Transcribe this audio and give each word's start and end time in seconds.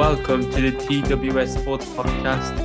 Welcome 0.00 0.50
to 0.52 0.62
the 0.62 0.72
TWS 0.72 1.60
Sports 1.60 1.84
Podcast. 1.90 2.56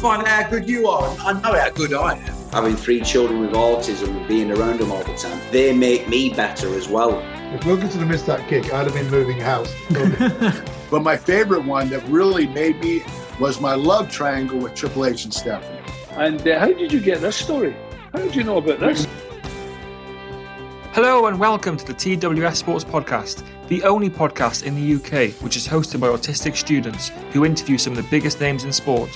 find 0.00 0.26
out 0.26 0.26
how 0.26 0.50
good 0.50 0.68
you 0.68 0.88
are. 0.88 1.16
I 1.20 1.34
know 1.34 1.56
how 1.56 1.70
good 1.70 1.94
I 1.94 2.16
am. 2.16 2.50
having 2.50 2.74
three 2.74 3.00
children 3.00 3.38
with 3.38 3.52
autism 3.52 4.08
and 4.08 4.26
being 4.26 4.50
around 4.50 4.80
them 4.80 4.90
all 4.90 5.04
the 5.04 5.14
time, 5.14 5.40
they 5.52 5.72
make 5.72 6.08
me 6.08 6.34
better 6.34 6.74
as 6.74 6.88
well. 6.88 7.20
If 7.54 7.64
Wilkinson 7.64 8.00
had 8.00 8.08
missed 8.08 8.26
that 8.26 8.48
kick, 8.48 8.74
I'd 8.74 8.90
have 8.90 8.94
been 8.94 9.08
moving 9.08 9.38
house. 9.38 9.72
But 10.90 11.04
my 11.04 11.16
favorite 11.16 11.64
one 11.64 11.90
that 11.90 12.02
really 12.08 12.48
made 12.48 12.80
me 12.80 13.04
was 13.38 13.60
my 13.60 13.76
love 13.76 14.10
triangle 14.10 14.58
with 14.58 14.74
Triple 14.74 15.06
H 15.06 15.22
and 15.22 15.32
Stephanie. 15.32 15.78
And 16.14 16.46
uh, 16.48 16.58
how 16.58 16.66
did 16.72 16.90
you 16.90 16.98
get 16.98 17.20
this 17.20 17.36
story? 17.36 17.76
How 18.12 18.18
did 18.18 18.34
you 18.34 18.42
know 18.42 18.56
about 18.56 18.80
this? 18.80 19.06
Hello 20.92 21.26
and 21.26 21.38
welcome 21.38 21.76
to 21.76 21.86
the 21.86 21.94
TWS 21.94 22.56
Sports 22.56 22.82
Podcast, 22.84 23.44
the 23.68 23.80
only 23.84 24.10
podcast 24.10 24.64
in 24.64 24.74
the 24.74 24.94
UK 24.96 25.32
which 25.40 25.56
is 25.56 25.68
hosted 25.68 26.00
by 26.00 26.08
autistic 26.08 26.56
students 26.56 27.12
who 27.30 27.44
interview 27.44 27.78
some 27.78 27.96
of 27.96 27.96
the 27.96 28.10
biggest 28.10 28.40
names 28.40 28.64
in 28.64 28.72
sport. 28.72 29.08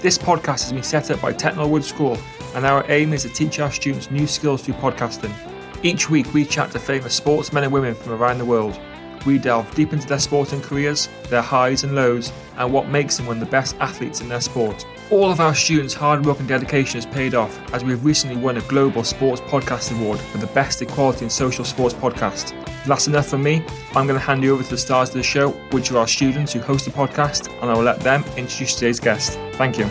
This 0.00 0.16
podcast 0.16 0.62
has 0.62 0.72
been 0.72 0.82
set 0.82 1.10
up 1.10 1.20
by 1.20 1.34
Tettenhall 1.34 1.68
Wood 1.68 1.84
School, 1.84 2.16
and 2.54 2.64
our 2.64 2.90
aim 2.90 3.12
is 3.12 3.24
to 3.24 3.28
teach 3.28 3.60
our 3.60 3.70
students 3.70 4.10
new 4.10 4.26
skills 4.26 4.62
through 4.62 4.76
podcasting. 4.76 5.34
Each 5.82 6.08
week, 6.08 6.32
we 6.32 6.46
chat 6.46 6.70
to 6.70 6.78
famous 6.78 7.14
sportsmen 7.14 7.64
and 7.64 7.72
women 7.74 7.94
from 7.94 8.14
around 8.14 8.38
the 8.38 8.46
world. 8.46 8.80
We 9.26 9.36
delve 9.36 9.72
deep 9.74 9.92
into 9.92 10.08
their 10.08 10.18
sporting 10.18 10.62
careers, 10.62 11.10
their 11.28 11.42
highs 11.42 11.84
and 11.84 11.94
lows, 11.94 12.32
and 12.56 12.72
what 12.72 12.88
makes 12.88 13.18
them 13.18 13.26
one 13.26 13.36
of 13.36 13.44
the 13.44 13.50
best 13.50 13.76
athletes 13.80 14.22
in 14.22 14.30
their 14.30 14.40
sport. 14.40 14.86
All 15.12 15.30
of 15.30 15.40
our 15.40 15.54
students' 15.54 15.92
hard 15.92 16.24
work 16.24 16.38
and 16.38 16.48
dedication 16.48 16.94
has 16.94 17.04
paid 17.04 17.34
off 17.34 17.60
as 17.74 17.84
we've 17.84 18.02
recently 18.02 18.34
won 18.34 18.56
a 18.56 18.62
Global 18.62 19.04
Sports 19.04 19.42
Podcast 19.42 19.94
Award 19.94 20.18
for 20.18 20.38
the 20.38 20.46
Best 20.46 20.80
Equality 20.80 21.26
in 21.26 21.30
Social 21.30 21.66
Sports 21.66 21.92
Podcast. 21.92 22.54
That's 22.86 23.08
enough 23.08 23.26
from 23.26 23.42
me. 23.42 23.62
I'm 23.94 24.06
going 24.06 24.18
to 24.18 24.24
hand 24.24 24.42
you 24.42 24.54
over 24.54 24.62
to 24.62 24.70
the 24.70 24.78
stars 24.78 25.10
of 25.10 25.16
the 25.16 25.22
show, 25.22 25.50
which 25.70 25.92
are 25.92 25.98
our 25.98 26.08
students 26.08 26.54
who 26.54 26.60
host 26.60 26.86
the 26.86 26.92
podcast, 26.92 27.52
and 27.60 27.70
I 27.70 27.74
will 27.74 27.82
let 27.82 28.00
them 28.00 28.24
introduce 28.38 28.74
today's 28.74 29.00
guest. 29.00 29.38
Thank 29.56 29.76
you. 29.76 29.84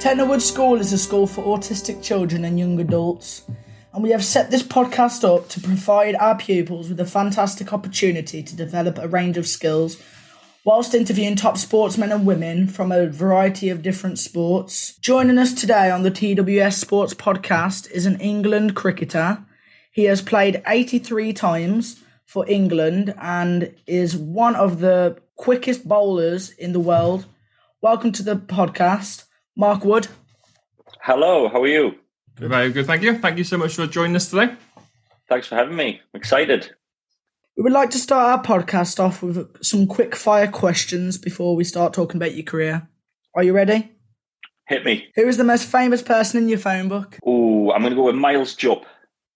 Tettenhall 0.00 0.30
Wood 0.30 0.42
School 0.42 0.80
is 0.80 0.92
a 0.92 0.98
school 0.98 1.28
for 1.28 1.44
autistic 1.56 2.02
children 2.02 2.44
and 2.44 2.58
young 2.58 2.80
adults, 2.80 3.44
and 3.92 4.02
we 4.02 4.10
have 4.10 4.24
set 4.24 4.50
this 4.50 4.64
podcast 4.64 5.22
up 5.22 5.48
to 5.50 5.60
provide 5.60 6.16
our 6.16 6.36
pupils 6.36 6.88
with 6.88 6.98
a 6.98 7.06
fantastic 7.06 7.72
opportunity 7.72 8.42
to 8.42 8.56
develop 8.56 8.98
a 8.98 9.06
range 9.06 9.36
of 9.36 9.46
skills 9.46 10.02
whilst 10.68 10.94
interviewing 10.94 11.34
top 11.34 11.56
sportsmen 11.56 12.12
and 12.12 12.26
women 12.26 12.66
from 12.66 12.92
a 12.92 13.06
variety 13.06 13.70
of 13.70 13.80
different 13.80 14.18
sports. 14.18 14.98
Joining 14.98 15.38
us 15.38 15.54
today 15.54 15.90
on 15.90 16.02
the 16.02 16.10
TWS 16.10 16.74
Sports 16.74 17.14
Podcast 17.14 17.90
is 17.90 18.04
an 18.04 18.20
England 18.20 18.76
cricketer. 18.76 19.42
He 19.90 20.04
has 20.04 20.20
played 20.20 20.62
83 20.66 21.32
times 21.32 22.02
for 22.26 22.46
England 22.46 23.14
and 23.18 23.74
is 23.86 24.14
one 24.14 24.54
of 24.56 24.80
the 24.80 25.16
quickest 25.36 25.88
bowlers 25.88 26.50
in 26.50 26.74
the 26.74 26.80
world. 26.80 27.24
Welcome 27.80 28.12
to 28.12 28.22
the 28.22 28.36
podcast, 28.36 29.24
Mark 29.56 29.86
Wood. 29.86 30.08
Hello, 31.00 31.48
how 31.48 31.62
are 31.62 31.66
you? 31.66 31.94
Very 32.36 32.72
good, 32.72 32.84
thank 32.84 33.00
you. 33.00 33.16
Thank 33.16 33.38
you 33.38 33.44
so 33.44 33.56
much 33.56 33.74
for 33.74 33.86
joining 33.86 34.16
us 34.16 34.28
today. 34.28 34.54
Thanks 35.30 35.46
for 35.46 35.54
having 35.54 35.76
me. 35.76 36.02
I'm 36.12 36.18
excited. 36.20 36.74
We 37.58 37.64
would 37.64 37.72
like 37.72 37.90
to 37.90 37.98
start 37.98 38.24
our 38.24 38.60
podcast 38.60 39.00
off 39.00 39.20
with 39.20 39.64
some 39.64 39.88
quick 39.88 40.14
fire 40.14 40.46
questions 40.46 41.18
before 41.18 41.56
we 41.56 41.64
start 41.64 41.92
talking 41.92 42.16
about 42.16 42.36
your 42.36 42.44
career. 42.44 42.88
Are 43.34 43.42
you 43.42 43.52
ready? 43.52 43.90
Hit 44.68 44.84
me. 44.84 45.08
Who 45.16 45.26
is 45.26 45.38
the 45.38 45.42
most 45.42 45.66
famous 45.66 46.00
person 46.00 46.40
in 46.40 46.48
your 46.48 46.60
phone 46.60 46.86
book? 46.86 47.18
Oh, 47.26 47.72
I'm 47.72 47.80
going 47.80 47.90
to 47.90 47.96
go 47.96 48.04
with 48.04 48.14
Miles 48.14 48.54
Jupp, 48.54 48.84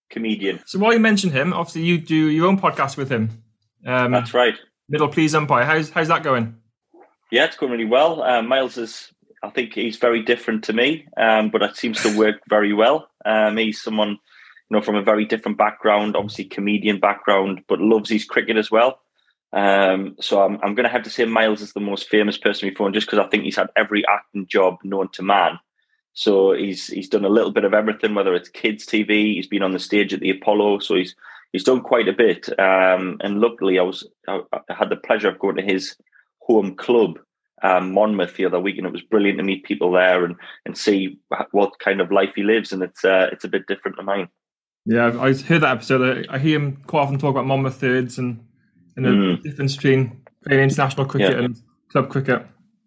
comedian. 0.09 0.63
So 0.67 0.79
while 0.79 0.93
you 0.93 1.01
mention 1.01 1.31
him, 1.31 1.53
obviously 1.53 1.83
you 1.83 1.99
do 1.99 2.15
your 2.15 2.47
own 2.47 2.61
podcast 2.61 2.97
with 2.97 3.11
him. 3.11 3.43
Um, 3.85 4.13
That's 4.13 4.33
right. 4.33 4.55
Middle 4.89 5.09
Please 5.09 5.35
Umpire. 5.35 5.65
How's 5.65 5.91
how's 5.91 6.07
that 6.07 6.23
going? 6.23 6.55
Yeah, 7.33 7.47
it's 7.47 7.57
going 7.57 7.73
really 7.73 7.87
well. 7.87 8.23
Uh, 8.23 8.41
Miles 8.41 8.79
is, 8.79 9.13
I 9.43 9.51
think 9.51 9.73
he's 9.73 9.97
very 9.97 10.23
different 10.23 10.63
to 10.65 10.73
me, 10.73 11.09
um, 11.17 11.51
but 11.51 11.63
it 11.63 11.77
seems 11.77 12.01
to 12.05 12.17
work 12.17 12.37
very 12.49 12.73
well. 12.73 13.09
Um, 13.25 13.57
he's 13.57 13.83
someone, 13.83 14.21
know, 14.73 14.83
from 14.83 14.97
a 14.97 15.03
very 15.03 15.25
different 15.25 15.59
background, 15.59 16.17
obviously 16.17 16.45
comedian 16.45 16.99
background, 16.99 17.63
but 17.69 17.81
loves 17.81 18.11
his 18.11 18.25
cricket 18.25 18.57
as 18.57 18.71
well. 18.71 19.01
Um, 19.53 20.17
so 20.21 20.43
I'm, 20.43 20.59
I'm 20.63 20.75
going 20.75 20.85
to 20.85 20.93
have 20.93 21.03
to 21.03 21.11
say 21.11 21.25
Miles 21.27 21.61
is 21.61 21.75
the 21.75 21.81
most 21.81 22.09
famous 22.09 22.39
person 22.39 22.69
before, 22.69 22.91
just 22.91 23.07
because 23.07 23.19
I 23.19 23.29
think 23.29 23.45
he's 23.45 23.57
had 23.57 23.69
every 23.77 24.05
acting 24.07 24.47
job 24.47 24.79
known 24.83 25.09
to 25.13 25.23
man. 25.23 25.59
So 26.15 26.53
he's 26.53 26.89
he's 26.89 27.09
done 27.09 27.25
a 27.25 27.31
little 27.31 27.53
bit 27.53 27.65
of 27.65 27.75
everything, 27.75 28.15
whether 28.15 28.35
it's 28.35 28.49
kids 28.49 28.87
TV, 28.87 29.35
he's 29.35 29.47
been 29.47 29.63
on 29.63 29.73
the 29.73 29.79
stage 29.79 30.13
at 30.13 30.21
the 30.21 30.31
Apollo, 30.31 30.81
so 30.81 30.95
he's 30.95 31.15
he's 31.53 31.65
done 31.65 31.81
quite 31.81 32.09
a 32.09 32.13
bit. 32.13 32.49
Um, 32.59 33.17
and 33.21 33.41
luckily, 33.41 33.79
I 33.79 33.83
was 33.83 34.07
I, 34.29 34.41
I 34.53 34.75
had 34.75 34.91
the 34.91 34.97
pleasure 34.97 35.29
of 35.29 35.39
going 35.39 35.57
to 35.57 35.63
his 35.63 35.97
home 36.41 36.75
club, 36.75 37.19
um, 37.63 37.93
Monmouth, 37.93 38.37
the 38.37 38.45
other 38.45 38.61
week, 38.61 38.77
and 38.77 38.87
it 38.87 38.93
was 38.93 39.03
brilliant 39.03 39.39
to 39.39 39.45
meet 39.45 39.65
people 39.65 39.91
there 39.93 40.25
and 40.25 40.37
and 40.67 40.77
see 40.77 41.19
what 41.53 41.79
kind 41.79 42.01
of 42.01 42.13
life 42.13 42.33
he 42.37 42.43
lives, 42.43 42.73
and 42.73 42.83
it's 42.83 43.05
uh, 43.05 43.29
it's 43.33 43.45
a 43.45 43.49
bit 43.49 43.67
different 43.67 43.97
to 43.97 44.03
mine. 44.03 44.29
Yeah, 44.85 45.07
I've, 45.07 45.19
I 45.19 45.33
heard 45.35 45.63
that 45.63 45.77
episode. 45.77 46.27
I, 46.29 46.35
I 46.35 46.39
hear 46.39 46.59
him 46.59 46.77
quite 46.87 47.03
often 47.03 47.19
talk 47.19 47.31
about 47.31 47.47
Monmouth 47.47 47.77
thirds 47.77 48.19
and, 48.19 48.45
and 48.97 49.05
the 49.05 49.11
Mm. 49.11 49.43
difference 49.43 49.77
between 49.77 50.21
playing 50.45 50.63
international 50.65 51.07
cricket 51.07 51.33
Yeah. 51.39 51.45
and 51.45 51.57
club 51.91 52.09
cricket. 52.11 52.47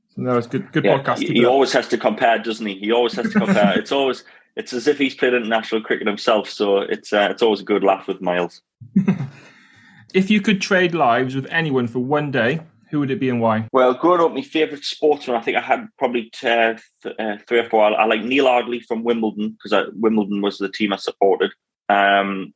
So 0.10 0.22
no, 0.22 0.38
it's 0.38 0.48
good. 0.48 0.72
Good 0.72 0.84
Yeah, 0.86 0.98
podcast. 1.02 1.20
he, 1.20 1.28
he 1.34 1.46
always 1.46 1.72
has 1.74 1.88
to 1.90 1.98
compare, 1.98 2.38
doesn't 2.40 2.66
he? 2.66 2.76
He 2.76 2.92
always 2.92 3.14
has 3.14 3.32
to 3.32 3.40
compare. 3.40 3.74
it's 3.80 3.92
always 3.92 4.24
it's 4.56 4.72
as 4.74 4.88
if 4.88 4.98
he's 4.98 5.16
played 5.16 5.34
international 5.34 5.82
cricket 5.82 6.08
himself. 6.08 6.50
So 6.50 6.80
it's 6.80 7.12
uh, 7.14 7.28
it's 7.32 7.42
always 7.42 7.62
a 7.62 7.66
good 7.66 7.84
laugh 7.84 8.08
with 8.08 8.22
Miles. 8.22 8.62
If 10.14 10.30
you 10.30 10.40
could 10.40 10.62
trade 10.62 10.96
lives 10.96 11.36
with 11.36 11.46
anyone 11.50 11.88
for 11.90 12.00
one 12.00 12.32
day, 12.32 12.62
who 12.90 13.02
would 13.02 13.12
it 13.12 13.20
be 13.20 13.28
and 13.28 13.42
why? 13.42 13.68
Well, 13.74 13.94
growing 13.94 14.22
up, 14.22 14.34
my 14.34 14.42
favourite 14.44 14.86
sportsman, 14.86 15.36
I 15.36 15.42
think 15.42 15.58
I 15.58 15.62
had 15.62 15.88
probably 15.98 16.32
uh, 16.42 16.76
th- 17.04 17.16
uh, 17.20 17.36
three 17.46 17.60
or 17.60 17.70
four. 17.70 17.84
I, 17.84 17.92
I 17.92 18.06
like 18.06 18.24
Neal 18.24 18.48
Ardley 18.48 18.80
from 18.80 19.04
Wimbledon 19.04 19.58
because 19.62 19.92
Wimbledon 19.96 20.42
was 20.42 20.58
the 20.58 20.70
team 20.70 20.94
I 20.94 20.96
supported. 20.96 21.52
Um, 21.90 22.54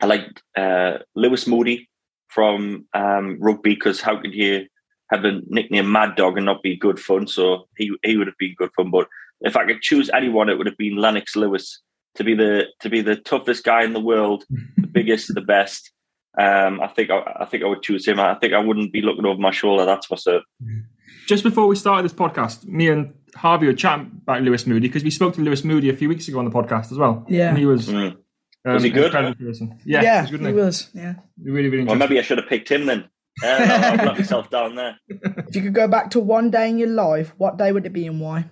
I 0.00 0.06
liked 0.06 0.42
uh, 0.56 0.98
Lewis 1.14 1.46
Moody 1.46 1.88
from 2.28 2.86
um, 2.94 3.38
rugby 3.40 3.74
because 3.74 4.00
how 4.00 4.20
could 4.20 4.34
you 4.34 4.66
have 5.10 5.24
a 5.24 5.40
nickname 5.46 5.92
Mad 5.92 6.16
Dog 6.16 6.36
and 6.36 6.46
not 6.46 6.62
be 6.62 6.76
good 6.76 6.98
fun? 6.98 7.26
So 7.26 7.68
he 7.76 7.94
he 8.02 8.16
would 8.16 8.26
have 8.26 8.38
been 8.38 8.54
good 8.56 8.70
fun. 8.76 8.90
But 8.90 9.08
if 9.40 9.56
I 9.56 9.66
could 9.66 9.82
choose 9.82 10.10
anyone, 10.14 10.48
it 10.48 10.58
would 10.58 10.66
have 10.66 10.78
been 10.78 10.96
Lennox 10.96 11.36
Lewis 11.36 11.80
to 12.14 12.24
be 12.24 12.34
the 12.34 12.66
to 12.80 12.90
be 12.90 13.00
the 13.00 13.16
toughest 13.16 13.64
guy 13.64 13.84
in 13.84 13.92
the 13.92 14.00
world, 14.00 14.44
the 14.76 14.86
biggest, 14.92 15.34
the 15.34 15.40
best. 15.40 15.92
Um, 16.38 16.80
I 16.80 16.88
think 16.88 17.10
I, 17.10 17.36
I 17.40 17.44
think 17.44 17.62
I 17.62 17.66
would 17.66 17.82
choose 17.82 18.06
him. 18.06 18.18
I 18.18 18.34
think 18.34 18.54
I 18.54 18.58
wouldn't 18.58 18.92
be 18.92 19.02
looking 19.02 19.26
over 19.26 19.40
my 19.40 19.50
shoulder. 19.50 19.84
That's 19.84 20.06
for 20.06 20.16
certain. 20.16 20.86
Just 21.26 21.44
before 21.44 21.66
we 21.66 21.76
started 21.76 22.04
this 22.04 22.12
podcast, 22.16 22.64
me 22.64 22.88
and 22.88 23.14
Harvey 23.34 23.66
were 23.66 23.74
chatting 23.74 24.20
about 24.22 24.42
Lewis 24.42 24.66
Moody 24.66 24.88
because 24.88 25.04
we 25.04 25.10
spoke 25.10 25.34
to 25.34 25.40
Lewis 25.40 25.62
Moody 25.64 25.90
a 25.90 25.96
few 25.96 26.08
weeks 26.08 26.28
ago 26.28 26.38
on 26.38 26.44
the 26.44 26.50
podcast 26.50 26.90
as 26.90 26.98
well. 26.98 27.24
Yeah. 27.28 27.50
and 27.50 27.58
he 27.58 27.66
was. 27.66 27.88
Mm. 27.88 28.16
Um, 28.64 28.74
Was 28.74 28.82
he 28.82 28.90
good? 28.90 29.12
person. 29.12 29.80
Yeah, 29.84 30.02
yeah, 30.02 30.26
he 30.26 30.32
was 30.32 30.40
good. 30.40 30.46
he 30.46 30.52
wasn't. 30.52 30.94
Yeah. 30.94 31.14
he? 31.42 31.50
Really, 31.50 31.68
really 31.68 31.84
Well, 31.84 31.96
maybe 31.96 32.18
I 32.18 32.22
should 32.22 32.38
have 32.38 32.48
picked 32.48 32.70
him 32.70 32.86
then. 32.86 33.08
Uh, 33.42 33.46
I'll 33.46 34.06
let 34.06 34.18
myself 34.18 34.50
down 34.50 34.76
there. 34.76 34.98
If 35.08 35.56
you 35.56 35.62
could 35.62 35.74
go 35.74 35.88
back 35.88 36.10
to 36.10 36.20
one 36.20 36.50
day 36.50 36.68
in 36.68 36.78
your 36.78 36.88
life, 36.88 37.32
what 37.38 37.56
day 37.56 37.72
would 37.72 37.86
it 37.86 37.92
be 37.92 38.06
and 38.06 38.20
why? 38.20 38.44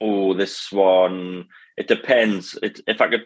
Oh, 0.00 0.34
this 0.34 0.70
one. 0.70 1.46
It 1.76 1.88
depends. 1.88 2.58
It, 2.62 2.80
if 2.86 3.00
I 3.00 3.08
could, 3.08 3.24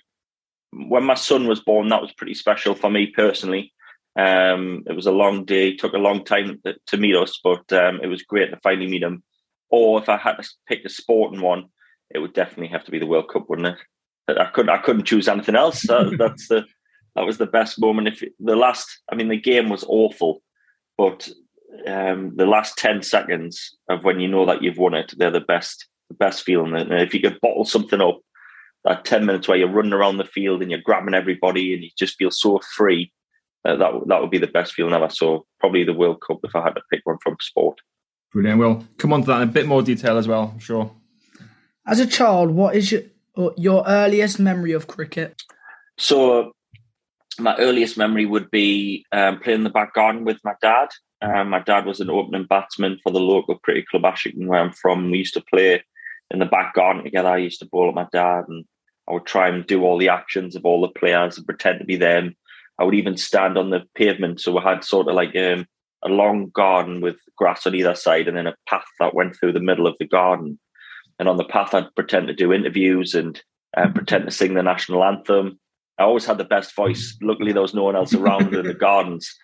when 0.72 1.04
my 1.04 1.14
son 1.14 1.48
was 1.48 1.60
born, 1.60 1.88
that 1.88 2.02
was 2.02 2.12
pretty 2.12 2.34
special 2.34 2.74
for 2.74 2.90
me 2.90 3.08
personally. 3.08 3.72
Um, 4.16 4.84
it 4.86 4.94
was 4.94 5.06
a 5.06 5.12
long 5.12 5.44
day. 5.44 5.70
It 5.70 5.78
took 5.78 5.94
a 5.94 5.98
long 5.98 6.24
time 6.24 6.60
to, 6.64 6.76
to 6.88 6.96
meet 6.96 7.16
us, 7.16 7.40
but 7.42 7.72
um, 7.72 8.00
it 8.02 8.08
was 8.08 8.22
great 8.22 8.50
to 8.50 8.58
finally 8.62 8.86
meet 8.88 9.02
him. 9.02 9.22
Or 9.70 10.00
if 10.00 10.08
I 10.08 10.16
had 10.16 10.36
to 10.36 10.48
pick 10.66 10.84
a 10.84 10.88
sporting 10.88 11.40
one, 11.40 11.66
it 12.10 12.18
would 12.18 12.32
definitely 12.32 12.68
have 12.68 12.84
to 12.84 12.90
be 12.90 12.98
the 12.98 13.06
World 13.06 13.30
Cup, 13.32 13.48
wouldn't 13.48 13.68
it? 13.68 13.78
I 14.28 14.46
couldn't. 14.46 14.70
I 14.70 14.78
couldn't 14.78 15.04
choose 15.04 15.28
anything 15.28 15.56
else. 15.56 15.82
That, 15.82 16.14
that's 16.18 16.48
the 16.48 16.64
that 17.14 17.26
was 17.26 17.38
the 17.38 17.46
best 17.46 17.80
moment. 17.80 18.08
If 18.08 18.22
the 18.38 18.56
last, 18.56 19.00
I 19.10 19.14
mean, 19.14 19.28
the 19.28 19.40
game 19.40 19.68
was 19.68 19.84
awful, 19.88 20.42
but 20.96 21.28
um, 21.86 22.36
the 22.36 22.46
last 22.46 22.76
ten 22.76 23.02
seconds 23.02 23.76
of 23.88 24.04
when 24.04 24.20
you 24.20 24.28
know 24.28 24.46
that 24.46 24.62
you've 24.62 24.78
won 24.78 24.94
it, 24.94 25.14
they're 25.16 25.30
the 25.30 25.40
best. 25.40 25.86
The 26.10 26.14
best 26.14 26.42
feeling. 26.42 26.74
And 26.74 26.90
if 27.02 27.12
you 27.12 27.20
could 27.20 27.38
bottle 27.42 27.66
something 27.66 28.00
up, 28.00 28.20
that 28.84 29.04
ten 29.04 29.26
minutes 29.26 29.46
where 29.46 29.58
you're 29.58 29.68
running 29.68 29.92
around 29.92 30.16
the 30.16 30.24
field 30.24 30.62
and 30.62 30.70
you're 30.70 30.80
grabbing 30.80 31.12
everybody 31.12 31.74
and 31.74 31.84
you 31.84 31.90
just 31.98 32.16
feel 32.16 32.30
so 32.30 32.60
free, 32.76 33.12
uh, 33.66 33.76
that 33.76 33.92
that 34.06 34.20
would 34.20 34.30
be 34.30 34.38
the 34.38 34.46
best 34.46 34.72
feeling 34.72 34.94
ever. 34.94 35.10
So 35.10 35.44
probably 35.60 35.84
the 35.84 35.92
World 35.92 36.22
Cup 36.26 36.38
if 36.44 36.56
I 36.56 36.62
had 36.62 36.74
to 36.76 36.82
pick 36.90 37.02
one 37.04 37.18
from 37.22 37.36
sport. 37.40 37.78
Brilliant. 38.32 38.58
We'll 38.58 38.84
come 38.96 39.12
on 39.12 39.20
to 39.22 39.26
that 39.26 39.42
in 39.42 39.48
a 39.48 39.52
bit 39.52 39.66
more 39.66 39.82
detail 39.82 40.16
as 40.16 40.28
well. 40.28 40.52
I'm 40.54 40.60
sure. 40.60 40.90
As 41.86 42.00
a 42.00 42.06
child, 42.06 42.50
what 42.50 42.76
is 42.76 42.92
your 42.92 43.02
your 43.56 43.84
earliest 43.86 44.38
memory 44.38 44.72
of 44.72 44.86
cricket? 44.86 45.40
So 45.98 46.52
my 47.38 47.56
earliest 47.56 47.96
memory 47.96 48.26
would 48.26 48.50
be 48.50 49.04
um, 49.12 49.40
playing 49.40 49.60
in 49.60 49.64
the 49.64 49.70
back 49.70 49.94
garden 49.94 50.24
with 50.24 50.38
my 50.44 50.54
dad. 50.60 50.88
Um, 51.20 51.50
my 51.50 51.60
dad 51.60 51.86
was 51.86 52.00
an 52.00 52.10
opening 52.10 52.44
batsman 52.44 52.98
for 53.02 53.12
the 53.12 53.20
local 53.20 53.58
cricket 53.58 53.88
club 53.88 54.04
Ashington, 54.04 54.46
where 54.46 54.60
I'm 54.60 54.72
from. 54.72 55.10
We 55.10 55.18
used 55.18 55.34
to 55.34 55.40
play 55.42 55.82
in 56.30 56.38
the 56.38 56.46
back 56.46 56.74
garden 56.74 57.04
together. 57.04 57.28
I 57.28 57.38
used 57.38 57.60
to 57.60 57.66
bowl 57.66 57.88
at 57.88 57.94
my 57.94 58.06
dad, 58.12 58.44
and 58.48 58.64
I 59.08 59.12
would 59.12 59.26
try 59.26 59.48
and 59.48 59.66
do 59.66 59.84
all 59.84 59.98
the 59.98 60.10
actions 60.10 60.54
of 60.54 60.64
all 60.64 60.80
the 60.80 60.88
players 60.88 61.36
and 61.36 61.46
pretend 61.46 61.80
to 61.80 61.84
be 61.84 61.96
them. 61.96 62.36
I 62.78 62.84
would 62.84 62.94
even 62.94 63.16
stand 63.16 63.58
on 63.58 63.70
the 63.70 63.82
pavement, 63.94 64.40
so 64.40 64.52
we 64.52 64.60
had 64.62 64.84
sort 64.84 65.08
of 65.08 65.14
like 65.14 65.34
um, 65.34 65.66
a 66.04 66.08
long 66.08 66.50
garden 66.50 67.00
with 67.00 67.16
grass 67.36 67.66
on 67.66 67.74
either 67.74 67.94
side, 67.94 68.28
and 68.28 68.36
then 68.36 68.46
a 68.46 68.54
path 68.68 68.84
that 69.00 69.14
went 69.14 69.36
through 69.36 69.52
the 69.52 69.60
middle 69.60 69.86
of 69.86 69.96
the 69.98 70.06
garden. 70.06 70.58
And 71.18 71.28
on 71.28 71.36
the 71.36 71.44
path, 71.44 71.74
I'd 71.74 71.94
pretend 71.94 72.28
to 72.28 72.34
do 72.34 72.52
interviews 72.52 73.14
and 73.14 73.40
uh, 73.76 73.88
pretend 73.88 74.24
to 74.26 74.30
sing 74.30 74.54
the 74.54 74.62
national 74.62 75.04
anthem. 75.04 75.58
I 75.98 76.04
always 76.04 76.24
had 76.24 76.38
the 76.38 76.44
best 76.44 76.74
voice. 76.76 77.16
Luckily, 77.20 77.52
there 77.52 77.62
was 77.62 77.74
no 77.74 77.84
one 77.84 77.96
else 77.96 78.14
around 78.14 78.54
in 78.54 78.66
the 78.66 78.74
gardens, 78.88 79.34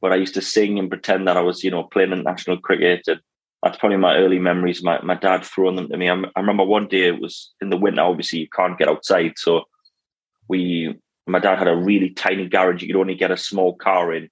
but 0.00 0.12
I 0.12 0.16
used 0.16 0.34
to 0.34 0.42
sing 0.42 0.78
and 0.78 0.90
pretend 0.90 1.28
that 1.28 1.36
I 1.36 1.40
was, 1.40 1.62
you 1.62 1.70
know, 1.70 1.84
playing 1.84 2.12
in 2.12 2.24
national 2.24 2.58
cricket. 2.58 3.02
And 3.06 3.20
that's 3.62 3.78
probably 3.78 3.98
my 3.98 4.16
early 4.16 4.38
memories. 4.38 4.82
My 4.82 5.00
my 5.02 5.14
dad 5.14 5.44
throwing 5.44 5.76
them 5.76 5.88
to 5.88 5.96
me. 5.96 6.10
I, 6.10 6.14
I 6.14 6.40
remember 6.40 6.64
one 6.64 6.88
day 6.88 7.06
it 7.06 7.20
was 7.20 7.52
in 7.60 7.70
the 7.70 7.76
winter. 7.76 8.02
Obviously, 8.02 8.40
you 8.40 8.48
can't 8.48 8.78
get 8.78 8.88
outside, 8.88 9.34
so 9.36 9.64
we. 10.48 10.98
My 11.26 11.38
dad 11.38 11.58
had 11.58 11.68
a 11.68 11.76
really 11.76 12.10
tiny 12.10 12.48
garage. 12.48 12.82
You 12.82 12.88
could 12.88 13.00
only 13.00 13.14
get 13.14 13.30
a 13.30 13.36
small 13.36 13.74
car 13.74 14.12
in, 14.12 14.28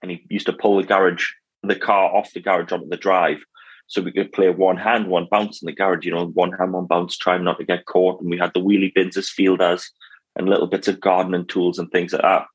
and 0.00 0.10
he 0.10 0.26
used 0.28 0.46
to 0.46 0.52
pull 0.52 0.78
the 0.78 0.82
garage, 0.82 1.28
the 1.62 1.76
car 1.76 2.12
off 2.12 2.32
the 2.32 2.40
garage 2.40 2.72
onto 2.72 2.88
the 2.88 2.96
drive, 2.96 3.44
so 3.92 4.00
we 4.00 4.10
could 4.10 4.32
play 4.32 4.48
one 4.48 4.78
hand, 4.78 5.08
one 5.08 5.28
bounce 5.30 5.60
in 5.60 5.66
the 5.66 5.72
garage. 5.72 6.06
You 6.06 6.14
know, 6.14 6.28
one 6.28 6.52
hand, 6.52 6.72
one 6.72 6.86
bounce, 6.86 7.14
trying 7.14 7.44
not 7.44 7.58
to 7.58 7.64
get 7.66 7.84
caught. 7.84 8.22
And 8.22 8.30
we 8.30 8.38
had 8.38 8.52
the 8.54 8.60
wheelie 8.60 8.94
bins 8.94 9.18
as 9.18 9.28
fielders 9.28 9.90
and 10.34 10.48
little 10.48 10.66
bits 10.66 10.88
of 10.88 10.98
gardening 10.98 11.46
tools 11.46 11.78
and 11.78 11.90
things 11.90 12.14
like 12.14 12.22
that. 12.22 12.46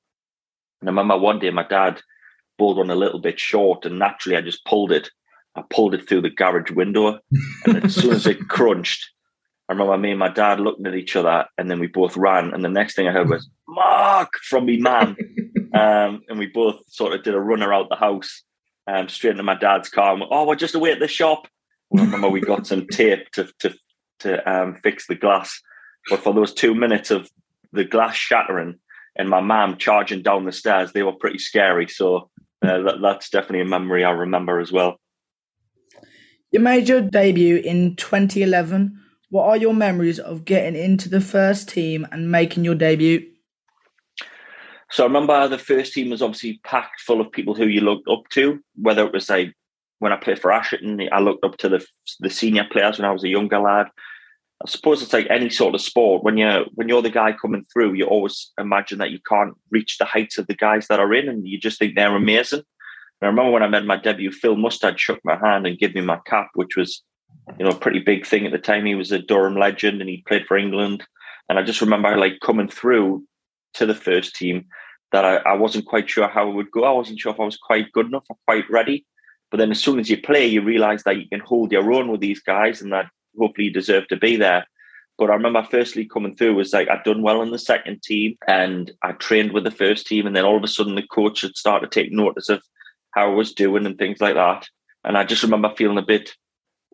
And 0.82 0.90
I 0.90 0.92
remember 0.92 1.16
one 1.16 1.38
day 1.38 1.52
my 1.52 1.68
dad 1.68 2.02
bowled 2.58 2.78
one 2.78 2.90
a 2.90 2.96
little 2.96 3.20
bit 3.20 3.40
short, 3.40 3.86
and 3.86 4.00
naturally 4.00 4.36
I 4.36 4.42
just 4.42 4.66
pulled 4.66 4.92
it. 4.92 5.12
I 5.56 5.62
pulled 5.70 5.94
it 5.94 6.10
through 6.10 6.22
the 6.22 6.32
garage 6.32 6.72
window, 6.72 7.20
and 7.68 7.86
as 7.86 7.94
soon 7.94 8.14
as 8.14 8.26
it 8.26 8.40
crunched, 8.50 9.08
I 9.70 9.74
remember 9.74 9.96
me 9.96 10.12
and 10.12 10.20
my 10.20 10.30
dad 10.30 10.60
looking 10.60 10.88
at 10.88 10.96
each 10.96 11.16
other, 11.16 11.46
and 11.60 11.70
then 11.70 11.80
we 11.80 11.86
both 11.86 12.18
ran. 12.18 12.52
And 12.52 12.66
the 12.66 12.70
next 12.70 12.96
thing 12.96 13.08
I 13.08 13.12
heard 13.12 13.30
was 13.30 13.48
"Mark" 13.68 14.30
from 14.50 14.66
me 14.66 14.78
man, 14.78 15.16
um, 15.76 16.24
and 16.30 16.40
we 16.40 16.48
both 16.48 16.82
sort 16.88 17.14
of 17.14 17.22
did 17.22 17.36
a 17.36 17.40
runner 17.40 17.72
out 17.72 17.90
the 17.90 17.96
house, 17.96 18.42
um, 18.88 19.10
straight 19.10 19.32
into 19.32 19.44
my 19.44 19.56
dad's 19.56 19.90
car. 19.90 20.12
And 20.12 20.22
went, 20.22 20.32
oh, 20.34 20.46
we're 20.46 20.56
just 20.56 20.76
away 20.76 20.92
at 20.92 21.00
the 21.00 21.08
shop. 21.08 21.48
I 21.98 22.02
remember 22.02 22.30
we 22.30 22.42
got 22.42 22.68
some 22.68 22.88
tape 22.88 23.32
to 23.32 23.50
to 23.60 23.74
to 24.20 24.52
um, 24.52 24.76
fix 24.84 25.08
the 25.08 25.16
glass, 25.16 25.62
but 26.10 26.22
for 26.22 26.34
those 26.34 26.54
two 26.54 26.76
minutes 26.76 27.12
of 27.12 27.30
the 27.72 27.86
glass 27.86 28.16
shattering 28.16 28.80
and 29.16 29.30
my 29.30 29.40
mum 29.40 29.78
charging 29.78 30.22
down 30.22 30.46
the 30.46 30.52
stairs, 30.52 30.92
they 30.92 31.04
were 31.04 31.14
pretty 31.14 31.38
scary. 31.38 31.88
So 31.88 32.30
uh, 32.62 32.82
that, 32.82 32.96
that's 33.02 33.30
definitely 33.30 33.62
a 33.62 33.66
memory 33.66 34.04
I 34.04 34.12
remember 34.12 34.60
as 34.60 34.72
well. 34.72 34.98
You 36.52 36.60
made 36.60 36.88
your 36.88 37.02
debut 37.02 37.58
in 37.58 37.96
2011. 37.96 39.00
What 39.30 39.46
are 39.48 39.58
your 39.58 39.74
memories 39.74 40.20
of 40.20 40.46
getting 40.46 40.80
into 40.82 41.10
the 41.10 41.22
first 41.22 41.70
team 41.70 42.08
and 42.12 42.32
making 42.32 42.64
your 42.64 42.76
debut? 42.76 43.26
So 44.92 45.04
I 45.04 45.08
remember 45.08 45.48
the 45.48 45.58
first 45.58 45.94
team 45.94 46.10
was 46.10 46.22
obviously 46.22 46.60
packed 46.64 47.02
full 47.02 47.20
of 47.20 47.32
people 47.32 47.54
who 47.54 47.66
you 47.66 47.82
looked 47.82 48.08
up 48.08 48.24
to, 48.32 48.60
whether 48.76 49.06
it 49.06 49.14
was 49.14 49.30
like 49.30 49.54
when 50.00 50.14
I 50.14 50.18
played 50.18 50.40
for 50.40 50.52
Ashington, 50.52 51.10
I 51.12 51.20
looked 51.20 51.44
up 51.44 51.58
to 51.58 51.70
the 51.70 51.86
the 52.20 52.30
senior 52.30 52.66
players 52.72 52.98
when 52.98 53.08
I 53.08 53.12
was 53.12 53.24
a 53.24 53.30
younger 53.30 53.60
lad. 53.60 53.88
I 54.66 54.70
suppose 54.70 55.04
it's 55.04 55.14
like 55.14 55.28
any 55.30 55.50
sort 55.50 55.76
of 55.76 55.82
sport. 55.82 56.24
When 56.24 56.38
you're 56.38 56.66
when 56.74 56.88
you're 56.88 57.02
the 57.02 57.10
guy 57.10 57.34
coming 57.34 57.66
through, 57.72 57.94
you 57.94 58.06
always 58.06 58.52
imagine 58.60 59.00
that 59.00 59.12
you 59.12 59.20
can't 59.28 59.56
reach 59.70 59.98
the 59.98 60.06
heights 60.06 60.38
of 60.38 60.48
the 60.48 60.56
guys 60.56 60.88
that 60.88 61.00
are 61.00 61.14
in, 61.14 61.28
and 61.30 61.48
you 61.48 61.60
just 61.60 61.80
think 61.80 61.96
they're 61.96 62.16
amazing. 62.16 62.64
And 63.22 63.28
I 63.28 63.28
remember 63.28 63.52
when 63.52 63.64
I 63.64 63.68
made 63.68 63.86
my 63.86 63.98
debut, 63.98 64.32
Phil 64.32 64.56
Mustard 64.56 65.00
shook 65.00 65.20
my 65.24 65.36
hand 65.36 65.66
and 65.66 65.78
gave 65.78 65.96
me 65.96 66.02
my 66.02 66.20
cap, 66.26 66.50
which 66.54 66.76
was, 66.76 67.04
you 67.58 67.66
know, 67.66 67.72
a 67.72 67.80
pretty 67.80 68.00
big 68.00 68.26
thing 68.26 68.46
at 68.46 68.52
the 68.52 68.60
time. 68.60 68.86
He 68.86 68.96
was 68.96 69.12
a 69.12 69.20
Durham 69.20 69.56
legend 69.58 70.02
and 70.02 70.10
he 70.10 70.24
played 70.28 70.46
for 70.46 70.58
England. 70.58 71.04
And 71.50 71.58
I 71.58 71.64
just 71.64 71.82
remember 71.82 72.16
like 72.18 72.40
coming 72.44 72.68
through 72.68 73.24
to 73.78 73.86
the 73.86 73.96
first 73.96 74.36
team 74.36 74.66
that 75.12 75.26
I, 75.26 75.38
I 75.38 75.54
wasn't 75.54 75.86
quite 75.86 76.10
sure 76.10 76.28
how 76.28 76.50
it 76.50 76.54
would 76.54 76.72
go. 76.72 76.84
I 76.84 76.92
wasn't 76.92 77.20
sure 77.20 77.34
if 77.34 77.40
I 77.40 77.46
was 77.46 77.58
quite 77.58 77.92
good 77.92 78.08
enough 78.08 78.26
or 78.30 78.38
quite 78.46 78.70
ready. 78.70 79.06
But 79.50 79.58
then 79.58 79.72
as 79.72 79.82
soon 79.82 80.00
as 80.00 80.10
you 80.10 80.22
play, 80.22 80.46
you 80.46 80.62
realize 80.62 81.04
that 81.04 81.18
you 81.18 81.28
can 81.30 81.40
hold 81.40 81.72
your 81.72 81.92
own 81.94 82.12
with 82.12 82.20
these 82.20 82.42
guys 82.42 82.82
and 82.82 82.92
that 82.92 83.08
hopefully 83.38 83.68
you 83.68 83.74
deserve 83.74 84.08
to 84.10 84.18
be 84.18 84.36
there. 84.36 84.66
But 85.18 85.32
I 85.32 85.34
remember 85.34 85.64
firstly 85.64 86.06
coming 86.06 86.36
through 86.36 86.56
was 86.56 86.74
like 86.74 86.90
I'd 86.90 87.04
done 87.04 87.22
well 87.22 87.42
in 87.42 87.52
the 87.52 87.60
second 87.60 88.04
team 88.04 88.38
and 88.48 88.92
I 89.02 89.14
trained 89.14 89.54
with 89.54 89.64
the 89.64 89.72
first 89.72 90.06
team. 90.06 90.28
And 90.28 90.36
then 90.36 90.46
all 90.46 90.58
of 90.58 90.64
a 90.64 90.68
sudden 90.68 90.96
the 90.96 91.04
coach 91.04 91.42
had 91.42 91.56
started 91.56 91.92
to 91.92 92.00
take 92.04 92.12
notice 92.12 92.50
of 92.50 92.62
how 93.12 93.32
I 93.32 93.34
was 93.34 93.54
doing 93.54 93.86
and 93.86 93.98
things 93.98 94.20
like 94.20 94.36
that. 94.36 94.68
And 95.04 95.18
I 95.18 95.24
just 95.24 95.44
remember 95.44 95.74
feeling 95.76 95.98
a 95.98 96.04
bit 96.04 96.34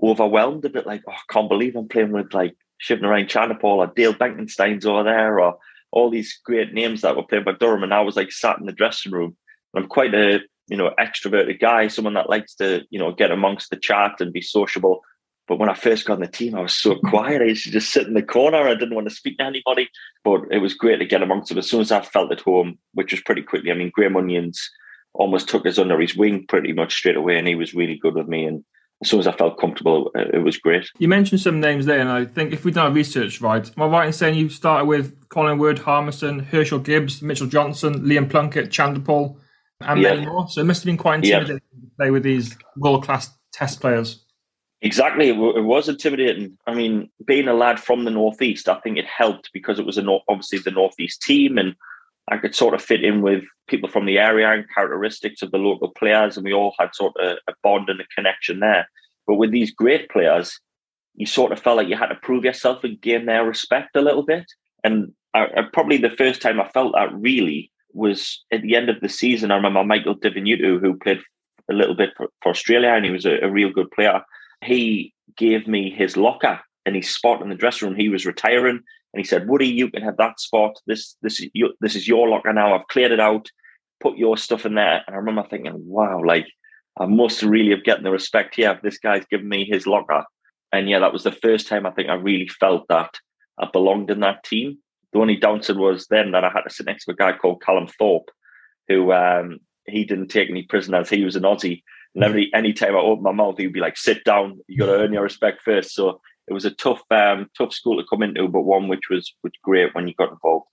overwhelmed, 0.02 0.64
a 0.66 0.70
bit 0.70 0.86
like, 0.86 1.02
oh, 1.08 1.12
I 1.12 1.34
can't 1.34 1.50
believe 1.50 1.76
I'm 1.76 1.88
playing 1.88 2.12
with 2.12 2.34
like 2.34 2.56
Shivnarine 2.82 3.28
Chanderpaul 3.28 3.78
or 3.78 3.88
Dale 3.88 4.14
Benkenstein's 4.14 4.86
over 4.86 5.04
there 5.04 5.40
or 5.40 5.58
all 5.94 6.10
these 6.10 6.40
great 6.44 6.74
names 6.74 7.02
that 7.02 7.16
were 7.16 7.24
playing 7.24 7.44
by 7.44 7.54
Durham. 7.54 7.84
And 7.84 7.94
I 7.94 8.02
was 8.02 8.16
like 8.16 8.32
sat 8.32 8.58
in 8.60 8.66
the 8.66 8.72
dressing 8.72 9.12
room. 9.12 9.38
And 9.74 9.84
I'm 9.84 9.90
quite 9.90 10.14
a 10.14 10.40
you 10.68 10.78
know 10.78 10.92
extroverted 11.00 11.60
guy, 11.60 11.88
someone 11.88 12.16
that 12.16 12.30
likes 12.30 12.56
to 12.56 12.82
you 12.90 13.00
know 13.00 13.14
get 13.14 13.32
amongst 13.32 13.70
the 13.70 13.78
chat 13.78 14.20
and 14.20 14.34
be 14.34 14.42
sociable. 14.42 15.02
But 15.48 15.60
when 15.60 15.70
I 15.70 15.74
first 15.74 16.06
got 16.06 16.16
on 16.16 16.22
the 16.22 16.28
team, 16.28 16.56
I 16.56 16.62
was 16.62 16.76
so 16.76 16.96
quiet. 16.96 17.42
I 17.42 17.46
used 17.46 17.66
to 17.66 17.72
just 17.72 17.92
sit 17.92 18.08
in 18.08 18.14
the 18.14 18.24
corner. 18.24 18.68
I 18.68 18.76
didn't 18.76 18.96
want 18.96 19.10
to 19.10 19.16
speak 19.16 19.38
to 19.38 19.44
anybody. 19.44 19.90
But 20.24 20.42
it 20.52 20.60
was 20.60 20.74
great 20.74 20.98
to 20.98 21.06
get 21.06 21.22
amongst 21.22 21.50
them 21.50 21.58
as 21.58 21.70
soon 21.70 21.82
as 21.82 21.92
I 21.92 22.02
felt 22.02 22.32
at 22.32 22.40
home, 22.40 22.80
which 22.94 23.12
was 23.12 23.22
pretty 23.22 23.44
quickly. 23.44 23.70
I 23.70 23.76
mean, 23.76 23.92
Graham 23.94 24.16
Onions 24.16 24.70
almost 25.14 25.50
took 25.50 25.68
us 25.68 25.78
under 25.78 26.00
his 26.00 26.16
wing 26.16 26.46
pretty 26.48 26.74
much 26.74 26.94
straight 26.94 27.18
away, 27.18 27.38
and 27.38 27.48
he 27.48 27.56
was 27.56 27.74
really 27.74 27.98
good 27.98 28.16
with 28.16 28.28
me. 28.28 28.46
And 28.46 28.64
as 29.04 29.10
soon 29.10 29.20
as 29.20 29.28
I 29.28 29.34
felt 29.34 29.60
comfortable, 29.60 30.12
uh, 30.16 30.26
it 30.34 30.44
was 30.44 30.58
great. 30.58 30.90
You 30.98 31.08
mentioned 31.08 31.42
some 31.42 31.60
names 31.60 31.86
there, 31.86 32.00
and 32.00 32.10
I 32.10 32.26
think 32.26 32.54
if 32.54 32.64
we've 32.64 32.74
done 32.74 32.88
our 32.88 32.92
research 32.92 33.42
right, 33.42 33.70
am 33.78 33.84
I 33.84 33.86
right 33.86 34.08
in 34.08 34.14
saying 34.14 34.36
you 34.36 34.50
started 34.50 34.86
with 34.86 35.28
Collingwood, 35.30 35.80
Harmison, 35.80 36.46
Herschelle 36.46 36.84
Gibbs, 36.84 37.22
Mitchell 37.22 37.48
Johnson, 37.48 38.02
Liam 38.06 38.30
Plunkett, 38.30 38.70
Chanderpaul, 38.70 39.38
and 39.82 40.02
yeah. 40.02 40.16
many 40.16 40.26
more? 40.26 40.48
So 40.48 40.62
it 40.62 40.66
must 40.66 40.82
have 40.82 40.86
been 40.86 40.98
quite 40.98 41.16
intimidating 41.16 41.62
yeah. 41.74 41.82
to 41.82 41.96
play 41.98 42.12
with 42.12 42.24
these 42.24 42.58
world 42.78 43.04
class 43.04 43.30
test 43.52 43.82
players. 43.82 44.24
Exactly, 44.82 45.30
it 45.30 45.64
was 45.64 45.88
intimidating. 45.88 46.58
I 46.68 46.74
mean, 46.74 47.10
being 47.26 47.48
a 47.48 47.54
lad 47.54 47.80
from 47.80 48.04
the 48.04 48.12
northeast, 48.12 48.68
I 48.68 48.80
think 48.80 48.98
it 48.98 49.06
helped 49.06 49.50
because 49.54 49.80
it 49.80 49.86
was 49.86 49.98
a 49.98 50.20
obviously 50.30 50.60
the 50.60 50.72
northeast 50.72 51.22
team, 51.22 51.58
and 51.58 51.76
I 52.30 52.38
could 52.38 52.56
sort 52.56 52.74
of 52.74 52.82
fit 52.82 53.04
in 53.04 53.22
with 53.22 53.44
people 53.68 53.90
from 53.90 54.06
the 54.06 54.18
area 54.18 54.52
and 54.52 54.66
characteristics 54.74 55.42
of 55.42 55.52
the 55.52 55.58
local 55.58 55.90
players, 55.90 56.38
and 56.38 56.44
we 56.44 56.54
all 56.54 56.74
had 56.80 56.94
sort 56.94 57.14
of 57.18 57.38
a 57.48 57.54
bond 57.64 57.90
and 57.90 58.02
a 58.02 58.08
connection 58.16 58.60
there. 58.60 58.88
But 59.28 59.36
with 59.36 59.52
these 59.52 59.72
great 59.72 60.10
players, 60.10 60.60
you 61.16 61.26
sort 61.26 61.52
of 61.52 61.60
felt 61.60 61.78
like 61.78 61.88
you 61.88 61.96
had 61.96 62.08
to 62.08 62.16
prove 62.16 62.44
yourself 62.44 62.84
and 62.84 63.00
gain 63.00 63.26
their 63.26 63.46
respect 63.46 63.96
a 63.96 64.02
little 64.02 64.24
bit. 64.24 64.46
And 64.84 65.14
I, 65.34 65.46
I, 65.46 65.62
probably 65.72 65.98
the 65.98 66.10
first 66.10 66.42
time 66.42 66.60
I 66.60 66.68
felt 66.70 66.94
that 66.94 67.14
really 67.14 67.72
was 67.94 68.44
at 68.52 68.62
the 68.64 68.76
end 68.76 68.90
of 68.90 69.00
the 69.02 69.10
season. 69.10 69.52
I 69.52 69.56
remember 69.56 69.84
Michael 69.84 70.16
Di 70.16 70.30
Venuto, 70.30 70.80
who 70.80 70.98
played 70.98 71.22
a 71.70 71.74
little 71.74 71.96
bit 71.96 72.10
for, 72.18 72.28
for 72.42 72.50
Australia, 72.50 72.90
and 72.90 73.06
he 73.06 73.12
was 73.12 73.26
a, 73.26 73.40
a 73.42 73.50
real 73.50 73.70
good 73.70 73.92
player 73.92 74.22
he 74.64 75.14
gave 75.38 75.68
me 75.68 75.90
his 75.90 76.18
locker 76.18 76.60
and 76.86 76.96
his 76.96 77.14
spot 77.14 77.42
in 77.42 77.50
the 77.50 77.56
dressing 77.56 77.90
room. 77.90 77.98
He 77.98 78.10
was 78.10 78.26
retiring, 78.26 78.78
and 79.14 79.20
he 79.20 79.24
said, 79.24 79.48
"Woody, 79.48 79.68
you 79.68 79.90
can 79.90 80.04
have 80.04 80.18
that 80.18 80.40
spot. 80.40 80.76
This 80.88 81.16
this 81.22 81.42
this 81.82 81.96
is 81.96 82.08
your 82.08 82.28
locker 82.28 82.54
now. 82.54 82.74
I've 82.74 82.88
cleared 82.88 83.12
it 83.12 83.20
out. 83.20 83.50
Put 84.02 84.18
your 84.18 84.38
stuff 84.38 84.66
in 84.66 84.76
there." 84.76 85.04
And 85.06 85.16
I 85.16 85.20
remember 85.20 85.46
thinking, 85.50 85.74
"Wow, 85.86 86.22
like 86.26 86.48
I 87.00 87.06
must 87.06 87.42
really 87.42 87.72
have 87.72 87.84
gotten 87.84 88.04
the 88.04 88.12
respect 88.12 88.56
here. 88.56 88.72
If 88.72 88.82
this 88.82 89.00
guy's 89.00 89.26
given 89.26 89.50
me 89.50 89.66
his 89.66 89.88
locker." 89.88 90.24
And 90.72 90.90
yeah, 90.90 91.00
that 91.00 91.14
was 91.14 91.24
the 91.24 91.32
first 91.32 91.68
time 91.68 91.86
I 91.86 91.92
think 91.92 92.10
I 92.10 92.16
really 92.16 92.48
felt 92.48 92.88
that 92.90 93.14
I 93.60 93.68
belonged 93.72 94.10
in 94.10 94.22
that 94.22 94.44
team. 94.44 94.80
The 95.12 95.20
only 95.20 95.36
downside 95.36 95.78
was 95.78 96.08
then 96.08 96.32
that 96.32 96.44
I 96.44 96.50
had 96.50 96.62
to 96.62 96.74
sit 96.74 96.88
next 96.88 97.06
to 97.06 97.12
a 97.12 97.16
guy 97.16 97.34
called 97.34 97.62
Callum 97.62 97.88
Thorp, 97.88 98.30
who 98.88 99.12
um, 99.12 99.60
he 99.86 100.04
didn't 100.04 100.30
take 100.30 100.50
any 100.50 100.64
prisoners. 100.64 101.10
He 101.10 101.24
was 101.24 101.36
an 101.36 101.44
Aussie, 101.44 101.84
and 102.16 102.24
every 102.24 102.52
any 102.54 102.74
time 102.74 102.96
I 102.96 103.00
opened 103.00 103.24
my 103.24 103.32
mouth, 103.32 103.58
he'd 103.58 103.74
be 103.74 103.80
like, 103.80 103.98
"Sit 103.98 104.24
down. 104.24 104.60
You 104.68 104.78
got 104.78 104.88
to 104.88 105.00
earn 105.00 105.14
your 105.14 105.24
respect 105.24 105.62
first. 105.62 105.94
So 105.94 106.22
it 106.48 106.54
was 106.54 106.66
a 106.66 106.72
tough, 106.72 107.02
um, 107.12 107.50
tough 107.58 107.74
school 107.74 107.98
to 107.98 108.08
come 108.10 108.24
into, 108.24 108.48
but 108.48 108.62
one 108.62 108.88
which 108.88 109.10
was 109.10 109.34
was 109.44 109.54
great 109.64 109.94
when 109.94 110.08
you 110.08 110.14
got 110.16 110.32
involved. 110.32 110.68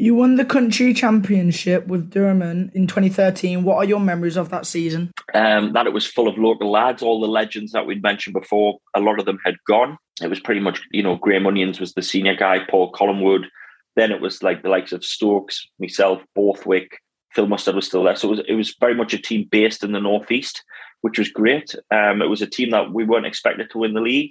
You 0.00 0.14
won 0.14 0.36
the 0.36 0.44
country 0.44 0.94
championship 0.94 1.88
with 1.88 2.10
Durham 2.10 2.40
in 2.40 2.86
2013. 2.86 3.64
What 3.64 3.78
are 3.78 3.84
your 3.84 3.98
memories 3.98 4.36
of 4.36 4.48
that 4.50 4.64
season? 4.64 5.10
Um, 5.34 5.72
that 5.72 5.88
it 5.88 5.92
was 5.92 6.06
full 6.06 6.28
of 6.28 6.38
local 6.38 6.70
lads. 6.70 7.02
All 7.02 7.20
the 7.20 7.26
legends 7.26 7.72
that 7.72 7.84
we'd 7.84 8.00
mentioned 8.00 8.34
before, 8.34 8.78
a 8.94 9.00
lot 9.00 9.18
of 9.18 9.26
them 9.26 9.40
had 9.44 9.56
gone. 9.66 9.98
It 10.22 10.30
was 10.30 10.38
pretty 10.38 10.60
much, 10.60 10.80
you 10.92 11.02
know, 11.02 11.16
Graham 11.16 11.48
Onions 11.48 11.80
was 11.80 11.94
the 11.94 12.02
senior 12.02 12.36
guy, 12.36 12.60
Paul 12.70 12.92
Collingwood. 12.92 13.48
Then 13.96 14.12
it 14.12 14.20
was 14.20 14.40
like 14.40 14.62
the 14.62 14.68
likes 14.68 14.92
of 14.92 15.04
Stokes, 15.04 15.66
myself, 15.80 16.22
Borthwick, 16.36 17.00
Phil 17.32 17.48
Mustard 17.48 17.74
was 17.74 17.88
still 17.88 18.04
there. 18.04 18.14
So 18.14 18.28
it 18.28 18.30
was, 18.30 18.40
it 18.50 18.54
was 18.54 18.76
very 18.78 18.94
much 18.94 19.14
a 19.14 19.18
team 19.18 19.48
based 19.50 19.82
in 19.82 19.90
the 19.90 20.00
Northeast, 20.00 20.62
which 21.00 21.18
was 21.18 21.28
great. 21.28 21.74
Um, 21.90 22.22
it 22.22 22.30
was 22.30 22.40
a 22.40 22.46
team 22.46 22.70
that 22.70 22.92
we 22.92 23.04
weren't 23.04 23.26
expected 23.26 23.68
to 23.70 23.78
win 23.78 23.94
the 23.94 24.00
league. 24.00 24.30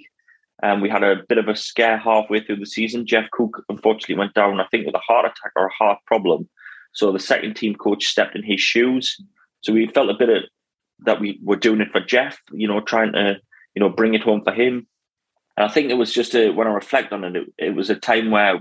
Um, 0.62 0.80
we 0.80 0.88
had 0.88 1.04
a 1.04 1.22
bit 1.28 1.38
of 1.38 1.48
a 1.48 1.56
scare 1.56 1.98
halfway 1.98 2.40
through 2.40 2.56
the 2.56 2.66
season. 2.66 3.06
Geoff 3.06 3.30
Cook 3.30 3.64
unfortunately 3.68 4.16
went 4.16 4.34
down, 4.34 4.60
I 4.60 4.66
think, 4.70 4.86
with 4.86 4.94
a 4.94 4.98
heart 4.98 5.26
attack 5.26 5.52
or 5.56 5.66
a 5.66 5.72
heart 5.72 5.98
problem. 6.06 6.48
So 6.92 7.12
the 7.12 7.20
second 7.20 7.54
team 7.54 7.74
coach 7.74 8.06
stepped 8.06 8.34
in 8.34 8.42
his 8.42 8.60
shoes. 8.60 9.16
So 9.60 9.72
we 9.72 9.86
felt 9.86 10.10
a 10.10 10.14
bit 10.14 10.28
of 10.28 10.42
that 11.00 11.20
we 11.20 11.38
were 11.44 11.56
doing 11.56 11.80
it 11.80 11.92
for 11.92 12.00
Geoff, 12.00 12.38
you 12.52 12.66
know, 12.66 12.80
trying 12.80 13.12
to, 13.12 13.36
you 13.74 13.80
know, 13.80 13.88
bring 13.88 14.14
it 14.14 14.22
home 14.22 14.42
for 14.42 14.52
him. 14.52 14.86
And 15.56 15.64
I 15.64 15.72
think 15.72 15.90
it 15.90 15.94
was 15.94 16.12
just 16.12 16.34
a, 16.34 16.50
when 16.50 16.66
I 16.66 16.70
reflect 16.70 17.12
on 17.12 17.24
it, 17.24 17.36
it, 17.36 17.48
it 17.58 17.74
was 17.74 17.90
a 17.90 17.94
time 17.94 18.30
where 18.30 18.60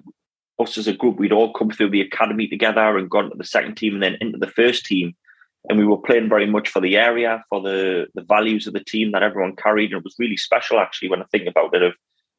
us 0.59 0.77
as 0.77 0.87
a 0.87 0.93
group, 0.93 1.19
we'd 1.19 1.31
all 1.31 1.53
come 1.53 1.69
through 1.69 1.91
the 1.91 2.01
academy 2.01 2.47
together 2.47 2.97
and 2.97 3.09
gone 3.09 3.29
to 3.29 3.37
the 3.37 3.43
second 3.43 3.75
team 3.75 3.95
and 3.95 4.03
then 4.03 4.17
into 4.21 4.37
the 4.37 4.47
first 4.47 4.85
team. 4.85 5.15
And 5.69 5.77
we 5.77 5.85
were 5.85 5.97
playing 5.97 6.29
very 6.29 6.45
much 6.45 6.69
for 6.69 6.79
the 6.79 6.95
area, 6.95 7.43
for 7.49 7.61
the 7.61 8.07
the 8.15 8.23
values 8.23 8.67
of 8.67 8.73
the 8.73 8.83
team 8.83 9.11
that 9.11 9.23
everyone 9.23 9.55
carried. 9.55 9.91
And 9.91 9.99
it 9.99 10.03
was 10.03 10.15
really 10.17 10.37
special 10.37 10.79
actually 10.79 11.09
when 11.09 11.21
I 11.21 11.25
think 11.25 11.47
about 11.47 11.75
it 11.75 11.83
of, 11.83 11.93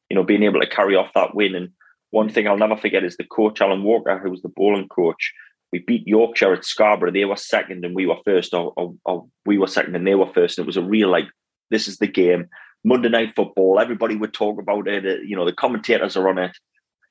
you 0.09 0.15
know, 0.15 0.23
being 0.23 0.43
able 0.43 0.59
to 0.61 0.67
carry 0.67 0.95
off 0.95 1.13
that 1.13 1.35
win. 1.35 1.55
And 1.55 1.69
one 2.11 2.29
thing 2.29 2.47
I'll 2.47 2.57
never 2.57 2.77
forget 2.77 3.03
is 3.03 3.17
the 3.17 3.23
coach 3.23 3.61
Alan 3.61 3.83
Walker, 3.83 4.17
who 4.17 4.31
was 4.31 4.41
the 4.41 4.49
bowling 4.49 4.87
coach. 4.87 5.33
We 5.71 5.79
beat 5.79 6.07
Yorkshire 6.07 6.53
at 6.53 6.65
Scarborough. 6.65 7.11
They 7.11 7.25
were 7.25 7.35
second 7.35 7.85
and 7.85 7.93
we 7.93 8.07
were 8.07 8.17
first, 8.25 8.55
or, 8.55 8.73
or, 8.75 8.95
or 9.05 9.27
we 9.45 9.59
were 9.59 9.67
second 9.67 9.95
and 9.95 10.07
they 10.07 10.15
were 10.15 10.33
first. 10.33 10.57
And 10.57 10.65
it 10.65 10.67
was 10.67 10.77
a 10.77 10.81
real 10.81 11.09
like, 11.09 11.27
this 11.69 11.87
is 11.87 11.97
the 11.97 12.07
game. 12.07 12.47
Monday 12.83 13.09
night 13.09 13.35
football. 13.35 13.79
Everybody 13.79 14.15
would 14.15 14.33
talk 14.33 14.59
about 14.59 14.87
it. 14.87 15.05
Uh, 15.05 15.21
you 15.21 15.35
know, 15.35 15.45
the 15.45 15.53
commentators 15.53 16.17
are 16.17 16.27
on 16.27 16.39
it. 16.39 16.57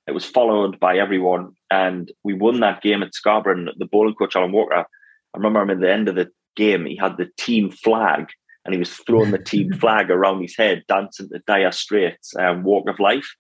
It 0.09 0.13
was 0.13 0.25
followed 0.25 0.81
by 0.81 0.97
everyone, 0.97 1.53
and 1.71 2.11
we 2.25 2.33
won 2.33 2.61
that 2.61 2.81
game 2.81 3.03
at 3.03 3.15
Scarborough. 3.15 3.59
And 3.59 3.71
the 3.77 3.85
bowling 3.85 4.15
coach 4.15 4.37
Alan 4.37 4.53
Walker, 4.53 4.87
I 5.35 5.39
remember 5.39 5.63
him 5.63 5.71
at 5.71 5.81
the 5.81 5.93
end 5.93 6.09
of 6.09 6.15
the 6.15 6.29
game. 6.57 6.87
He 6.87 6.97
had 6.97 7.17
the 7.17 7.31
team 7.37 7.71
flag, 7.71 8.29
and 8.65 8.75
he 8.75 8.79
was 8.79 8.93
throwing 8.93 9.31
the 9.31 9.39
team 9.39 9.73
flag 9.81 10.11
around 10.11 10.43
his 10.43 10.57
head, 10.57 10.85
dancing 10.89 11.29
to 11.31 11.43
Dire 11.47 11.73
Straits 11.73 12.35
um, 12.37 12.65
"Walk 12.65 12.89
of 12.89 13.01
Life." 13.01 13.35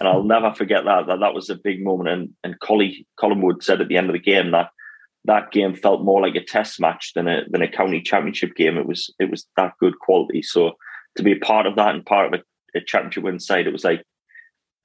And 0.00 0.08
I'll 0.08 0.22
never 0.22 0.52
forget 0.52 0.84
that. 0.84 1.06
That 1.06 1.20
that 1.20 1.34
was 1.34 1.48
a 1.48 1.56
big 1.56 1.82
moment. 1.82 2.08
And 2.08 2.30
and 2.44 2.60
Collie 2.60 3.06
Collingwood 3.18 3.62
said 3.62 3.80
at 3.80 3.88
the 3.88 3.96
end 3.96 4.08
of 4.08 4.14
the 4.14 4.18
game 4.18 4.50
that 4.50 4.70
that 5.24 5.52
game 5.52 5.74
felt 5.74 6.02
more 6.02 6.20
like 6.20 6.34
a 6.34 6.44
test 6.44 6.80
match 6.80 7.12
than 7.14 7.28
a 7.28 7.42
than 7.48 7.62
a 7.62 7.70
county 7.70 8.00
championship 8.00 8.54
game. 8.54 8.76
It 8.76 8.86
was 8.86 9.12
it 9.18 9.30
was 9.30 9.46
that 9.56 9.72
good 9.80 9.98
quality. 9.98 10.42
So 10.42 10.72
to 11.16 11.22
be 11.22 11.32
a 11.32 11.38
part 11.38 11.66
of 11.66 11.76
that 11.76 11.94
and 11.94 12.04
part 12.04 12.32
of 12.32 12.40
a, 12.40 12.78
a 12.78 12.82
championship 12.84 13.24
win 13.24 13.38
side, 13.38 13.66
it 13.66 13.72
was 13.72 13.84
like 13.84 14.02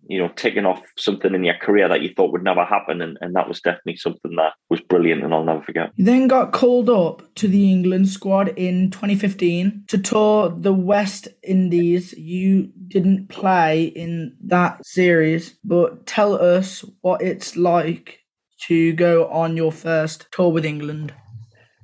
you 0.09 0.19
know, 0.19 0.29
taking 0.35 0.65
off 0.65 0.81
something 0.97 1.33
in 1.35 1.43
your 1.43 1.57
career 1.57 1.87
that 1.89 2.01
you 2.01 2.13
thought 2.13 2.31
would 2.31 2.43
never 2.43 2.63
happen. 2.63 3.01
And, 3.01 3.17
and 3.21 3.35
that 3.35 3.47
was 3.47 3.61
definitely 3.61 3.97
something 3.97 4.35
that 4.37 4.53
was 4.69 4.81
brilliant 4.81 5.23
and 5.23 5.33
I'll 5.33 5.43
never 5.43 5.61
forget. 5.61 5.91
You 5.95 6.05
then 6.05 6.27
got 6.27 6.53
called 6.53 6.89
up 6.89 7.23
to 7.35 7.47
the 7.47 7.71
England 7.71 8.09
squad 8.09 8.49
in 8.57 8.89
2015 8.91 9.83
to 9.87 9.97
tour 9.97 10.49
the 10.49 10.73
West 10.73 11.27
Indies. 11.43 12.13
You 12.13 12.71
didn't 12.87 13.27
play 13.27 13.83
in 13.83 14.35
that 14.45 14.85
series, 14.85 15.57
but 15.63 16.05
tell 16.05 16.41
us 16.41 16.85
what 17.01 17.21
it's 17.21 17.57
like 17.57 18.23
to 18.67 18.93
go 18.93 19.27
on 19.27 19.57
your 19.57 19.71
first 19.71 20.27
tour 20.31 20.51
with 20.51 20.65
England. 20.65 21.13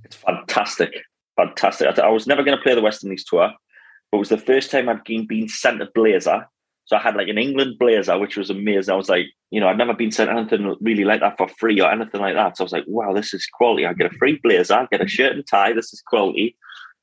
It's 0.04 0.16
fantastic. 0.16 0.92
Fantastic. 1.36 2.00
I 2.00 2.10
was 2.10 2.28
never 2.28 2.44
going 2.44 2.58
to 2.58 2.64
play 2.64 2.76
the 2.76 2.82
West 2.82 3.04
Indies 3.04 3.26
tour, 3.26 3.52
but 4.12 4.18
it 4.18 4.20
was 4.20 4.30
the 4.30 4.38
first 4.38 4.72
time 4.72 4.88
I'd 4.88 5.04
been 5.04 5.50
sent 5.50 5.82
a 5.82 5.90
blazer 5.94 6.48
so 6.86 6.98
I 6.98 7.00
had 7.00 7.16
like 7.16 7.30
an 7.30 7.38
England 7.38 7.80
blazer, 7.80 8.18
which 8.18 8.36
was 8.36 8.50
amazing. 8.50 8.94
I 8.94 8.98
was 8.98 9.10
like, 9.10 9.28
you 9.52 9.60
know, 9.60 9.68
I'd 9.68 9.78
never 9.78 9.94
been 9.94 10.12
sent 10.12 10.30
anything 10.30 10.76
really 10.82 11.06
like 11.06 11.22
that 11.22 11.38
for 11.38 11.48
free 11.48 11.80
or 11.80 11.90
anything 11.90 12.20
like 12.20 12.36
that. 12.36 12.58
So 12.58 12.64
I 12.64 12.66
was 12.66 12.74
like, 12.74 12.86
wow, 12.88 13.14
this 13.14 13.34
is 13.34 13.48
quality. 13.48 13.86
I 13.86 13.94
get 13.94 14.14
a 14.14 14.18
free 14.18 14.40
blazer, 14.44 14.76
I 14.76 14.88
get 14.92 15.02
a 15.04 15.08
shirt 15.08 15.34
and 15.34 15.48
tie. 15.48 15.74
This 15.74 15.94
is 15.94 16.02
quality. 16.02 16.58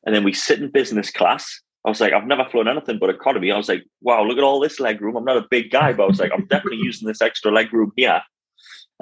And 0.04 0.14
then 0.14 0.24
we 0.24 0.32
sit 0.32 0.60
in 0.60 0.70
business 0.70 1.10
class. 1.10 1.60
I 1.86 1.88
was 1.88 2.00
like, 2.00 2.12
I've 2.12 2.26
never 2.26 2.44
flown 2.50 2.68
anything 2.68 2.98
but 2.98 3.08
economy. 3.08 3.50
I 3.50 3.56
was 3.56 3.68
like, 3.68 3.84
wow, 4.02 4.22
look 4.22 4.36
at 4.36 4.44
all 4.44 4.60
this 4.60 4.80
leg 4.80 5.00
room. 5.00 5.16
I'm 5.16 5.24
not 5.24 5.38
a 5.38 5.46
big 5.50 5.70
guy, 5.70 5.94
but 5.94 6.04
I 6.04 6.06
was 6.06 6.20
like, 6.20 6.32
I'm 6.32 6.46
definitely 6.46 6.80
using 6.82 7.08
this 7.08 7.22
extra 7.22 7.50
leg 7.50 7.72
room 7.72 7.92
here. 7.96 8.20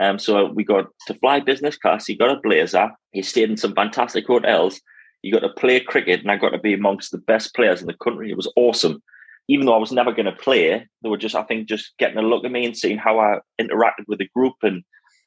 Um, 0.00 0.20
so 0.20 0.47
we 0.47 0.62
got 0.62 0.87
to 1.08 1.14
fly 1.14 1.40
business 1.40 1.76
class. 1.76 2.06
He 2.06 2.14
got 2.14 2.30
a 2.30 2.40
blazer. 2.40 2.90
He 3.11 3.23
stayed 3.23 3.50
in 3.50 3.56
some 3.56 3.75
fantastic 3.75 4.28
hotels. 4.28 4.80
You 5.23 5.32
got 5.32 5.40
to 5.40 5.52
play 5.54 5.80
cricket, 5.80 6.20
and 6.20 6.30
I 6.30 6.37
got 6.37 6.50
to 6.50 6.58
be 6.58 6.73
amongst 6.73 7.11
the 7.11 7.18
best 7.18 7.52
players 7.56 7.80
in 7.80 7.88
the 7.88 7.94
country. 7.94 8.30
It 8.30 8.37
was 8.37 8.52
awesome 8.54 9.02
even 9.49 9.67
though 9.67 9.75
I 9.75 9.78
was 9.78 9.93
never 9.93 10.12
going 10.12 10.26
to 10.26 10.33
play, 10.33 10.87
they 11.02 11.09
were 11.09 11.17
just, 11.17 11.35
I 11.35 11.43
think, 11.43 11.69
just 11.69 11.93
getting 11.99 12.19
a 12.19 12.23
look 12.23 12.45
at 12.45 12.52
me 12.52 12.67
and 12.67 12.76
seeing 12.76 12.99
how 12.99 13.19
I 13.19 13.38
interacted 13.61 14.07
with 14.07 14.19
the 14.19 14.28
group 14.35 14.55
and 14.62 14.85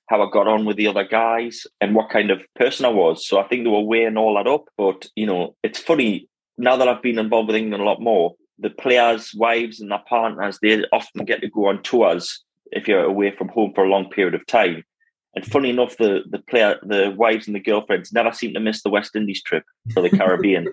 how 0.10 0.22
I 0.22 0.30
got 0.32 0.48
on 0.48 0.66
with 0.66 0.78
the 0.78 0.88
other 0.88 1.04
guys 1.04 1.66
and 1.80 1.96
what 1.96 2.10
kind 2.10 2.32
of 2.32 2.46
person 2.56 2.86
I 2.86 2.90
was. 2.90 3.28
So 3.28 3.40
I 3.40 3.48
think 3.48 3.64
they 3.64 3.70
were 3.70 3.82
weighing 3.82 4.18
all 4.18 4.36
that 4.36 4.48
up. 4.48 4.66
But, 4.78 5.08
you 5.16 5.26
know, 5.26 5.56
it's 5.64 5.80
funny 5.80 6.30
now 6.58 6.78
that 6.78 6.88
I've 6.88 7.02
been 7.02 7.20
involved 7.20 7.48
with 7.48 7.56
England 7.56 7.82
a 7.82 7.86
lot 7.86 8.02
more, 8.02 8.36
the 8.60 8.70
players' 8.70 9.34
wives 9.36 9.80
and 9.82 9.92
their 9.92 10.04
partners, 10.08 10.60
they 10.62 10.84
often 10.92 11.26
get 11.26 11.42
to 11.42 11.50
go 11.50 11.68
on 11.68 11.82
tours 11.82 12.44
if 12.72 12.88
you're 12.88 13.04
away 13.04 13.32
from 13.36 13.50
home 13.50 13.72
for 13.74 13.84
a 13.84 13.90
long 13.90 14.10
period 14.10 14.36
of 14.36 14.46
time. 14.46 14.84
And 15.34 15.46
funny 15.46 15.70
enough, 15.70 15.98
the 15.98 16.24
the 16.30 16.40
player, 16.40 16.78
the 16.84 17.14
wives 17.18 17.48
and 17.48 17.56
the 17.56 17.62
girlfriends 17.62 18.12
never 18.12 18.34
seem 18.34 18.54
to 18.54 18.60
miss 18.60 18.84
the 18.84 18.90
West 18.90 19.16
Indies 19.16 19.42
trip 19.42 19.64
for 19.94 20.02
the 20.02 20.10
Caribbean, 20.18 20.68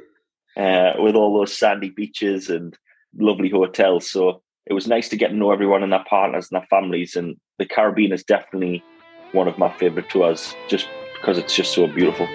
uh, 0.56 0.94
with 0.98 1.14
all 1.14 1.38
those 1.38 1.56
sandy 1.56 1.90
beaches 1.90 2.50
and 2.50 2.76
lovely 3.16 3.50
hotels. 3.50 4.10
So 4.10 4.42
it 4.66 4.72
was 4.72 4.86
nice 4.86 5.08
to 5.10 5.16
get 5.16 5.28
to 5.28 5.36
know 5.36 5.52
everyone 5.52 5.82
and 5.82 5.92
their 5.92 6.04
partners 6.08 6.48
and 6.50 6.60
their 6.60 6.66
families. 6.66 7.16
And 7.16 7.36
the 7.58 7.66
Caribbean 7.66 8.12
is 8.12 8.24
definitely 8.24 8.82
one 9.32 9.48
of 9.48 9.58
my 9.58 9.72
favourite 9.76 10.08
tours 10.10 10.54
just 10.68 10.88
because 11.14 11.38
it's 11.38 11.54
just 11.54 11.72
so 11.74 11.86
beautiful. 11.86 12.26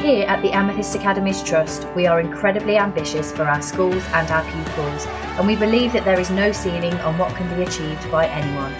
Here 0.00 0.26
at 0.26 0.40
the 0.40 0.50
Amethyst 0.52 0.94
Academies 0.94 1.42
Trust, 1.42 1.86
we 1.94 2.06
are 2.06 2.20
incredibly 2.20 2.78
ambitious 2.78 3.32
for 3.32 3.42
our 3.42 3.60
schools 3.60 4.02
and 4.14 4.30
our 4.30 4.42
pupils, 4.44 5.06
and 5.36 5.46
we 5.46 5.56
believe 5.56 5.92
that 5.92 6.06
there 6.06 6.18
is 6.18 6.30
no 6.30 6.52
ceiling 6.52 6.94
on 7.00 7.18
what 7.18 7.36
can 7.36 7.54
be 7.54 7.64
achieved 7.64 8.10
by 8.10 8.26
anyone. 8.26 8.74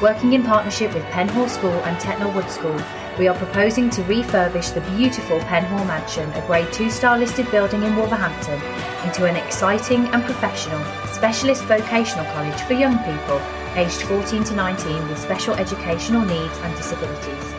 Working 0.00 0.34
in 0.34 0.44
partnership 0.44 0.94
with 0.94 1.02
Penhall 1.06 1.48
School 1.48 1.74
and 1.84 1.96
Tettenhall 1.98 2.32
Wood 2.32 2.48
School, 2.48 2.78
we 3.18 3.28
are 3.28 3.36
proposing 3.36 3.90
to 3.90 4.02
refurbish 4.04 4.72
the 4.72 4.80
beautiful 4.96 5.38
Penhall 5.40 5.86
Mansion, 5.86 6.30
a 6.32 6.46
Grade 6.46 6.72
2 6.72 6.88
star 6.88 7.18
listed 7.18 7.50
building 7.50 7.82
in 7.82 7.94
Wolverhampton, 7.94 8.60
into 9.06 9.26
an 9.26 9.36
exciting 9.36 10.06
and 10.06 10.24
professional 10.24 10.82
specialist 11.12 11.64
vocational 11.64 12.24
college 12.32 12.58
for 12.62 12.72
young 12.72 12.98
people 13.00 13.40
aged 13.76 14.02
14 14.02 14.44
to 14.44 14.54
19 14.54 15.08
with 15.08 15.18
special 15.18 15.54
educational 15.54 16.24
needs 16.24 16.56
and 16.58 16.74
disabilities. 16.76 17.54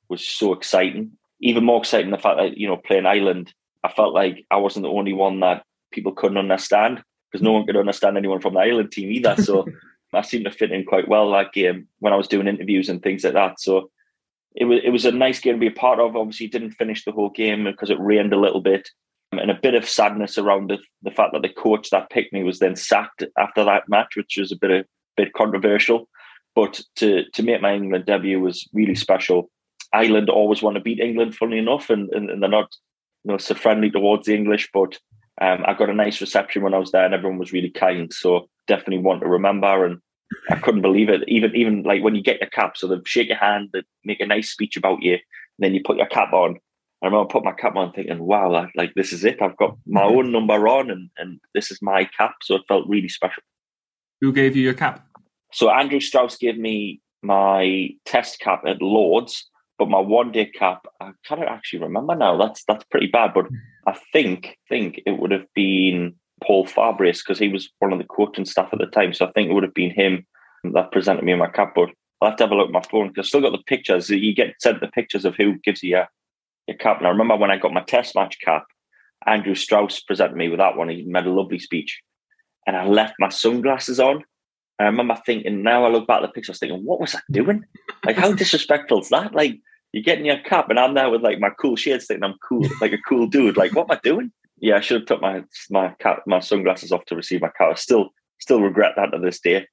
was 0.10 0.28
so 0.28 0.52
exciting. 0.52 1.14
Even 1.40 1.64
more 1.64 1.80
exciting 1.80 2.12
the 2.12 2.18
fact 2.18 2.38
that 2.38 2.58
you 2.58 2.68
know 2.68 2.76
playing 2.76 3.06
Ireland, 3.06 3.54
I 3.86 3.94
felt 3.94 4.14
like 4.14 4.46
I 4.52 4.58
wasn't 4.58 4.84
the 4.84 4.90
only 4.90 5.14
one 5.14 5.40
that 5.40 5.64
people 5.92 6.12
couldn't 6.12 6.38
understand 6.38 7.02
because 7.32 7.42
no 7.42 7.54
one 7.54 7.66
could 7.66 7.78
understand 7.78 8.18
anyone 8.18 8.42
from 8.42 8.56
the 8.56 8.60
Ireland 8.60 8.92
team 8.92 9.10
either. 9.10 9.42
So 9.42 9.66
I 10.14 10.22
seemed 10.22 10.44
to 10.44 10.52
fit 10.52 10.74
in 10.74 10.84
quite 10.84 11.08
well 11.08 11.32
that 11.32 11.54
game 11.54 11.88
when 12.00 12.12
I 12.12 12.18
was 12.18 12.28
doing 12.28 12.50
interviews 12.50 12.90
and 12.90 13.02
things 13.02 13.24
like 13.24 13.36
that. 13.36 13.62
So 13.62 13.90
it 14.56 14.66
was 14.66 14.80
it 14.84 14.90
was 14.90 15.06
a 15.06 15.12
nice 15.12 15.40
game 15.40 15.56
to 15.56 15.60
be 15.60 15.68
a 15.68 15.72
part 15.72 16.00
of. 16.00 16.16
Obviously, 16.16 16.48
didn't 16.48 16.72
finish 16.72 17.04
the 17.04 17.12
whole 17.12 17.30
game 17.30 17.64
because 17.64 17.90
it 17.90 18.00
rained 18.00 18.34
a 18.34 18.40
little 18.40 18.62
bit, 18.62 18.90
and 19.32 19.52
a 19.52 19.60
bit 19.62 19.76
of 19.76 19.88
sadness 19.88 20.38
around 20.38 20.70
the, 20.70 20.78
the 21.02 21.12
fact 21.12 21.34
that 21.34 21.42
the 21.42 21.50
coach 21.50 21.90
that 21.90 22.10
picked 22.10 22.34
me 22.34 22.44
was 22.44 22.60
then 22.60 22.76
sacked 22.76 23.24
after 23.38 23.64
that 23.64 23.84
match, 23.88 24.16
which 24.16 24.38
was 24.38 24.52
a 24.52 24.56
bit 24.56 24.72
a 24.72 24.86
bit 25.18 25.34
controversial. 25.34 26.08
But 26.56 26.82
to 26.98 27.24
to 27.34 27.44
make 27.44 27.62
my 27.62 27.74
England 27.74 28.06
debut 28.06 28.40
was 28.40 28.68
really 28.74 28.96
special. 28.96 29.50
Ireland 29.92 30.30
always 30.30 30.64
want 30.64 30.76
to 30.76 30.82
beat 30.82 31.00
England, 31.00 31.36
funny 31.36 31.60
enough, 31.60 31.92
and, 31.92 32.12
and, 32.14 32.30
and 32.30 32.42
they're 32.42 32.50
not 32.50 32.76
you 33.24 33.32
know 33.32 33.38
so 33.38 33.54
friendly 33.56 33.90
towards 33.90 34.26
the 34.26 34.36
English. 34.36 34.70
But 34.74 35.00
um, 35.42 35.64
I 35.66 35.74
got 35.74 35.90
a 35.90 35.94
nice 35.94 36.22
reception 36.22 36.62
when 36.62 36.74
I 36.74 36.80
was 36.80 36.92
there, 36.92 37.06
and 37.06 37.14
everyone 37.14 37.40
was 37.40 37.54
really 37.54 37.72
kind. 37.72 38.14
So 38.14 38.50
definitely 38.68 39.00
want 39.00 39.22
to 39.22 39.28
remember. 39.28 39.86
And 39.86 40.00
I 40.50 40.56
couldn't 40.56 40.82
believe 40.82 41.10
it. 41.10 41.24
Even 41.28 41.56
even 41.56 41.84
like 41.84 42.04
when 42.04 42.16
you 42.16 42.24
get 42.24 42.40
your 42.42 42.50
cap, 42.50 42.78
so 42.78 42.88
they 42.88 42.98
shake 43.06 43.30
your 43.30 43.38
hand, 43.38 43.70
they 43.74 43.84
make 44.04 44.20
a 44.20 44.26
nice 44.26 44.52
speech 44.52 44.78
about 44.78 45.02
you, 45.02 45.14
and 45.14 45.22
then 45.60 45.74
you 45.74 45.82
put 45.84 45.98
your 45.98 46.08
cap 46.08 46.34
on. 46.34 46.58
I 47.02 47.08
remember 47.08 47.30
I 47.30 47.32
put 47.34 47.44
my 47.44 47.52
cap 47.52 47.76
on 47.76 47.92
thinking, 47.92 48.24
wow, 48.24 48.70
like 48.76 48.94
this 48.96 49.12
is 49.12 49.26
it. 49.26 49.42
I've 49.42 49.58
got 49.58 49.76
my 49.86 50.04
own 50.04 50.32
number 50.32 50.68
on 50.70 50.90
and, 50.90 51.10
and 51.18 51.42
this 51.54 51.70
is 51.70 51.82
my 51.82 52.08
cap. 52.18 52.36
So 52.44 52.56
it 52.56 52.62
felt 52.66 52.88
really 52.88 53.10
special. 53.10 53.44
Who 54.22 54.32
gave 54.32 54.56
you 54.56 54.64
your 54.64 54.74
cap? 54.74 55.06
So 55.52 55.70
Andrew 55.70 56.00
Strauss 56.00 56.38
gave 56.38 56.58
me 56.58 57.02
my 57.22 57.90
test 58.06 58.40
cap 58.40 58.64
at 58.66 58.82
Lords, 58.82 59.50
but 59.78 59.90
my 59.90 60.00
one 60.00 60.32
day 60.32 60.46
cap, 60.46 60.86
I 61.02 61.12
can't 61.26 61.42
actually 61.42 61.80
remember 61.80 62.16
now. 62.16 62.38
That's 62.38 62.64
that's 62.70 62.86
pretty 62.86 63.08
bad. 63.08 63.34
But 63.34 63.48
I 63.86 63.98
think 64.14 64.58
think 64.70 65.02
it 65.06 65.20
would 65.20 65.32
have 65.32 65.48
been 65.54 66.16
Paul 66.46 66.66
Farbrace 66.66 67.20
because 67.20 67.40
he 67.40 67.50
was 67.50 67.70
one 67.80 67.94
of 67.94 68.00
the 68.00 68.06
coaching 68.06 68.46
staff 68.46 68.70
at 68.72 68.80
the 68.80 68.86
time. 68.88 69.14
So 69.14 69.26
I 69.26 69.32
think 69.32 69.50
it 69.50 69.54
would 69.54 69.64
have 69.64 69.74
been 69.74 69.92
him 69.92 70.26
that 70.74 70.92
presented 70.92 71.24
me 71.24 71.34
in 71.34 71.40
my 71.40 71.48
cap. 71.48 71.74
But 71.76 71.90
I'll 72.22 72.30
have 72.30 72.38
to 72.38 72.44
have 72.44 72.52
a 72.52 72.56
look 72.56 72.68
at 72.68 72.74
my 72.74 72.84
phone 72.90 73.10
because 73.10 73.26
I've 73.26 73.30
still 73.30 73.42
got 73.42 73.52
the 73.52 73.64
pictures. 73.66 74.10
You 74.10 74.34
get 74.34 74.56
sent 74.60 74.80
the 74.80 74.88
pictures 74.88 75.26
of 75.26 75.36
who 75.36 75.58
gives 75.60 75.84
you 75.84 75.92
your, 75.92 76.08
your 76.68 76.78
cap. 76.78 76.98
And 76.98 77.08
I 77.08 77.10
remember 77.10 77.36
when 77.36 77.52
I 77.52 77.58
got 77.58 77.74
my 77.74 77.84
test 77.84 78.16
match 78.16 78.38
cap, 78.44 78.66
Andrew 79.26 79.56
Strauss 79.56 80.02
presented 80.02 80.36
me 80.36 80.50
with 80.50 80.60
that 80.60 80.78
one. 80.78 80.90
He 80.90 81.04
made 81.04 81.26
a 81.26 81.32
lovely 81.32 81.60
speech. 81.60 82.02
And 82.66 82.76
I 82.76 82.86
left 82.86 83.16
my 83.20 83.30
sunglasses 83.30 84.00
on. 84.00 84.24
And 84.80 84.88
I 84.88 84.92
remember 84.92 85.18
thinking, 85.26 85.64
now 85.64 85.86
I 85.86 85.90
look 85.90 86.08
back 86.08 86.22
at 86.22 86.28
the 86.28 86.28
picture, 86.30 86.52
I 86.52 86.54
was 86.54 86.60
thinking, 86.60 86.84
what 86.84 87.00
was 87.00 87.16
I 87.16 87.20
doing? 87.32 87.64
Like, 88.06 88.18
how 88.18 88.32
disrespectful 88.34 89.02
is 89.02 89.10
that? 89.10 89.36
Like, 89.36 89.60
you're 89.94 90.04
getting 90.04 90.26
your 90.26 90.40
cap, 90.40 90.70
and 90.70 90.80
I'm 90.80 90.96
there 90.96 91.10
with 91.10 91.22
like 91.22 91.40
my 91.40 91.52
cool 91.52 91.76
shades, 91.76 92.08
thinking 92.08 92.24
I'm 92.24 92.36
cool, 92.48 92.68
like 92.82 92.94
a 92.94 92.98
cool 93.08 93.28
dude. 93.28 93.58
Like, 93.58 93.76
what 93.76 93.84
am 93.84 93.96
I 93.96 94.00
doing? 94.04 94.32
Yeah, 94.64 94.78
I 94.78 94.80
should 94.80 95.02
have 95.02 95.08
took 95.08 95.22
my 95.22 95.44
my 95.70 95.94
my 96.26 96.40
sunglasses 96.40 96.94
off 96.94 97.04
to 97.08 97.18
receive 97.18 97.42
my 97.42 97.50
cap. 97.50 97.72
I 97.72 97.74
still 97.76 98.12
still 98.40 98.62
regret 98.62 98.94
that 98.96 99.12
to 99.12 99.20
this 99.20 99.42
day. 99.42 99.68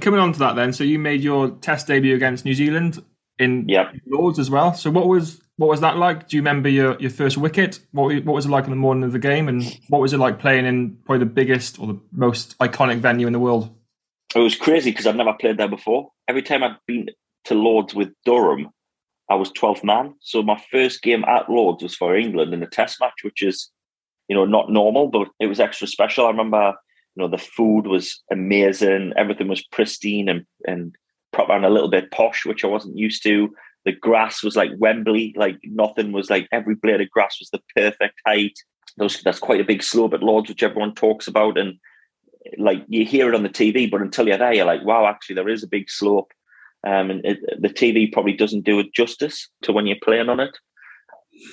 Coming 0.00 0.18
on 0.18 0.32
to 0.32 0.38
that, 0.38 0.56
then, 0.56 0.72
so 0.72 0.82
you 0.82 0.98
made 0.98 1.20
your 1.20 1.50
Test 1.50 1.86
debut 1.86 2.14
against 2.14 2.46
New 2.46 2.54
Zealand 2.54 3.02
in 3.38 3.68
yep. 3.68 3.94
Lords 4.06 4.38
as 4.38 4.48
well. 4.48 4.72
So 4.72 4.90
what 4.90 5.08
was 5.08 5.42
what 5.56 5.68
was 5.68 5.82
that 5.82 5.98
like? 5.98 6.26
Do 6.26 6.36
you 6.36 6.40
remember 6.40 6.70
your, 6.70 6.98
your 6.98 7.10
first 7.10 7.36
wicket? 7.36 7.80
What 7.92 8.24
what 8.24 8.32
was 8.32 8.46
it 8.46 8.50
like 8.50 8.64
in 8.64 8.70
the 8.70 8.76
morning 8.76 9.04
of 9.04 9.12
the 9.12 9.18
game, 9.18 9.46
and 9.46 9.62
what 9.88 10.00
was 10.00 10.14
it 10.14 10.18
like 10.18 10.38
playing 10.38 10.64
in 10.64 10.96
probably 11.04 11.26
the 11.26 11.30
biggest 11.30 11.78
or 11.78 11.88
the 11.88 12.00
most 12.10 12.56
iconic 12.60 13.00
venue 13.00 13.26
in 13.26 13.34
the 13.34 13.38
world? 13.38 13.74
It 14.34 14.40
was 14.40 14.56
crazy 14.56 14.90
because 14.90 15.06
I'd 15.06 15.16
never 15.16 15.34
played 15.34 15.58
there 15.58 15.68
before. 15.68 16.12
Every 16.28 16.42
time 16.42 16.62
I'd 16.62 16.76
been 16.86 17.08
to 17.44 17.54
Lords 17.54 17.94
with 17.94 18.08
Durham, 18.24 18.68
I 19.28 19.34
was 19.34 19.52
12th 19.52 19.84
man. 19.84 20.14
So 20.20 20.42
my 20.42 20.62
first 20.70 21.02
game 21.02 21.24
at 21.24 21.50
Lords 21.50 21.82
was 21.82 21.94
for 21.94 22.16
England 22.16 22.54
in 22.54 22.62
a 22.62 22.66
test 22.66 23.00
match, 23.00 23.20
which 23.22 23.42
is, 23.42 23.70
you 24.28 24.36
know, 24.36 24.44
not 24.44 24.70
normal, 24.70 25.08
but 25.08 25.28
it 25.40 25.46
was 25.46 25.60
extra 25.60 25.86
special. 25.86 26.26
I 26.26 26.30
remember, 26.30 26.74
you 27.14 27.22
know, 27.22 27.28
the 27.28 27.38
food 27.38 27.86
was 27.86 28.22
amazing. 28.30 29.12
Everything 29.16 29.48
was 29.48 29.64
pristine 29.64 30.28
and, 30.28 30.46
and 30.66 30.94
proper 31.32 31.52
and 31.52 31.64
a 31.64 31.70
little 31.70 31.90
bit 31.90 32.10
posh, 32.10 32.44
which 32.44 32.64
I 32.64 32.68
wasn't 32.68 32.96
used 32.96 33.22
to. 33.24 33.54
The 33.84 33.92
grass 33.92 34.42
was 34.42 34.56
like 34.56 34.70
Wembley, 34.76 35.34
like 35.36 35.58
nothing 35.64 36.12
was 36.12 36.28
like 36.30 36.46
every 36.52 36.74
blade 36.74 37.00
of 37.00 37.10
grass 37.10 37.38
was 37.40 37.50
the 37.50 37.62
perfect 37.74 38.20
height. 38.26 38.58
Those, 38.98 39.22
that's 39.22 39.38
quite 39.38 39.60
a 39.60 39.64
big 39.64 39.82
slope 39.82 40.12
at 40.14 40.22
Lords, 40.22 40.48
which 40.48 40.62
everyone 40.62 40.94
talks 40.94 41.26
about. 41.26 41.56
And 41.56 41.78
like 42.58 42.84
you 42.88 43.06
hear 43.06 43.28
it 43.28 43.34
on 43.34 43.44
the 43.44 43.48
TV, 43.48 43.90
but 43.90 44.02
until 44.02 44.26
you're 44.26 44.36
there, 44.36 44.52
you're 44.52 44.66
like, 44.66 44.84
wow, 44.84 45.06
actually, 45.06 45.36
there 45.36 45.48
is 45.48 45.62
a 45.62 45.68
big 45.68 45.88
slope. 45.88 46.32
Um, 46.86 47.10
and 47.10 47.24
it, 47.24 47.38
the 47.60 47.68
TV 47.68 48.12
probably 48.12 48.34
doesn't 48.34 48.64
do 48.64 48.78
it 48.78 48.94
justice 48.94 49.48
to 49.62 49.72
when 49.72 49.86
you're 49.86 49.96
playing 50.02 50.28
on 50.28 50.40
it. 50.40 50.56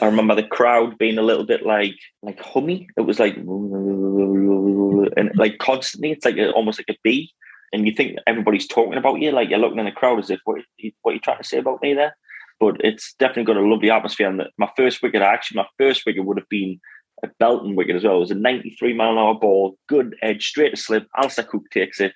I 0.02 0.06
remember 0.06 0.36
the 0.36 0.44
crowd 0.44 0.98
being 0.98 1.18
a 1.18 1.24
little 1.24 1.46
bit 1.46 1.66
like 1.66 1.96
like 2.22 2.40
hummy. 2.40 2.88
It 2.98 3.02
was 3.02 3.20
like 3.20 3.36
and 3.36 5.32
like 5.36 5.58
constantly. 5.60 6.12
It's 6.12 6.26
like 6.26 6.38
a, 6.38 6.52
almost 6.52 6.80
like 6.80 6.90
a 6.90 7.00
bee, 7.04 7.32
and 7.72 7.86
you 7.88 7.94
think 7.94 8.18
everybody's 8.28 8.68
talking 8.68 8.98
about 8.98 9.22
you. 9.22 9.32
Like 9.32 9.50
you're 9.50 9.60
looking 9.60 9.80
in 9.80 9.86
the 9.86 9.92
crowd 9.92 10.20
as 10.20 10.30
if 10.30 10.40
what 10.46 10.62
what 11.02 11.12
are 11.12 11.14
you 11.16 11.20
trying 11.20 11.38
to 11.38 11.44
say 11.44 11.58
about 11.58 11.82
me 11.82 11.94
there? 11.94 12.16
But 12.60 12.78
it's 12.80 13.14
definitely 13.20 13.54
got 13.54 13.58
a 13.58 13.68
lovely 13.68 13.90
atmosphere. 13.90 14.30
And 14.30 14.44
my 14.58 14.70
first 14.78 15.02
wicket, 15.04 15.22
actually, 15.22 15.58
my 15.58 15.68
first 15.78 16.06
wicket 16.06 16.26
would 16.26 16.38
have 16.38 16.50
been 16.50 16.80
a 17.24 17.28
Belton 17.40 17.76
wicket 17.76 17.96
as 17.96 18.04
well. 18.04 18.18
It 18.18 18.20
was 18.20 18.32
a 18.32 18.36
93 18.36 18.94
mile 18.94 19.12
an 19.12 19.18
hour 19.18 19.36
ball, 19.36 19.78
good 19.88 20.16
edge, 20.22 20.48
straight 20.48 20.72
to 20.72 20.78
slip. 20.78 21.08
Alastair 21.18 21.46
Cook 21.46 21.64
takes 21.72 22.00
it, 22.00 22.14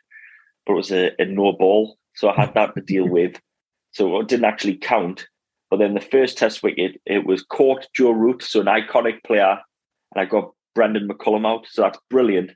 but 0.66 0.74
it 0.74 0.78
was 0.78 0.92
a, 0.92 1.12
a 1.20 1.26
no 1.26 1.52
ball. 1.54 1.98
So 2.16 2.30
I 2.30 2.36
had 2.36 2.54
that 2.54 2.76
to 2.76 2.82
deal 2.82 3.08
with. 3.08 3.40
So 3.92 4.20
it 4.20 4.28
didn't 4.28 4.46
actually 4.46 4.78
count. 4.78 5.28
But 5.70 5.78
then 5.78 5.94
the 5.94 6.02
first 6.02 6.38
test 6.38 6.64
wicket, 6.64 7.00
it 7.06 7.26
was 7.26 7.44
caught 7.44 7.88
Joe 7.96 8.12
Root, 8.12 8.42
so 8.42 8.62
an 8.62 8.68
iconic 8.68 9.24
player, 9.24 9.60
and 10.16 10.22
I 10.22 10.26
got 10.26 10.52
Brendon 10.74 11.08
McCullum 11.08 11.48
out. 11.48 11.68
So 11.70 11.84
that's 11.84 12.00
brilliant. 12.10 12.52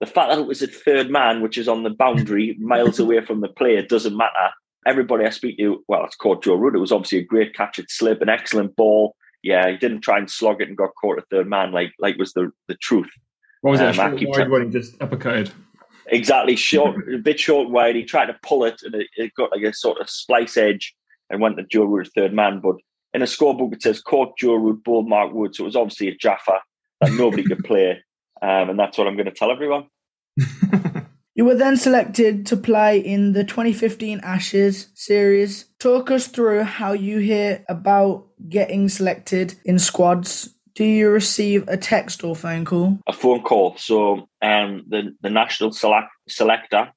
The 0.00 0.06
fact 0.06 0.30
that 0.30 0.38
it 0.38 0.46
was 0.46 0.62
at 0.62 0.74
third 0.74 1.10
man, 1.10 1.42
which 1.42 1.56
is 1.56 1.68
on 1.68 1.82
the 1.82 1.90
boundary, 1.90 2.56
miles 2.60 2.98
away 2.98 3.24
from 3.24 3.40
the 3.40 3.48
player, 3.48 3.82
doesn't 3.82 4.16
matter. 4.16 4.50
Everybody 4.86 5.24
I 5.24 5.30
speak 5.30 5.58
to, 5.58 5.82
well, 5.88 6.04
it's 6.04 6.16
caught 6.16 6.42
Joe 6.42 6.56
Root. 6.56 6.74
It 6.74 6.80
was 6.80 6.92
obviously 6.92 7.18
a 7.18 7.24
great 7.24 7.54
catch 7.54 7.78
at 7.78 7.90
slip, 7.90 8.20
an 8.20 8.28
excellent 8.28 8.74
ball. 8.74 9.14
Yeah, 9.42 9.70
he 9.70 9.76
didn't 9.76 10.00
try 10.00 10.18
and 10.18 10.30
slog 10.30 10.60
it 10.60 10.68
and 10.68 10.76
got 10.76 10.90
caught 11.00 11.18
at 11.18 11.28
third 11.30 11.48
man, 11.48 11.72
like 11.72 11.92
like 11.98 12.16
was 12.16 12.32
the 12.32 12.50
the 12.68 12.74
truth. 12.76 13.10
What 13.62 13.72
was 13.72 13.80
it? 13.80 13.98
Um, 13.98 14.18
short 14.18 14.38
wide 14.38 14.50
when 14.50 14.66
he 14.66 14.70
just 14.70 14.98
uppercutted? 14.98 15.52
Exactly, 16.08 16.56
short, 16.56 16.96
a 17.14 17.18
bit 17.18 17.40
short 17.40 17.70
wide. 17.70 17.96
He 17.96 18.04
tried 18.04 18.26
to 18.26 18.36
pull 18.42 18.64
it, 18.64 18.82
and 18.82 18.94
it, 18.94 19.06
it 19.16 19.32
got 19.34 19.52
like 19.52 19.62
a 19.62 19.72
sort 19.72 20.00
of 20.00 20.10
splice 20.10 20.56
edge, 20.56 20.94
and 21.32 21.40
went 21.40 21.56
to 21.56 21.64
Joe 21.64 21.84
Root 21.84 22.10
third 22.14 22.32
man. 22.32 22.60
But 22.60 22.76
in 23.12 23.22
a 23.22 23.26
scorebook, 23.26 23.72
it 23.74 23.82
says 23.82 24.00
caught 24.00 24.38
Joe 24.38 24.54
Root, 24.54 24.84
ball 24.84 25.02
Mark 25.02 25.32
Wood. 25.32 25.56
So 25.56 25.64
it 25.64 25.66
was 25.66 25.76
obviously 25.76 26.08
a 26.08 26.14
Jaffa 26.14 26.60
that 27.00 27.12
nobody 27.12 27.42
could 27.42 27.64
play, 27.64 28.02
um, 28.40 28.70
and 28.70 28.78
that's 28.78 28.96
what 28.96 29.08
I'm 29.08 29.16
going 29.16 29.26
to 29.26 29.32
tell 29.32 29.50
everyone. 29.50 29.88
You 31.34 31.46
were 31.46 31.54
then 31.54 31.78
selected 31.78 32.44
to 32.46 32.58
play 32.58 32.98
in 32.98 33.32
the 33.32 33.42
2015 33.42 34.20
Ashes 34.22 34.88
series. 34.94 35.64
Talk 35.78 36.10
us 36.10 36.26
through 36.26 36.64
how 36.64 36.92
you 36.92 37.18
hear 37.18 37.64
about 37.70 38.26
getting 38.50 38.90
selected 38.90 39.54
in 39.64 39.78
squads. 39.78 40.50
Do 40.74 40.84
you 40.84 41.08
receive 41.08 41.66
a 41.68 41.78
text 41.78 42.22
or 42.22 42.36
phone 42.36 42.66
call? 42.66 42.98
A 43.06 43.14
phone 43.14 43.42
call. 43.42 43.76
So 43.78 44.28
um, 44.42 44.84
the 44.88 45.14
the 45.22 45.30
national 45.30 45.72
select, 45.72 46.08
selector, 46.28 46.92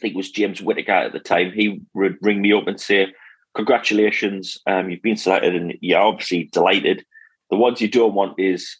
think 0.00 0.14
it 0.14 0.16
was 0.16 0.30
James 0.30 0.62
Whitaker 0.62 0.92
at 0.92 1.12
the 1.12 1.20
time. 1.20 1.52
He 1.52 1.82
would 1.92 2.16
ring 2.22 2.40
me 2.40 2.54
up 2.54 2.66
and 2.66 2.80
say, 2.80 3.12
"Congratulations, 3.54 4.58
um, 4.66 4.90
you've 4.90 5.02
been 5.02 5.16
selected, 5.16 5.54
and 5.54 5.74
you're 5.80 6.00
obviously 6.00 6.44
delighted." 6.52 7.04
The 7.50 7.56
ones 7.56 7.80
you 7.80 7.88
don't 7.88 8.14
want 8.14 8.38
is 8.38 8.78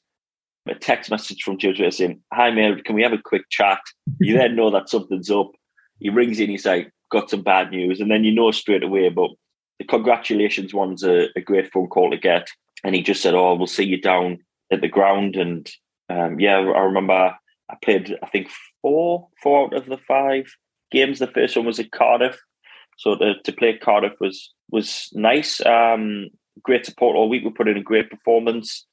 a 0.68 0.74
text 0.74 1.10
message 1.10 1.42
from 1.42 1.58
James 1.58 1.78
Whitaker 1.78 1.90
saying, 1.90 2.20
"Hi, 2.32 2.50
mate, 2.50 2.84
can 2.84 2.94
we 2.94 3.02
have 3.02 3.12
a 3.12 3.18
quick 3.18 3.48
chat?" 3.50 3.80
You 4.20 4.36
then 4.36 4.56
know 4.56 4.70
that 4.70 4.88
something's 4.88 5.30
up. 5.30 5.50
He 5.98 6.08
rings 6.08 6.40
in, 6.40 6.50
he's 6.50 6.66
like, 6.66 6.92
"Got 7.10 7.30
some 7.30 7.42
bad 7.42 7.70
news," 7.70 8.00
and 8.00 8.10
then 8.10 8.24
you 8.24 8.32
know 8.32 8.50
straight 8.50 8.82
away. 8.82 9.08
But 9.08 9.30
the 9.78 9.84
congratulations 9.84 10.72
one's 10.72 11.02
a, 11.02 11.28
a 11.36 11.40
great 11.40 11.72
phone 11.72 11.88
call 11.88 12.10
to 12.10 12.16
get. 12.16 12.48
And 12.84 12.94
he 12.94 13.02
just 13.02 13.22
said, 13.22 13.34
"Oh, 13.34 13.54
we'll 13.54 13.66
see 13.66 13.84
you 13.84 14.00
down 14.00 14.38
at 14.70 14.80
the 14.80 14.88
ground." 14.88 15.36
And 15.36 15.70
um, 16.08 16.38
yeah, 16.38 16.58
I 16.58 16.80
remember 16.80 17.34
I 17.70 17.76
played, 17.82 18.16
I 18.22 18.26
think 18.26 18.48
four, 18.82 19.28
four 19.42 19.66
out 19.66 19.74
of 19.74 19.86
the 19.86 19.98
five 20.08 20.46
games. 20.90 21.18
The 21.18 21.26
first 21.26 21.56
one 21.56 21.66
was 21.66 21.78
at 21.78 21.92
Cardiff, 21.92 22.38
so 22.98 23.16
to, 23.16 23.34
to 23.42 23.52
play 23.52 23.76
Cardiff 23.76 24.14
was 24.20 24.52
was 24.70 25.08
nice. 25.12 25.64
Um, 25.64 26.28
great 26.62 26.86
support 26.86 27.16
all 27.16 27.28
week. 27.28 27.44
We 27.44 27.50
put 27.50 27.68
in 27.68 27.76
a 27.76 27.82
great 27.82 28.10
performance. 28.10 28.86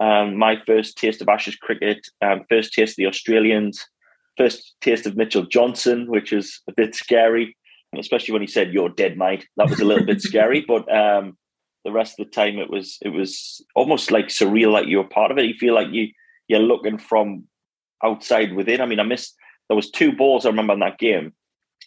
Um, 0.00 0.36
my 0.36 0.56
first 0.66 0.98
taste 0.98 1.22
of 1.22 1.28
Ashes 1.28 1.56
cricket, 1.56 2.06
um, 2.20 2.42
first 2.48 2.72
taste 2.72 2.92
of 2.92 2.96
the 2.96 3.06
Australians, 3.06 3.84
first 4.36 4.74
taste 4.80 5.06
of 5.06 5.16
Mitchell 5.16 5.44
Johnson, 5.44 6.10
which 6.10 6.32
was 6.32 6.60
a 6.68 6.72
bit 6.72 6.94
scary, 6.94 7.56
especially 7.96 8.32
when 8.32 8.42
he 8.42 8.48
said 8.48 8.72
"You're 8.72 8.88
dead, 8.88 9.16
mate." 9.16 9.46
That 9.56 9.70
was 9.70 9.80
a 9.80 9.84
little 9.84 10.04
bit 10.04 10.20
scary, 10.20 10.64
but 10.68 10.92
um, 10.92 11.36
the 11.84 11.92
rest 11.92 12.18
of 12.18 12.26
the 12.26 12.32
time 12.32 12.58
it 12.58 12.70
was 12.70 12.98
it 13.02 13.10
was 13.10 13.64
almost 13.76 14.10
like 14.10 14.26
surreal, 14.26 14.72
like 14.72 14.88
you 14.88 14.98
were 14.98 15.08
part 15.08 15.30
of 15.30 15.38
it. 15.38 15.46
You 15.46 15.54
feel 15.54 15.74
like 15.74 15.88
you 15.92 16.08
you're 16.48 16.60
looking 16.60 16.98
from 16.98 17.44
outside 18.02 18.52
within. 18.54 18.80
I 18.80 18.86
mean, 18.86 19.00
I 19.00 19.04
missed 19.04 19.36
there 19.68 19.76
was 19.76 19.90
two 19.90 20.12
balls 20.12 20.44
I 20.44 20.50
remember 20.50 20.74
in 20.74 20.80
that 20.80 20.98
game 20.98 21.32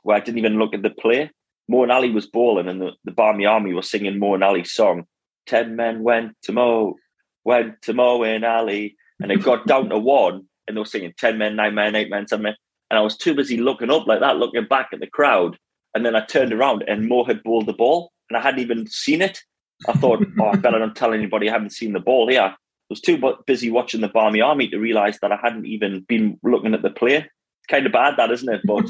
where 0.03 0.17
I 0.17 0.19
didn't 0.19 0.39
even 0.39 0.59
look 0.59 0.73
at 0.73 0.81
the 0.81 0.89
play. 0.89 1.29
Moeen 1.71 1.93
Ali 1.93 2.11
was 2.11 2.27
bowling, 2.27 2.67
and 2.67 2.81
the, 2.81 2.91
the 3.03 3.11
Barmy 3.11 3.45
Army 3.45 3.73
was 3.73 3.89
singing 3.89 4.19
Moeen 4.19 4.45
Ali's 4.45 4.73
song. 4.73 5.05
Ten 5.45 5.75
men 5.75 6.03
went 6.03 6.33
to 6.43 6.53
Mo, 6.53 6.95
went 7.43 7.81
to 7.83 7.93
Moeen 7.93 8.47
Ali, 8.47 8.95
and 9.19 9.31
it 9.31 9.43
got 9.43 9.67
down 9.67 9.89
to 9.89 9.97
one, 9.97 10.47
and 10.67 10.75
they 10.75 10.79
were 10.79 10.85
singing 10.85 11.13
ten 11.17 11.37
men, 11.37 11.55
nine 11.55 11.75
men, 11.75 11.95
eight 11.95 12.09
men, 12.09 12.27
seven 12.27 12.43
men. 12.43 12.55
and 12.89 12.97
I 12.97 13.01
was 13.01 13.17
too 13.17 13.35
busy 13.35 13.57
looking 13.57 13.91
up 13.91 14.07
like 14.07 14.19
that, 14.21 14.37
looking 14.37 14.65
back 14.65 14.89
at 14.93 14.99
the 14.99 15.07
crowd. 15.07 15.57
And 15.93 16.05
then 16.05 16.15
I 16.15 16.23
turned 16.25 16.53
around 16.53 16.83
and 16.87 17.07
Mo 17.07 17.23
had 17.23 17.43
bowled 17.43 17.65
the 17.65 17.73
ball, 17.73 18.11
and 18.29 18.37
I 18.37 18.41
hadn't 18.41 18.59
even 18.59 18.87
seen 18.87 19.21
it. 19.21 19.39
I 19.87 19.93
thought, 19.93 20.25
oh, 20.39 20.45
I 20.45 20.55
better 20.55 20.79
not 20.79 20.95
tell 20.95 21.13
anybody 21.13 21.49
I 21.49 21.53
haven't 21.53 21.71
seen 21.71 21.93
the 21.93 21.99
ball 21.99 22.27
here. 22.29 22.41
I 22.41 22.55
was 22.89 23.01
too 23.01 23.21
busy 23.45 23.69
watching 23.69 24.01
the 24.01 24.07
Barmy 24.07 24.41
Army 24.41 24.67
to 24.69 24.77
realise 24.77 25.19
that 25.21 25.31
I 25.31 25.39
hadn't 25.41 25.65
even 25.65 26.01
been 26.07 26.39
looking 26.43 26.73
at 26.73 26.81
the 26.81 26.89
play. 26.89 27.15
It's 27.15 27.67
kind 27.69 27.85
of 27.85 27.91
bad, 27.91 28.15
that 28.17 28.31
isn't 28.31 28.51
it? 28.51 28.61
But 28.65 28.85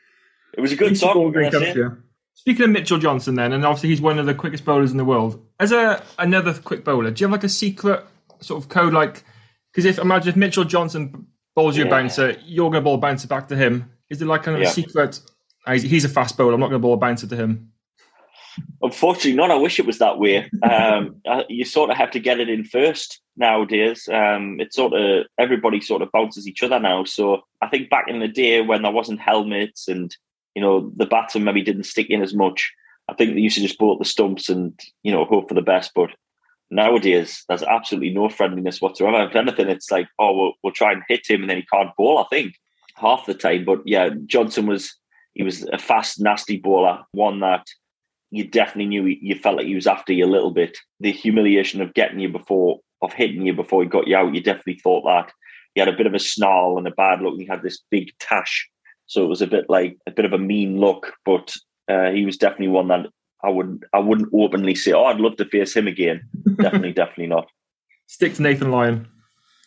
it 0.56 0.60
was 0.60 0.72
a 0.72 0.76
good 0.76 0.98
song. 0.98 1.14
What 2.44 2.56
can 2.56 2.56
I 2.56 2.56
say? 2.56 2.56
Speaking 2.56 2.64
of 2.64 2.70
Mitchell 2.70 2.98
Johnson, 2.98 3.34
then, 3.34 3.52
and 3.52 3.64
obviously 3.64 3.88
he's 3.90 4.00
one 4.00 4.18
of 4.18 4.26
the 4.26 4.34
quickest 4.34 4.64
bowlers 4.64 4.90
in 4.90 4.96
the 4.96 5.04
world. 5.04 5.44
As 5.60 5.72
a 5.72 6.02
another 6.18 6.54
quick 6.54 6.84
bowler, 6.84 7.10
do 7.10 7.20
you 7.22 7.26
have 7.26 7.32
like 7.32 7.44
a 7.44 7.48
secret 7.48 8.04
sort 8.40 8.62
of 8.62 8.68
code? 8.68 8.92
Like, 8.92 9.24
because 9.72 9.84
if 9.84 9.98
imagine 9.98 10.30
if 10.30 10.36
Mitchell 10.36 10.64
Johnson 10.64 11.26
bowls 11.54 11.76
you 11.76 11.86
a 11.86 11.90
bouncer, 11.90 12.36
you're 12.44 12.70
going 12.70 12.82
to 12.82 12.84
bowl 12.84 12.94
a 12.94 12.98
bouncer 12.98 13.28
back 13.28 13.48
to 13.48 13.56
him. 13.56 13.90
Is 14.10 14.18
there 14.18 14.28
like 14.28 14.42
kind 14.44 14.56
of 14.56 14.62
Yeah. 14.62 14.68
a 14.68 14.72
secret? 14.72 15.20
"Ah, 15.66 15.72
He's, 15.72 15.82
he's 15.82 16.04
a 16.04 16.08
fast 16.08 16.36
bowler. 16.36 16.54
I'm 16.54 16.60
not 16.60 16.68
going 16.68 16.80
to 16.80 16.82
bowl 16.82 16.94
a 16.94 16.98
bouncer 16.98 17.26
to 17.26 17.36
him. 17.36 17.72
Unfortunately, 18.82 19.34
not. 19.34 19.50
I 19.50 19.56
wish 19.56 19.78
it 19.78 19.86
was 19.86 19.98
that 19.98 20.18
way. 20.18 20.48
Um, 20.62 21.16
uh, 21.28 21.42
you 21.48 21.64
sort 21.64 21.90
of 21.90 21.96
have 21.96 22.10
to 22.12 22.20
get 22.20 22.40
it 22.40 22.48
in 22.48 22.64
first 22.64 23.20
nowadays. 23.36 24.08
Um, 24.08 24.60
it's 24.60 24.76
sort 24.76 24.92
of 24.94 25.26
everybody 25.38 25.80
sort 25.80 26.02
of 26.02 26.10
bounces 26.12 26.46
each 26.46 26.62
other 26.62 26.78
now. 26.80 27.04
So 27.04 27.42
I 27.60 27.68
think 27.68 27.90
back 27.90 28.06
in 28.08 28.18
the 28.20 28.28
day 28.28 28.60
when 28.60 28.82
there 28.82 28.92
wasn't 28.92 29.20
helmets 29.20 29.88
and 29.88 30.14
you 30.58 30.64
know 30.64 30.90
the 30.96 31.06
batsman 31.06 31.44
maybe 31.44 31.62
didn't 31.62 31.84
stick 31.84 32.10
in 32.10 32.20
as 32.20 32.34
much, 32.34 32.72
I 33.08 33.14
think 33.14 33.34
they 33.34 33.40
used 33.40 33.54
to 33.54 33.62
just 33.62 33.78
bowl 33.78 33.92
at 33.92 34.00
the 34.00 34.04
stumps 34.04 34.48
and 34.48 34.78
you 35.04 35.12
know 35.12 35.24
hope 35.24 35.48
for 35.48 35.54
the 35.54 35.62
best. 35.62 35.92
But 35.94 36.10
nowadays, 36.68 37.44
there's 37.48 37.62
absolutely 37.62 38.10
no 38.10 38.28
friendliness 38.28 38.80
whatsoever. 38.80 39.22
If 39.22 39.36
anything, 39.36 39.68
it's 39.68 39.92
like, 39.92 40.08
oh, 40.18 40.36
we'll, 40.36 40.52
we'll 40.64 40.72
try 40.72 40.90
and 40.90 41.04
hit 41.08 41.30
him 41.30 41.42
and 41.42 41.50
then 41.50 41.58
he 41.58 41.66
can't 41.72 41.94
bowl. 41.96 42.18
I 42.18 42.24
think 42.28 42.54
half 42.96 43.24
the 43.24 43.34
time. 43.34 43.64
But 43.64 43.82
yeah, 43.84 44.08
Johnson 44.26 44.66
was 44.66 44.96
he 45.34 45.44
was 45.44 45.62
a 45.72 45.78
fast, 45.78 46.20
nasty 46.20 46.56
bowler, 46.56 47.04
one 47.12 47.38
that 47.38 47.64
you 48.30 48.48
definitely 48.48 48.86
knew 48.86 49.04
he, 49.04 49.20
you 49.22 49.36
felt 49.36 49.58
like 49.58 49.66
he 49.66 49.76
was 49.76 49.86
after 49.86 50.12
you 50.12 50.24
a 50.24 50.34
little 50.34 50.50
bit. 50.50 50.76
The 50.98 51.12
humiliation 51.12 51.80
of 51.80 51.94
getting 51.94 52.18
you 52.18 52.28
before, 52.28 52.80
of 53.00 53.12
hitting 53.12 53.46
you 53.46 53.54
before 53.54 53.84
he 53.84 53.88
got 53.88 54.08
you 54.08 54.16
out, 54.16 54.34
you 54.34 54.42
definitely 54.42 54.80
thought 54.82 55.04
that. 55.04 55.32
He 55.74 55.80
had 55.80 55.88
a 55.88 55.96
bit 55.96 56.08
of 56.08 56.14
a 56.14 56.18
snarl 56.18 56.76
and 56.76 56.88
a 56.88 56.90
bad 56.90 57.22
look, 57.22 57.34
and 57.34 57.42
he 57.42 57.46
had 57.46 57.62
this 57.62 57.80
big 57.90 58.10
tash. 58.18 58.68
So 59.08 59.24
it 59.24 59.28
was 59.28 59.42
a 59.42 59.46
bit 59.46 59.68
like 59.68 59.98
a 60.06 60.10
bit 60.10 60.24
of 60.24 60.32
a 60.32 60.38
mean 60.38 60.78
look, 60.78 61.14
but 61.24 61.52
uh, 61.90 62.10
he 62.10 62.24
was 62.24 62.36
definitely 62.36 62.68
one 62.68 62.88
that 62.88 63.06
I 63.42 63.50
wouldn't, 63.50 63.84
I 63.92 63.98
wouldn't 63.98 64.28
openly 64.32 64.74
say, 64.74 64.92
"Oh, 64.92 65.04
I'd 65.04 65.20
love 65.20 65.36
to 65.36 65.44
face 65.46 65.74
him 65.74 65.88
again." 65.88 66.22
definitely, 66.60 66.92
definitely 67.02 67.28
not. 67.28 67.48
Stick 68.06 68.34
to 68.34 68.42
Nathan 68.42 68.70
Lyon. 68.70 69.08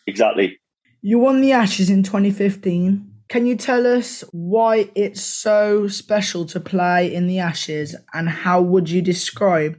Exactly. 0.06 0.58
You 1.00 1.18
won 1.18 1.40
the 1.40 1.52
Ashes 1.52 1.90
in 1.90 2.02
2015. 2.02 3.08
Can 3.28 3.46
you 3.46 3.56
tell 3.56 3.86
us 3.86 4.22
why 4.32 4.90
it's 4.94 5.22
so 5.22 5.88
special 5.88 6.44
to 6.46 6.60
play 6.60 7.12
in 7.12 7.26
the 7.26 7.38
Ashes 7.38 7.96
and 8.12 8.28
how 8.28 8.60
would 8.60 8.90
you 8.90 9.00
describe 9.00 9.78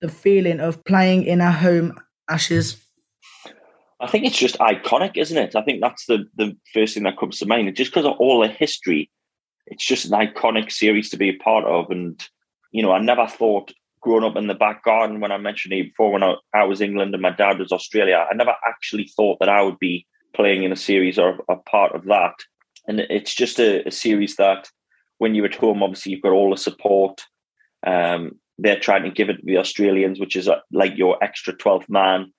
the 0.00 0.08
feeling 0.08 0.60
of 0.60 0.84
playing 0.84 1.24
in 1.24 1.40
a 1.40 1.50
home 1.50 1.98
Ashes? 2.28 2.84
I 4.00 4.06
think 4.06 4.24
it's 4.24 4.38
just 4.38 4.58
iconic, 4.58 5.16
isn't 5.16 5.36
it? 5.36 5.54
I 5.54 5.62
think 5.62 5.80
that's 5.80 6.06
the 6.06 6.24
the 6.36 6.56
first 6.72 6.94
thing 6.94 7.02
that 7.04 7.18
comes 7.18 7.38
to 7.38 7.46
mind. 7.46 7.74
Just 7.76 7.90
because 7.90 8.06
of 8.06 8.16
all 8.18 8.40
the 8.40 8.48
history, 8.48 9.10
it's 9.66 9.86
just 9.86 10.06
an 10.06 10.12
iconic 10.12 10.72
series 10.72 11.10
to 11.10 11.16
be 11.16 11.28
a 11.28 11.36
part 11.36 11.64
of. 11.64 11.90
And 11.90 12.22
you 12.72 12.82
know, 12.82 12.92
I 12.92 13.00
never 13.00 13.26
thought 13.26 13.72
growing 14.00 14.24
up 14.24 14.36
in 14.36 14.46
the 14.46 14.54
back 14.54 14.82
garden 14.84 15.20
when 15.20 15.32
I 15.32 15.36
mentioned 15.36 15.74
it 15.74 15.84
before, 15.90 16.12
when 16.12 16.22
I, 16.22 16.34
I 16.54 16.64
was 16.64 16.80
England 16.80 17.14
and 17.14 17.22
my 17.22 17.30
dad 17.30 17.58
was 17.58 17.72
Australia, 17.72 18.26
I 18.30 18.34
never 18.34 18.54
actually 18.66 19.04
thought 19.04 19.38
that 19.40 19.48
I 19.48 19.62
would 19.62 19.78
be 19.78 20.06
playing 20.34 20.62
in 20.62 20.72
a 20.72 20.76
series 20.76 21.18
or 21.18 21.40
a 21.48 21.56
part 21.56 21.94
of 21.94 22.04
that. 22.06 22.34
And 22.88 23.00
it's 23.00 23.34
just 23.34 23.58
a, 23.60 23.86
a 23.86 23.90
series 23.90 24.36
that 24.36 24.68
when 25.18 25.34
you're 25.34 25.46
at 25.46 25.54
home, 25.54 25.82
obviously 25.82 26.12
you've 26.12 26.22
got 26.22 26.32
all 26.32 26.50
the 26.50 26.56
support. 26.56 27.20
Um, 27.86 28.38
they're 28.58 28.80
trying 28.80 29.02
to 29.04 29.10
give 29.10 29.28
it 29.28 29.36
to 29.36 29.42
the 29.44 29.58
Australians, 29.58 30.18
which 30.18 30.36
is 30.36 30.48
uh 30.48 30.60
like 30.72 30.96
your 30.96 31.22
extra 31.22 31.54
12th 31.54 31.88
man 31.88 32.32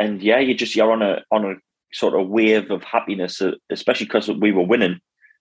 and 0.00 0.22
yeah, 0.22 0.40
you 0.40 0.54
just 0.54 0.74
you're 0.74 0.90
on 0.90 1.02
a 1.02 1.22
on 1.30 1.44
a 1.44 1.54
sort 1.92 2.18
of 2.18 2.28
wave 2.28 2.70
of 2.70 2.82
happiness, 2.82 3.40
uh, 3.40 3.52
especially 3.70 4.06
because 4.06 4.28
we 4.28 4.50
were 4.50 4.66
winning, 4.66 4.98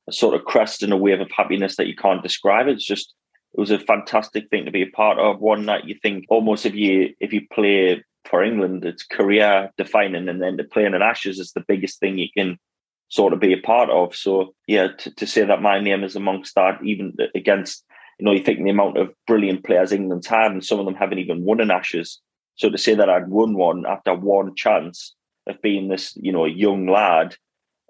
a 0.07 0.11
sort 0.11 0.35
of 0.35 0.45
crest 0.45 0.83
and 0.83 0.93
a 0.93 0.97
wave 0.97 1.21
of 1.21 1.31
happiness 1.31 1.77
that 1.77 1.87
you 1.87 1.95
can't 1.95 2.21
describe. 2.21 2.67
It's 2.67 2.85
just 2.85 3.13
it 3.53 3.59
was 3.59 3.71
a 3.71 3.79
fantastic 3.79 4.49
thing 4.49 4.65
to 4.65 4.71
be 4.71 4.83
a 4.83 4.89
part 4.89 5.17
of. 5.17 5.39
One 5.39 5.65
that 5.67 5.85
you 5.85 5.95
think 5.95 6.25
almost 6.29 6.65
if 6.65 6.75
you 6.75 7.15
if 7.19 7.31
you 7.33 7.41
play 7.51 8.03
for 8.25 8.43
England, 8.43 8.85
it's 8.85 9.03
career 9.03 9.71
defining, 9.77 10.27
and 10.27 10.41
then 10.41 10.57
to 10.57 10.65
play 10.65 10.85
in 10.85 10.93
an 10.93 11.01
Ashes 11.01 11.39
is 11.39 11.53
the 11.53 11.63
biggest 11.65 11.99
thing 11.99 12.17
you 12.17 12.29
can 12.37 12.59
sort 13.07 13.33
of 13.33 13.39
be 13.39 13.53
a 13.53 13.61
part 13.61 13.89
of. 13.89 14.13
So 14.13 14.53
yeah, 14.67 14.89
to, 14.89 15.15
to 15.15 15.25
say 15.25 15.45
that 15.45 15.61
my 15.61 15.79
name 15.79 16.03
is 16.03 16.17
amongst 16.17 16.53
that, 16.55 16.83
even 16.83 17.15
against 17.33 17.85
you 18.19 18.25
know, 18.25 18.33
you 18.33 18.43
think 18.43 18.61
the 18.61 18.69
amount 18.69 18.97
of 18.97 19.13
brilliant 19.25 19.63
players 19.63 19.93
England's 19.93 20.27
had, 20.27 20.51
and 20.51 20.65
some 20.65 20.79
of 20.79 20.85
them 20.85 20.95
haven't 20.95 21.19
even 21.19 21.45
won 21.45 21.61
an 21.61 21.71
Ashes. 21.71 22.19
So 22.59 22.69
to 22.69 22.77
say 22.77 22.93
that 22.93 23.09
I'd 23.09 23.29
won 23.29 23.55
one 23.55 23.85
after 23.87 24.13
one 24.13 24.53
chance 24.53 25.15
of 25.47 25.61
being 25.61 25.87
this, 25.87 26.13
you 26.17 26.33
know, 26.33 26.45
young 26.45 26.87
lad, 26.87 27.37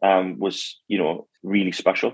um, 0.04 0.38
was, 0.38 0.80
you 0.88 1.00
know, 1.00 1.28
really 1.42 1.72
special. 1.72 2.14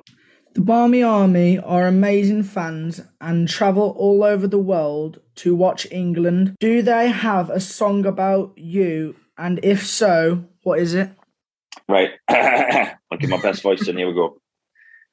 The 0.53 0.61
Barmy 0.61 1.03
Army 1.03 1.59
are 1.59 1.85
amazing 1.85 2.43
fans 2.43 3.01
and 3.19 3.49
travel 3.49 3.93
all 3.97 4.23
over 4.23 4.47
the 4.47 4.57
world 4.57 5.19
to 5.35 5.53
watch 5.53 5.85
England. 5.91 6.55
Do 6.61 6.81
they 6.81 7.09
have 7.09 7.49
a 7.49 7.59
song 7.59 8.05
about 8.05 8.53
you? 8.55 9.17
And 9.37 9.59
if 9.61 9.85
so, 9.85 10.45
what 10.63 10.79
is 10.79 10.93
it? 10.93 11.09
Right. 11.89 12.11
I'll 12.29 13.17
give 13.19 13.29
my 13.29 13.41
best 13.41 13.63
voice 13.63 13.85
and 13.89 13.97
here 13.97 14.07
we 14.07 14.13
go. 14.13 14.37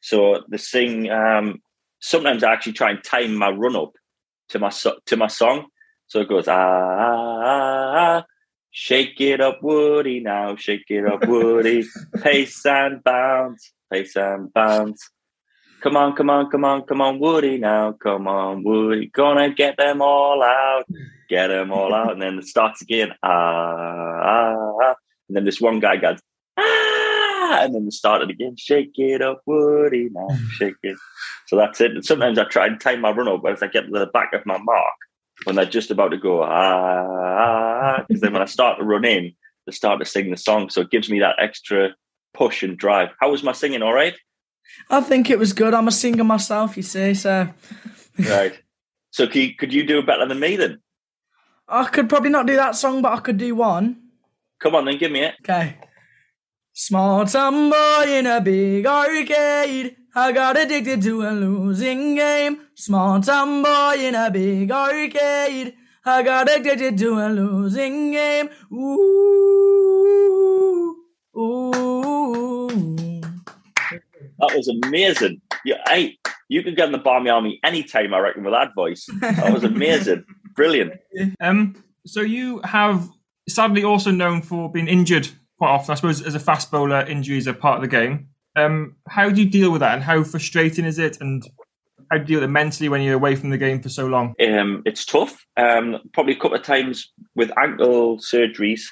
So 0.00 0.44
the 0.48 0.58
sing, 0.58 1.10
um, 1.10 1.60
sometimes 1.98 2.44
I 2.44 2.52
actually 2.52 2.74
try 2.74 2.92
and 2.92 3.02
time 3.02 3.34
my 3.34 3.50
run 3.50 3.74
up 3.74 3.94
to 4.50 4.60
my 4.60 4.68
so- 4.68 5.00
to 5.06 5.16
my 5.16 5.26
song. 5.26 5.66
So 6.12 6.20
it 6.20 6.28
goes, 6.28 6.46
ah, 6.46 6.52
ah, 6.52 7.40
ah, 7.42 7.92
ah, 7.96 8.24
shake 8.70 9.18
it 9.22 9.40
up, 9.40 9.62
Woody, 9.62 10.20
now, 10.20 10.56
shake 10.56 10.84
it 10.90 11.06
up, 11.06 11.26
Woody, 11.26 11.86
pace 12.22 12.66
and 12.66 13.02
bounce, 13.02 13.72
pace 13.90 14.14
and 14.14 14.52
bounce. 14.52 15.08
Come 15.80 15.96
on, 15.96 16.14
come 16.14 16.28
on, 16.28 16.50
come 16.50 16.66
on, 16.66 16.82
come 16.82 17.00
on, 17.00 17.18
Woody, 17.18 17.56
now, 17.56 17.92
come 17.92 18.28
on, 18.28 18.62
Woody, 18.62 19.06
gonna 19.06 19.54
get 19.54 19.78
them 19.78 20.02
all 20.02 20.42
out, 20.42 20.84
get 21.30 21.46
them 21.46 21.72
all 21.72 21.94
out. 21.94 22.12
And 22.12 22.20
then 22.20 22.36
it 22.40 22.44
starts 22.44 22.82
again, 22.82 23.12
ah, 23.22 23.30
ah, 23.30 24.72
ah. 24.82 24.94
And 25.28 25.36
then 25.38 25.46
this 25.46 25.62
one 25.62 25.80
guy 25.80 25.96
goes, 25.96 26.18
ah, 26.58 27.62
and 27.62 27.74
then 27.74 27.86
it 27.86 27.94
started 27.94 28.28
again, 28.28 28.56
shake 28.58 28.98
it 28.98 29.22
up, 29.22 29.40
Woody, 29.46 30.10
now, 30.12 30.28
shake 30.58 30.76
it. 30.82 30.98
So 31.46 31.56
that's 31.56 31.80
it. 31.80 31.92
And 31.92 32.04
sometimes 32.04 32.38
I 32.38 32.44
try 32.44 32.66
and 32.66 32.78
time 32.78 33.00
my 33.00 33.12
run 33.12 33.28
up 33.28 33.40
but 33.42 33.52
as 33.52 33.62
I 33.62 33.68
get 33.68 33.86
to 33.86 33.98
the 33.98 34.04
back 34.04 34.34
of 34.34 34.44
my 34.44 34.58
mark 34.58 34.96
when 35.44 35.56
they're 35.56 35.64
just 35.64 35.90
about 35.90 36.08
to 36.08 36.16
go, 36.16 36.42
ah, 36.42 38.04
because 38.06 38.20
then 38.20 38.32
when 38.32 38.42
I 38.42 38.46
start 38.46 38.78
to 38.78 38.84
run 38.84 39.04
in, 39.04 39.32
they 39.66 39.72
start 39.72 40.00
to 40.00 40.04
sing 40.04 40.30
the 40.30 40.36
song. 40.36 40.70
So 40.70 40.80
it 40.82 40.90
gives 40.90 41.10
me 41.10 41.20
that 41.20 41.36
extra 41.38 41.94
push 42.34 42.62
and 42.62 42.76
drive. 42.76 43.10
How 43.20 43.30
was 43.30 43.42
my 43.42 43.52
singing? 43.52 43.82
All 43.82 43.92
right? 43.92 44.14
I 44.90 45.00
think 45.00 45.30
it 45.30 45.38
was 45.38 45.52
good. 45.52 45.74
I'm 45.74 45.88
a 45.88 45.92
singer 45.92 46.24
myself, 46.24 46.76
you 46.76 46.82
see, 46.82 47.14
so 47.14 47.48
Right. 48.18 48.58
So 49.10 49.26
could 49.26 49.36
you, 49.36 49.54
could 49.54 49.72
you 49.72 49.86
do 49.86 49.98
it 49.98 50.06
better 50.06 50.26
than 50.26 50.40
me 50.40 50.56
then? 50.56 50.80
I 51.68 51.84
could 51.84 52.08
probably 52.08 52.30
not 52.30 52.46
do 52.46 52.56
that 52.56 52.76
song, 52.76 53.02
but 53.02 53.12
I 53.12 53.20
could 53.20 53.38
do 53.38 53.54
one. 53.54 54.00
Come 54.60 54.74
on 54.74 54.84
then, 54.84 54.98
give 54.98 55.12
me 55.12 55.20
it. 55.20 55.34
Okay. 55.42 55.76
Small 56.72 57.26
town 57.26 57.70
boy 57.70 58.04
in 58.06 58.26
a 58.26 58.40
big 58.40 58.86
arcade. 58.86 59.96
I 60.14 60.32
got 60.32 60.58
addicted 60.58 61.00
to 61.02 61.22
a 61.22 61.32
losing 61.32 62.16
game. 62.16 62.60
Small 62.74 63.22
town 63.22 63.62
boy 63.62 63.94
in 63.98 64.14
a 64.14 64.30
big 64.30 64.70
arcade. 64.70 65.72
I 66.04 66.22
got 66.22 66.54
addicted 66.54 66.98
to 66.98 67.18
a 67.18 67.30
losing 67.30 68.10
game. 68.10 68.50
Ooh, 68.70 68.96
ooh. 71.34 72.68
That 74.38 74.54
was 74.54 74.68
amazing. 74.84 75.40
Yeah, 75.64 75.76
hey, 75.88 76.18
you 76.48 76.62
could 76.62 76.76
get 76.76 76.86
in 76.86 76.92
the 76.92 76.98
Barmy 76.98 77.30
Army 77.30 77.58
anytime, 77.64 78.12
I 78.12 78.18
reckon, 78.18 78.44
with 78.44 78.52
that 78.52 78.74
voice. 78.74 79.06
That 79.20 79.50
was 79.50 79.64
amazing. 79.64 80.26
Brilliant. 80.54 80.92
Um, 81.40 81.82
so 82.04 82.20
you 82.20 82.60
have 82.64 83.08
sadly 83.48 83.82
also 83.82 84.10
known 84.10 84.42
for 84.42 84.70
being 84.70 84.88
injured 84.88 85.28
quite 85.56 85.70
often. 85.70 85.92
I 85.92 85.94
suppose 85.94 86.20
as 86.20 86.34
a 86.34 86.40
fast 86.40 86.70
bowler, 86.70 87.00
injuries 87.06 87.48
are 87.48 87.54
part 87.54 87.76
of 87.76 87.82
the 87.82 87.88
game. 87.88 88.28
Um, 88.56 88.96
how 89.08 89.30
do 89.30 89.42
you 89.42 89.48
deal 89.48 89.70
with 89.70 89.80
that, 89.80 89.94
and 89.94 90.02
how 90.02 90.24
frustrating 90.24 90.84
is 90.84 90.98
it, 90.98 91.20
and 91.20 91.42
how 92.10 92.18
do 92.18 92.22
you 92.22 92.26
deal 92.26 92.36
with 92.40 92.50
it 92.50 92.52
mentally 92.52 92.88
when 92.88 93.02
you're 93.02 93.14
away 93.14 93.36
from 93.36 93.50
the 93.50 93.58
game 93.58 93.80
for 93.80 93.88
so 93.88 94.06
long? 94.06 94.34
Um, 94.40 94.82
it's 94.84 95.04
tough. 95.04 95.44
Um, 95.56 95.98
probably 96.12 96.34
a 96.34 96.38
couple 96.38 96.56
of 96.58 96.62
times 96.62 97.10
with 97.34 97.50
ankle 97.58 98.18
surgeries, 98.18 98.82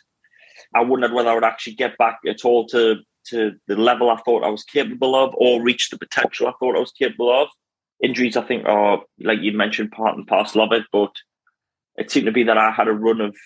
I 0.74 0.82
wondered 0.82 1.12
whether 1.12 1.28
I 1.28 1.34
would 1.34 1.44
actually 1.44 1.74
get 1.74 1.98
back 1.98 2.20
at 2.26 2.44
all 2.44 2.66
to 2.68 2.96
to 3.26 3.52
the 3.68 3.76
level 3.76 4.08
I 4.10 4.16
thought 4.16 4.44
I 4.44 4.48
was 4.48 4.64
capable 4.64 5.14
of, 5.14 5.34
or 5.36 5.62
reach 5.62 5.90
the 5.90 5.98
potential 5.98 6.48
I 6.48 6.52
thought 6.58 6.76
I 6.76 6.80
was 6.80 6.92
capable 6.92 7.30
of. 7.30 7.48
Injuries, 8.02 8.36
I 8.36 8.42
think, 8.42 8.64
are 8.66 9.02
like 9.20 9.40
you 9.42 9.52
mentioned, 9.52 9.90
part 9.90 10.16
and 10.16 10.26
parcel 10.26 10.62
of 10.62 10.72
it. 10.72 10.84
But 10.90 11.12
it 11.96 12.10
seemed 12.10 12.26
to 12.26 12.32
be 12.32 12.44
that 12.44 12.56
I 12.56 12.70
had 12.70 12.88
a 12.88 12.92
run 12.92 13.20
of, 13.20 13.36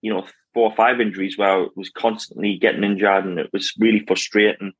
you 0.00 0.14
know, 0.14 0.26
four 0.54 0.70
or 0.70 0.76
five 0.76 0.98
injuries 0.98 1.36
where 1.36 1.50
I 1.50 1.66
was 1.76 1.90
constantly 1.90 2.56
getting 2.56 2.84
injured, 2.84 3.26
and 3.26 3.38
it 3.38 3.50
was 3.52 3.74
really 3.78 4.02
frustrating. 4.06 4.72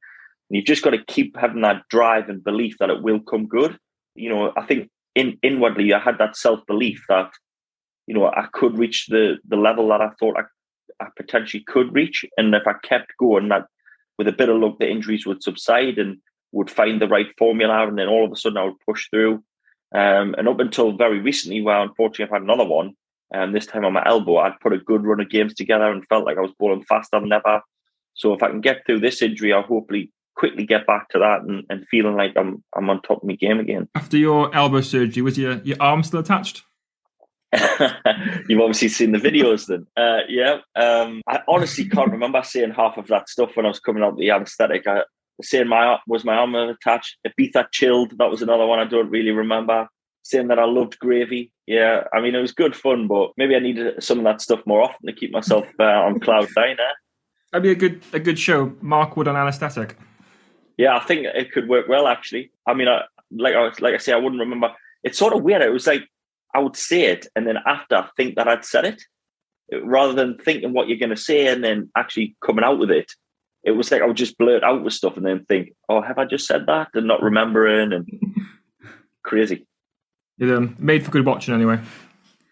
You've 0.51 0.65
just 0.65 0.83
got 0.83 0.91
to 0.91 1.05
keep 1.05 1.37
having 1.37 1.63
that 1.63 1.83
drive 1.91 2.29
and 2.29 2.43
belief 2.43 2.77
that 2.81 2.91
it 2.91 3.03
will 3.03 3.21
come 3.21 3.47
good. 3.47 3.79
You 4.15 4.31
know, 4.31 4.53
I 4.57 4.65
think 4.67 4.89
in 5.15 5.39
inwardly 5.43 5.93
I 5.93 5.99
had 5.99 6.19
that 6.19 6.37
self 6.37 6.61
belief 6.67 7.05
that 7.09 7.31
you 8.07 8.15
know 8.15 8.27
I 8.27 8.47
could 8.53 8.79
reach 8.79 9.07
the 9.09 9.37
the 9.47 9.57
level 9.57 9.89
that 9.89 10.01
I 10.01 10.11
thought 10.19 10.39
I, 10.39 11.05
I 11.05 11.09
potentially 11.17 11.65
could 11.67 11.95
reach, 11.95 12.25
and 12.37 12.55
if 12.55 12.67
I 12.67 12.75
kept 12.83 13.13
going, 13.19 13.49
that 13.49 13.67
with 14.17 14.29
a 14.29 14.33
bit 14.33 14.49
of 14.49 14.57
luck, 14.57 14.79
the 14.79 14.91
injuries 14.91 15.27
would 15.27 15.43
subside 15.43 15.99
and 15.99 16.19
would 16.53 16.71
find 16.71 17.01
the 17.01 17.09
right 17.09 17.29
formula, 17.39 17.87
and 17.87 17.99
then 17.99 18.09
all 18.09 18.25
of 18.25 18.33
a 18.33 18.37
sudden 18.37 18.59
I 18.59 18.65
would 18.65 18.81
push 18.87 19.09
through. 19.11 19.43
Um, 19.95 20.35
and 20.37 20.49
up 20.49 20.61
until 20.61 20.93
very 20.93 21.19
recently, 21.19 21.63
where 21.63 21.81
unfortunately 21.81 22.25
I've 22.25 22.41
had 22.41 22.43
another 22.43 22.65
one, 22.65 22.93
and 23.31 23.43
um, 23.45 23.53
this 23.53 23.67
time 23.67 23.85
on 23.85 23.93
my 23.93 24.03
elbow, 24.07 24.39
I'd 24.39 24.61
put 24.61 24.73
a 24.73 24.79
good 24.79 25.05
run 25.05 25.21
of 25.21 25.31
games 25.31 25.55
together 25.55 25.91
and 25.91 26.07
felt 26.09 26.25
like 26.25 26.39
I 26.39 26.43
was 26.43 26.53
bowling 26.59 26.85
faster 26.85 27.21
than 27.21 27.33
ever. 27.33 27.61
So 28.15 28.33
if 28.33 28.43
I 28.43 28.49
can 28.49 28.61
get 28.61 28.85
through 28.85 29.01
this 29.01 29.23
injury, 29.23 29.53
I'll 29.53 29.63
hopefully 29.63 30.11
quickly 30.39 30.65
get 30.65 30.87
back 30.87 31.09
to 31.11 31.19
that 31.19 31.43
and, 31.43 31.65
and 31.69 31.87
feeling 31.91 32.15
like 32.15 32.33
I'm 32.37 32.63
I'm 32.75 32.89
on 32.89 33.03
top 33.03 33.19
of 33.19 33.29
my 33.29 33.35
game 33.35 33.59
again. 33.59 33.89
After 33.95 34.17
your 34.17 34.55
elbow 34.55 34.81
surgery, 34.81 35.23
was 35.23 35.37
your 35.37 35.55
your 35.65 35.77
arm 35.81 36.03
still 36.03 36.21
attached? 36.21 36.63
You've 38.49 38.61
obviously 38.61 38.89
seen 38.89 39.13
the 39.13 39.19
videos 39.19 39.67
then. 39.67 39.87
Uh, 39.97 40.21
yeah. 40.29 40.59
Um, 40.77 41.23
I 41.27 41.41
honestly 41.49 41.89
can't 41.89 42.13
remember 42.13 42.43
seeing 42.43 42.71
half 42.71 42.97
of 42.97 43.09
that 43.09 43.29
stuff 43.29 43.57
when 43.57 43.67
I 43.67 43.69
was 43.69 43.81
coming 43.81 44.03
out 44.03 44.13
of 44.13 44.19
the 44.19 44.31
anaesthetic. 44.31 44.87
I 44.87 45.03
saying 45.43 45.69
my 45.69 45.99
was 46.07 46.25
my 46.25 46.35
arm 46.35 46.55
attached. 46.55 47.17
Ibiza 47.27 47.67
chilled. 47.73 48.17
That 48.19 48.31
was 48.31 48.43
another 48.43 48.67
one 48.67 48.79
I 48.79 48.85
don't 48.85 49.11
really 49.11 49.33
remember. 49.33 49.89
Saying 50.23 50.49
that 50.49 50.59
I 50.59 50.65
loved 50.65 50.99
gravy. 50.99 51.53
Yeah, 51.67 52.05
I 52.13 52.21
mean 52.21 52.35
it 52.35 52.41
was 52.41 52.53
good 52.53 52.77
fun, 52.77 53.09
but 53.09 53.33
maybe 53.37 53.57
I 53.57 53.61
needed 53.61 54.03
some 54.03 54.19
of 54.19 54.25
that 54.25 54.41
stuff 54.41 54.61
more 54.67 54.83
often 54.83 55.07
to 55.07 55.13
keep 55.13 55.33
myself 55.33 55.67
uh, 55.81 55.85
on 55.85 56.21
cloud 56.21 56.49
nine. 56.57 56.77
Eh? 56.79 56.95
That'd 57.53 57.63
be 57.63 57.71
a 57.71 57.75
good 57.75 58.03
a 58.13 58.21
good 58.21 58.39
show. 58.39 58.73
Mark 58.81 59.17
Wood 59.17 59.29
on 59.29 59.37
anaesthetic. 59.37 59.97
Yeah, 60.79 60.97
I 60.97 61.01
think 61.01 61.27
it 61.27 61.53
could 61.53 61.69
work 61.69 61.89
well 61.89 62.07
actually. 62.07 62.51
I 62.67 62.73
mean, 62.73 62.89
I, 62.89 63.03
like 63.31 63.55
I 63.55 63.71
like 63.81 63.95
I 63.95 63.99
say, 63.99 64.13
I 64.13 64.17
wouldn't 64.17 64.41
remember. 64.41 64.73
It's 65.03 65.19
sort 65.19 65.35
of 65.35 65.43
weird. 65.43 65.61
It 65.61 65.73
was 65.73 65.87
like 65.87 66.09
I 66.55 66.61
would 66.61 66.77
say 66.77 67.03
it, 67.07 67.27
and 67.37 67.47
then 67.47 67.59
after 67.67 67.97
I 67.97 68.09
think 68.17 68.37
that 68.37 68.49
I'd 68.49 68.65
said 68.65 68.87
it, 68.87 69.03
rather 69.83 70.13
than 70.13 70.39
thinking 70.39 70.73
what 70.73 70.89
you're 70.89 70.99
going 70.99 71.11
to 71.11 71.17
say 71.17 71.47
and 71.49 71.63
then 71.63 71.91
actually 71.97 72.37
coming 72.45 72.65
out 72.65 72.79
with 72.79 72.91
it. 72.91 73.13
It 73.65 73.73
was 73.73 73.91
like 73.91 74.03
I 74.03 74.07
would 74.07 74.17
just 74.17 74.39
blurt 74.39 74.63
out 74.63 74.83
with 74.83 74.93
stuff 74.93 75.17
and 75.17 75.27
then 75.27 75.45
think, 75.45 75.75
"Oh, 75.89 76.01
have 76.01 76.17
I 76.17 76.25
just 76.25 76.47
said 76.47 76.67
that?" 76.67 76.89
and 76.95 77.07
not 77.07 77.23
remembering 77.23 77.93
and 77.93 78.09
crazy. 79.25 79.67
It 80.39 80.51
um, 80.51 80.77
made 80.79 81.05
for 81.05 81.11
good 81.11 81.27
watching 81.27 81.55
anyway. 81.55 81.81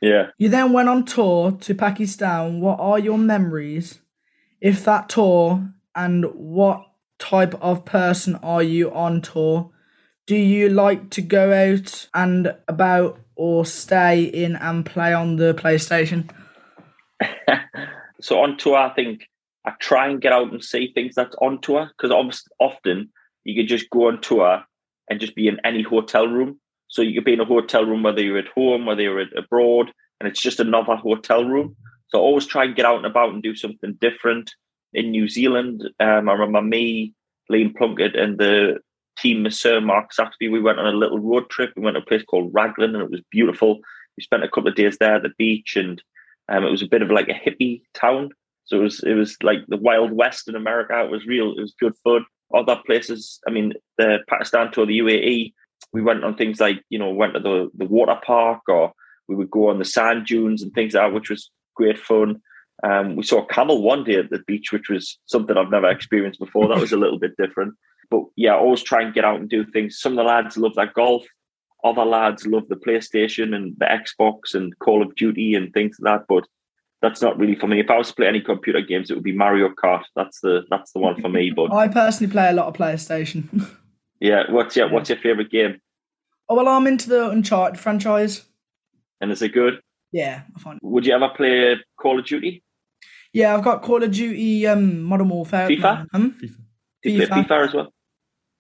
Yeah. 0.03 0.31
You 0.37 0.49
then 0.49 0.73
went 0.73 0.89
on 0.89 1.05
tour 1.05 1.53
to 1.53 1.75
Pakistan. 1.75 2.61
What 2.61 2.81
are 2.81 2.99
your 2.99 3.19
memories, 3.19 4.01
if 4.61 4.85
that 4.85 5.09
tour, 5.09 5.73
and 5.95 6.25
what 6.35 6.87
type 7.19 7.55
of 7.61 7.85
person 7.85 8.37
are 8.37 8.63
you 8.63 8.93
on 8.93 9.23
tour? 9.23 9.71
Do 10.27 10.37
you 10.37 10.69
like 10.69 11.11
to 11.11 11.23
go 11.23 11.53
out 11.53 12.09
and 12.15 12.55
about 12.69 13.21
or 13.37 13.65
stay 13.65 14.25
in 14.25 14.57
and 14.57 14.85
play 14.85 15.13
on 15.13 15.37
the 15.37 15.55
PlayStation? 15.55 16.29
so 18.21 18.41
on 18.41 18.57
tour, 18.57 18.77
I 18.77 18.93
think 18.95 19.29
I 19.65 19.73
try 19.81 20.09
and 20.09 20.21
get 20.21 20.33
out 20.33 20.53
and 20.53 20.63
see 20.63 20.93
things 20.93 21.15
that's 21.15 21.37
on 21.41 21.61
tour 21.61 21.91
because 21.97 22.11
often 22.59 23.11
you 23.45 23.55
can 23.55 23.67
just 23.67 23.91
go 23.91 24.09
on 24.09 24.21
tour 24.21 24.65
and 25.09 25.21
just 25.21 25.35
be 25.35 25.49
in 25.49 25.61
any 25.65 25.83
hotel 25.83 26.27
room. 26.27 26.61
So 26.89 27.03
you 27.03 27.15
could 27.15 27.25
be 27.25 27.33
in 27.33 27.41
a 27.41 27.45
hotel 27.45 27.85
room 27.85 28.03
whether 28.03 28.23
you're 28.23 28.39
at 28.39 28.49
home, 28.49 28.87
whether 28.87 29.03
you're 29.03 29.25
abroad, 29.37 29.93
and 30.21 30.29
it's 30.29 30.41
just 30.41 30.61
another 30.61 30.97
hotel 30.97 31.45
room. 31.45 31.77
So 32.09 32.21
always 32.21 32.47
try 32.47 32.65
and 32.65 32.77
get 32.77 32.87
out 32.87 32.97
and 32.97 33.07
about 33.07 33.33
and 33.33 33.43
do 33.43 33.55
something 33.55 33.99
different. 34.01 34.55
In 34.97 35.11
New 35.11 35.29
Zealand, 35.29 35.83
um, 36.01 36.29
I 36.29 36.33
remember 36.33 36.63
me, 36.63 37.13
Liam 37.53 37.77
Plunkett, 37.77 38.17
and 38.17 38.39
the 38.39 38.81
team 39.19 39.49
Sir 39.51 39.81
Mark 39.81 40.13
Saxby, 40.13 40.49
we 40.49 40.61
went 40.61 40.79
on 40.79 40.87
a 40.87 40.97
little 40.97 41.19
road 41.19 41.49
trip. 41.51 41.71
We 41.77 41.83
went 41.83 41.97
to 41.97 42.03
a 42.03 42.07
place 42.07 42.23
called 42.23 42.53
Raglan 42.55 42.95
and 42.95 43.03
it 43.03 43.11
was 43.11 43.21
beautiful. 43.31 43.81
We 44.17 44.23
spent 44.23 44.43
a 44.43 44.49
couple 44.49 44.69
of 44.69 44.75
days 44.75 44.97
there 44.99 45.17
at 45.17 45.23
the 45.23 45.33
beach 45.39 45.77
and 45.77 46.03
um, 46.49 46.65
it 46.65 46.71
was 46.71 46.83
a 46.83 46.89
bit 46.89 47.03
of 47.03 47.11
like 47.11 47.29
a 47.29 47.33
hippie 47.33 47.83
town. 47.95 48.31
So 48.65 48.79
it 48.79 48.83
was 48.83 49.01
it 49.05 49.15
was 49.15 49.37
like 49.43 49.59
the 49.69 49.77
Wild 49.77 50.13
West 50.13 50.49
in 50.49 50.55
America. 50.55 51.01
It 51.05 51.11
was 51.11 51.27
real. 51.27 51.53
It 51.57 51.61
was 51.61 51.75
good 51.79 51.95
fun. 52.03 52.25
Other 52.55 52.81
places, 52.87 53.41
I 53.47 53.51
mean, 53.51 53.75
the 53.99 54.19
Pakistan 54.29 54.73
tour, 54.73 54.87
the 54.87 54.99
UAE, 54.99 55.53
we 55.93 56.03
went 56.03 56.25
on 56.25 56.37
things 56.37 56.61
like 56.61 56.83
you 56.89 56.99
know 56.99 57.11
went 57.11 57.35
to 57.35 57.41
the 57.41 57.71
the 57.77 57.85
water 57.85 58.19
park 58.25 58.63
or 58.69 58.93
we 59.29 59.37
would 59.37 59.51
go 59.51 59.69
on 59.69 59.79
the 59.79 59.85
sand 59.85 60.27
dunes 60.27 60.63
and 60.63 60.73
things 60.73 60.95
like 60.95 61.05
that, 61.05 61.15
which 61.15 61.31
was 61.31 61.51
great 61.75 61.99
fun. 61.99 62.41
Um, 62.83 63.17
we 63.17 63.23
saw 63.23 63.43
a 63.43 63.47
camel 63.47 63.83
one 63.83 64.05
day 64.05 64.17
at 64.17 64.31
the 64.31 64.41
beach, 64.47 64.73
which 64.73 64.89
was 64.89 65.19
something 65.27 65.57
I've 65.57 65.71
never 65.71 65.89
experienced 65.89 66.39
before. 66.39 66.69
That 66.69 66.81
was 66.81 66.93
a 66.93 66.99
little 66.99 67.19
bit 67.19 67.37
different. 67.39 67.75
But 68.11 68.25
yeah, 68.37 68.55
always 68.55 68.83
try 68.83 69.03
and 69.03 69.15
get 69.15 69.25
out 69.25 69.41
and 69.41 69.49
do 69.49 69.65
things. 69.65 69.99
Some 69.99 70.13
of 70.13 70.17
the 70.17 70.23
lads 70.25 70.57
love 70.57 70.75
that 70.75 70.95
golf. 70.95 71.25
Other 71.85 72.05
lads 72.05 72.47
love 72.47 72.69
the 72.69 72.77
PlayStation 72.77 73.55
and 73.55 73.75
the 73.79 73.87
Xbox 73.87 74.55
and 74.55 74.77
Call 74.79 75.03
of 75.03 75.15
Duty 75.15 75.55
and 75.55 75.73
things 75.73 75.97
like 76.01 76.21
that. 76.21 76.27
But 76.29 76.47
that's 77.03 77.23
not 77.23 77.39
really 77.39 77.55
for 77.55 77.67
me. 77.67 77.81
If 77.81 77.91
I 77.91 77.99
was 77.99 78.09
to 78.09 78.15
play 78.15 78.27
any 78.27 78.41
computer 78.41 78.81
games, 78.81 79.11
it 79.11 79.15
would 79.15 79.23
be 79.23 79.37
Mario 79.37 79.69
Kart. 79.71 80.05
That's 80.15 80.41
the 80.41 80.65
that's 80.71 80.93
the 80.93 80.99
one 80.99 81.21
for 81.21 81.29
me. 81.29 81.53
But 81.55 81.73
I 81.73 81.89
personally 81.89 82.33
play 82.33 82.49
a 82.49 82.53
lot 82.53 82.67
of 82.67 82.75
PlayStation. 82.75 83.67
yeah, 84.21 84.51
what's 84.51 84.77
your 84.77 84.91
what's 84.91 85.09
your 85.09 85.19
favorite 85.19 85.51
game? 85.51 85.81
Oh 86.49 86.57
well, 86.57 86.69
I'm 86.69 86.87
into 86.87 87.09
the 87.09 87.31
Uncharted 87.31 87.79
franchise. 87.79 88.45
And 89.21 89.31
is 89.31 89.43
it 89.43 89.53
good? 89.53 89.81
Yeah, 90.13 90.43
I 90.55 90.61
find. 90.61 90.79
Would 90.83 91.07
you 91.07 91.15
ever 91.15 91.29
play 91.29 91.77
Call 91.99 92.19
of 92.19 92.27
Duty? 92.27 92.63
Yeah, 93.37 93.55
I've 93.55 93.63
got 93.63 93.83
Call 93.83 94.03
of 94.03 94.11
Duty, 94.13 94.67
um, 94.67 95.03
Modern 95.03 95.29
Warfare, 95.29 95.69
FIFA. 95.69 96.07
Um, 96.15 96.35
FIFA. 96.43 96.57
Do 97.03 97.11
you 97.11 97.27
play 97.27 97.43
FIFA 97.43 97.69
as 97.69 97.75
well? 97.75 97.93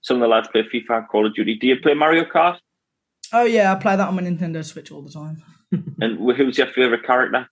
Some 0.02 0.18
of 0.18 0.20
the 0.20 0.28
lads 0.28 0.48
play 0.48 0.64
FIFA, 0.64 1.08
Call 1.08 1.26
of 1.26 1.34
Duty. 1.34 1.54
Do 1.54 1.66
you 1.66 1.76
play 1.80 1.94
Mario 1.94 2.24
Kart? 2.24 2.58
Oh 3.32 3.44
yeah, 3.44 3.72
I 3.72 3.76
play 3.76 3.96
that 3.96 4.06
on 4.06 4.14
my 4.14 4.20
Nintendo 4.20 4.62
Switch 4.62 4.92
all 4.92 5.00
the 5.00 5.10
time. 5.10 5.42
and 6.02 6.18
who's 6.36 6.58
your 6.58 6.66
favorite 6.66 7.06
character? 7.06 7.48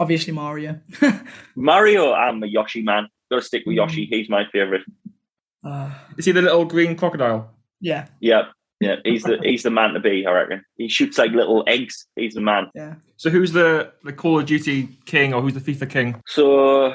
Obviously 0.00 0.32
Mario. 0.32 0.80
Mario, 1.54 2.12
I'm 2.12 2.42
a 2.42 2.46
Yoshi 2.46 2.82
man. 2.82 3.06
Got 3.30 3.36
to 3.36 3.42
stick 3.42 3.62
with 3.66 3.76
Yoshi. 3.76 4.06
He's 4.06 4.28
my 4.28 4.42
favorite. 4.50 4.82
Uh, 5.62 5.92
Is 6.18 6.24
he 6.24 6.32
the 6.32 6.42
little 6.42 6.64
green 6.64 6.96
crocodile? 6.96 7.52
Yeah. 7.80 8.08
Yeah. 8.18 8.46
Yeah, 8.80 8.96
he's 9.04 9.22
the 9.22 9.38
he's 9.42 9.62
the 9.62 9.70
man 9.70 9.94
to 9.94 10.00
be. 10.00 10.26
I 10.26 10.32
reckon 10.32 10.64
he 10.76 10.88
shoots 10.88 11.16
like 11.16 11.30
little 11.30 11.64
eggs. 11.66 12.06
He's 12.16 12.34
the 12.34 12.40
man. 12.40 12.70
Yeah. 12.74 12.94
So 13.16 13.30
who's 13.30 13.52
the 13.52 13.92
the 14.02 14.12
Call 14.12 14.40
of 14.40 14.46
Duty 14.46 14.88
king, 15.06 15.32
or 15.32 15.40
who's 15.40 15.54
the 15.54 15.60
FIFA 15.60 15.88
king? 15.88 16.22
So 16.26 16.94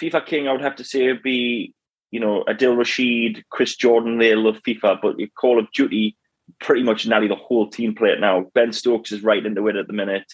FIFA 0.00 0.24
king, 0.24 0.48
I 0.48 0.52
would 0.52 0.60
have 0.60 0.76
to 0.76 0.84
say 0.84 1.08
would 1.08 1.22
be 1.22 1.74
you 2.10 2.20
know 2.20 2.44
Adil 2.48 2.76
Rashid, 2.76 3.44
Chris 3.50 3.76
Jordan. 3.76 4.18
They 4.18 4.34
love 4.34 4.60
FIFA, 4.66 5.00
but 5.02 5.16
Call 5.38 5.58
of 5.58 5.70
Duty, 5.72 6.16
pretty 6.60 6.82
much 6.82 7.06
nearly 7.06 7.28
the 7.28 7.34
whole 7.34 7.68
team 7.68 7.94
play 7.94 8.10
it 8.10 8.20
now. 8.20 8.46
Ben 8.54 8.72
Stokes 8.72 9.12
is 9.12 9.22
right 9.22 9.44
into 9.44 9.66
it 9.68 9.76
at 9.76 9.88
the 9.88 9.92
minute. 9.92 10.32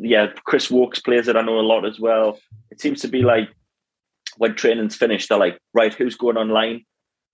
Yeah, 0.00 0.28
Chris 0.44 0.70
Woakes 0.70 1.00
plays 1.00 1.28
it. 1.28 1.36
I 1.36 1.42
know 1.42 1.60
a 1.60 1.62
lot 1.62 1.84
as 1.84 2.00
well. 2.00 2.38
It 2.70 2.80
seems 2.80 3.00
to 3.02 3.08
be 3.08 3.22
like 3.22 3.48
when 4.38 4.54
training's 4.54 4.96
finished, 4.96 5.28
they're 5.28 5.38
like, 5.38 5.58
right, 5.74 5.92
who's 5.92 6.16
going 6.16 6.36
online? 6.36 6.84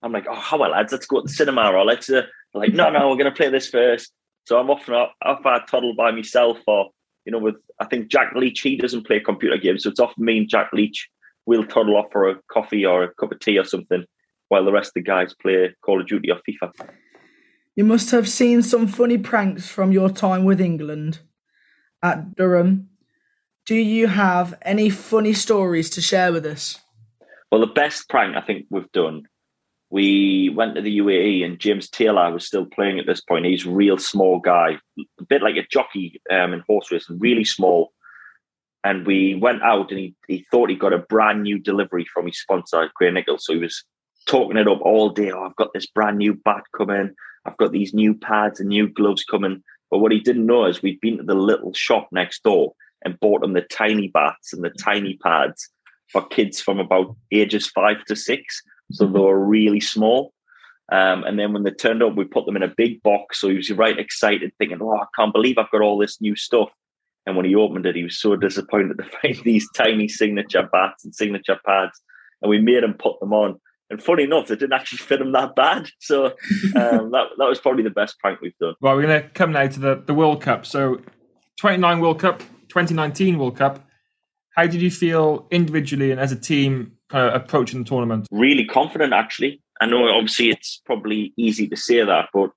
I'm 0.01 0.11
like, 0.11 0.25
oh, 0.29 0.35
how 0.35 0.57
well, 0.57 0.71
lads, 0.71 0.91
let's 0.91 1.05
go 1.05 1.21
to 1.21 1.27
the 1.27 1.33
cinema 1.33 1.71
or 1.71 1.85
let's. 1.85 2.09
Uh, 2.09 2.23
like, 2.55 2.73
no, 2.73 2.89
no, 2.89 3.09
we're 3.09 3.17
going 3.17 3.31
to 3.31 3.35
play 3.35 3.49
this 3.49 3.69
first. 3.69 4.11
So 4.45 4.59
I'm 4.59 4.69
often 4.69 4.93
off, 4.93 5.11
off 5.21 5.45
I 5.45 5.59
toddle 5.65 5.95
by 5.95 6.11
myself, 6.11 6.57
or 6.67 6.89
you 7.25 7.31
know, 7.31 7.39
with 7.39 7.55
I 7.79 7.85
think 7.85 8.07
Jack 8.07 8.33
Leach 8.35 8.61
he 8.61 8.77
doesn't 8.77 9.05
play 9.05 9.19
computer 9.19 9.57
games, 9.57 9.83
so 9.83 9.89
it's 9.89 9.99
often 9.99 10.23
me 10.23 10.39
and 10.39 10.49
Jack 10.49 10.71
Leach 10.73 11.09
we'll 11.45 11.65
toddle 11.65 11.95
off 11.97 12.07
for 12.11 12.29
a 12.29 12.39
coffee 12.51 12.85
or 12.85 13.03
a 13.03 13.13
cup 13.13 13.31
of 13.31 13.39
tea 13.39 13.57
or 13.57 13.63
something, 13.63 14.05
while 14.49 14.65
the 14.65 14.71
rest 14.71 14.89
of 14.89 14.93
the 14.95 15.01
guys 15.01 15.33
play 15.33 15.75
Call 15.83 16.01
of 16.01 16.07
Duty 16.07 16.31
or 16.31 16.39
FIFA. 16.47 16.71
You 17.75 17.83
must 17.83 18.11
have 18.11 18.29
seen 18.29 18.61
some 18.61 18.87
funny 18.87 19.17
pranks 19.17 19.67
from 19.67 19.91
your 19.91 20.09
time 20.09 20.43
with 20.45 20.61
England 20.61 21.19
at 22.01 22.35
Durham. 22.35 22.89
Do 23.65 23.75
you 23.75 24.07
have 24.07 24.57
any 24.61 24.89
funny 24.89 25.33
stories 25.33 25.89
to 25.91 26.01
share 26.01 26.31
with 26.31 26.45
us? 26.45 26.79
Well, 27.51 27.61
the 27.61 27.67
best 27.67 28.09
prank 28.09 28.35
I 28.35 28.41
think 28.41 28.65
we've 28.69 28.91
done 28.91 29.23
we 29.89 30.49
went 30.49 30.75
to 30.75 30.81
the 30.81 30.97
UAE 30.99 31.45
and 31.45 31.59
James 31.59 31.89
Taylor 31.89 32.31
was 32.31 32.45
still 32.45 32.65
playing 32.65 32.99
at 32.99 33.05
this 33.05 33.21
point. 33.21 33.45
He's 33.45 33.65
a 33.65 33.71
real 33.71 33.97
small 33.97 34.39
guy, 34.39 34.79
a 35.19 35.23
bit 35.23 35.43
like 35.43 35.55
a 35.57 35.67
jockey 35.71 36.21
um, 36.31 36.53
in 36.53 36.63
horse 36.67 36.91
racing, 36.91 37.19
really 37.19 37.45
small. 37.45 37.91
And 38.83 39.05
we 39.05 39.35
went 39.35 39.63
out 39.63 39.91
and 39.91 39.99
he, 39.99 40.15
he 40.27 40.45
thought 40.51 40.69
he 40.69 40.75
got 40.75 40.93
a 40.93 40.99
brand 40.99 41.43
new 41.43 41.59
delivery 41.59 42.05
from 42.13 42.27
his 42.27 42.39
sponsor, 42.39 42.89
Gray-Nicolls. 42.95 43.45
So 43.45 43.53
he 43.53 43.59
was 43.59 43.83
talking 44.27 44.57
it 44.57 44.67
up 44.67 44.81
all 44.81 45.09
day. 45.09 45.31
Oh, 45.31 45.43
I've 45.43 45.55
got 45.55 45.73
this 45.73 45.87
brand 45.87 46.17
new 46.17 46.33
bat 46.33 46.63
coming. 46.75 47.13
I've 47.45 47.57
got 47.57 47.71
these 47.71 47.93
new 47.93 48.13
pads 48.13 48.59
and 48.59 48.69
new 48.69 48.87
gloves 48.87 49.23
coming. 49.23 49.63
But 49.91 49.99
what 49.99 50.11
he 50.11 50.19
didn't 50.19 50.45
know 50.45 50.65
is 50.65 50.81
we'd 50.81 51.01
been 51.01 51.17
to 51.17 51.23
the 51.23 51.35
little 51.35 51.73
shop 51.73 52.09
next 52.11 52.43
door 52.43 52.73
and 53.03 53.19
bought 53.19 53.43
him 53.43 53.53
the 53.53 53.61
tiny 53.61 54.07
bats 54.07 54.51
and 54.51 54.63
the 54.63 54.71
tiny 54.71 55.17
pads 55.23 55.69
for 56.11 56.25
kids 56.27 56.59
from 56.59 56.79
about 56.79 57.15
ages 57.31 57.67
five 57.67 58.03
to 58.05 58.15
six 58.15 58.61
so 58.91 59.07
they 59.07 59.19
were 59.19 59.39
really 59.39 59.79
small. 59.79 60.33
Um, 60.91 61.23
and 61.23 61.39
then 61.39 61.51
when 61.51 61.63
they 61.63 61.71
turned 61.71 62.03
up, 62.03 62.15
we 62.15 62.25
put 62.25 62.45
them 62.45 62.55
in 62.55 62.63
a 62.63 62.73
big 62.75 63.01
box. 63.01 63.41
So 63.41 63.49
he 63.49 63.55
was 63.55 63.71
right 63.71 63.97
excited, 63.97 64.51
thinking, 64.57 64.79
"Oh, 64.81 64.95
I 64.95 65.05
can't 65.17 65.33
believe 65.33 65.57
I've 65.57 65.71
got 65.71 65.81
all 65.81 65.97
this 65.97 66.21
new 66.21 66.35
stuff." 66.35 66.69
And 67.25 67.35
when 67.35 67.45
he 67.45 67.55
opened 67.55 67.85
it, 67.85 67.95
he 67.95 68.03
was 68.03 68.19
so 68.19 68.35
disappointed 68.35 68.97
to 68.99 69.03
find 69.03 69.35
these 69.43 69.67
tiny 69.75 70.07
signature 70.07 70.69
bats 70.71 71.03
and 71.03 71.15
signature 71.15 71.59
pads. 71.65 71.99
And 72.41 72.49
we 72.49 72.59
made 72.59 72.83
him 72.83 72.93
put 72.93 73.19
them 73.19 73.33
on. 73.33 73.59
And 73.89 74.01
funny 74.01 74.23
enough, 74.23 74.47
they 74.47 74.55
didn't 74.55 74.73
actually 74.73 74.97
fit 74.97 75.21
him 75.21 75.31
that 75.33 75.55
bad. 75.55 75.89
So 75.99 76.25
um, 76.25 76.31
that 77.11 77.27
that 77.37 77.49
was 77.49 77.59
probably 77.59 77.83
the 77.83 77.89
best 77.89 78.19
prank 78.19 78.41
we've 78.41 78.57
done. 78.59 78.75
Well, 78.81 78.95
we're 78.95 79.07
going 79.07 79.23
to 79.23 79.29
come 79.29 79.51
now 79.51 79.67
to 79.67 79.79
the, 79.79 80.03
the 80.05 80.13
World 80.13 80.41
Cup. 80.41 80.65
So, 80.65 81.01
29 81.59 81.99
World 81.99 82.19
Cup, 82.19 82.39
2019 82.69 83.39
World 83.39 83.57
Cup. 83.57 83.84
How 84.55 84.67
did 84.67 84.81
you 84.81 84.89
feel 84.89 85.47
individually 85.51 86.11
and 86.11 86.19
as 86.19 86.31
a 86.31 86.39
team 86.39 86.93
kind 87.09 87.27
of 87.27 87.41
approaching 87.41 87.79
the 87.79 87.89
tournament? 87.89 88.27
Really 88.31 88.63
confident, 88.63 89.11
actually. 89.11 89.61
I 89.81 89.85
know 89.85 90.07
obviously 90.07 90.49
it's 90.49 90.81
probably 90.85 91.33
easy 91.35 91.67
to 91.67 91.75
say 91.75 92.03
that, 92.05 92.29
but 92.33 92.51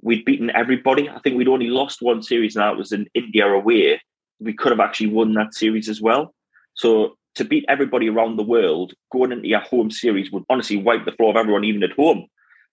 we'd 0.00 0.24
beaten 0.24 0.50
everybody. 0.56 1.10
I 1.10 1.18
think 1.18 1.36
we'd 1.36 1.48
only 1.48 1.68
lost 1.68 2.00
one 2.00 2.22
series, 2.22 2.56
and 2.56 2.62
that 2.62 2.78
was 2.78 2.90
in 2.90 3.06
India 3.12 3.46
away. 3.46 4.00
We 4.40 4.54
could 4.54 4.72
have 4.72 4.80
actually 4.80 5.08
won 5.08 5.34
that 5.34 5.52
series 5.52 5.90
as 5.90 6.00
well. 6.00 6.34
So 6.74 7.18
to 7.34 7.44
beat 7.44 7.66
everybody 7.68 8.08
around 8.08 8.36
the 8.36 8.42
world, 8.42 8.94
going 9.12 9.32
into 9.32 9.48
your 9.48 9.60
home 9.60 9.90
series 9.90 10.32
would 10.32 10.44
honestly 10.48 10.78
wipe 10.78 11.04
the 11.04 11.12
floor 11.12 11.30
of 11.30 11.36
everyone, 11.36 11.64
even 11.64 11.82
at 11.82 11.92
home. 11.92 12.26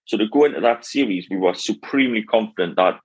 So 0.06 0.16
to 0.16 0.26
go 0.26 0.44
into 0.46 0.60
that 0.60 0.86
series, 0.86 1.26
we 1.30 1.36
were 1.36 1.52
supremely 1.52 2.22
confident 2.22 2.76
that 2.76 2.98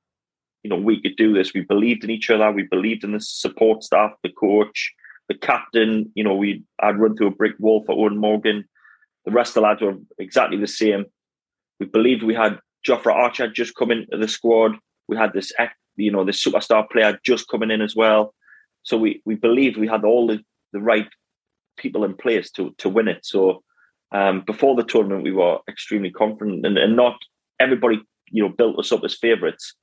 you 0.63 0.69
know 0.69 0.77
we 0.77 1.01
could 1.01 1.17
do 1.17 1.33
this. 1.33 1.53
We 1.53 1.61
believed 1.61 2.05
in 2.05 2.09
each 2.11 2.29
other. 2.29 2.49
We 2.49 2.63
believed 2.63 3.03
in 3.03 3.11
the 3.11 3.19
support 3.19 3.83
staff, 3.83 4.11
the 4.23 4.29
coach, 4.29 4.93
the 5.29 5.35
captain. 5.35 6.11
You 6.15 6.25
know, 6.25 6.35
we 6.35 6.63
I'd 6.81 6.99
run 6.99 7.15
through 7.15 7.27
a 7.27 7.31
brick 7.31 7.53
wall 7.59 7.83
for 7.85 7.95
Eoin 7.95 8.17
Morgan. 8.17 8.65
The 9.25 9.31
rest 9.31 9.51
of 9.51 9.53
the 9.55 9.61
lads 9.61 9.81
were 9.81 9.95
exactly 10.17 10.57
the 10.57 10.67
same. 10.67 11.05
We 11.79 11.85
believed 11.85 12.23
we 12.23 12.35
had 12.35 12.59
Jofra 12.85 13.13
Archer 13.13 13.47
just 13.47 13.75
come 13.75 13.91
into 13.91 14.17
the 14.17 14.27
squad. 14.27 14.73
We 15.07 15.15
had 15.15 15.33
this, 15.33 15.53
you 15.95 16.11
know, 16.11 16.25
this 16.25 16.43
superstar 16.43 16.89
player 16.89 17.17
just 17.23 17.47
coming 17.47 17.71
in 17.71 17.81
as 17.81 17.95
well. 17.95 18.33
So 18.83 18.97
we 18.97 19.21
we 19.25 19.35
believed 19.35 19.77
we 19.77 19.87
had 19.87 20.03
all 20.03 20.27
the, 20.27 20.39
the 20.73 20.81
right 20.81 21.07
people 21.77 22.03
in 22.03 22.15
place 22.15 22.51
to 22.51 22.73
to 22.79 22.89
win 22.89 23.07
it. 23.07 23.25
So 23.25 23.63
um, 24.11 24.41
before 24.45 24.75
the 24.75 24.83
tournament, 24.83 25.23
we 25.23 25.31
were 25.31 25.59
extremely 25.69 26.11
confident, 26.11 26.65
and, 26.65 26.77
and 26.77 26.95
not 26.95 27.17
everybody, 27.59 28.01
you 28.31 28.41
know, 28.41 28.49
built 28.49 28.79
us 28.79 28.91
up 28.91 29.03
as 29.03 29.15
favourites. 29.15 29.75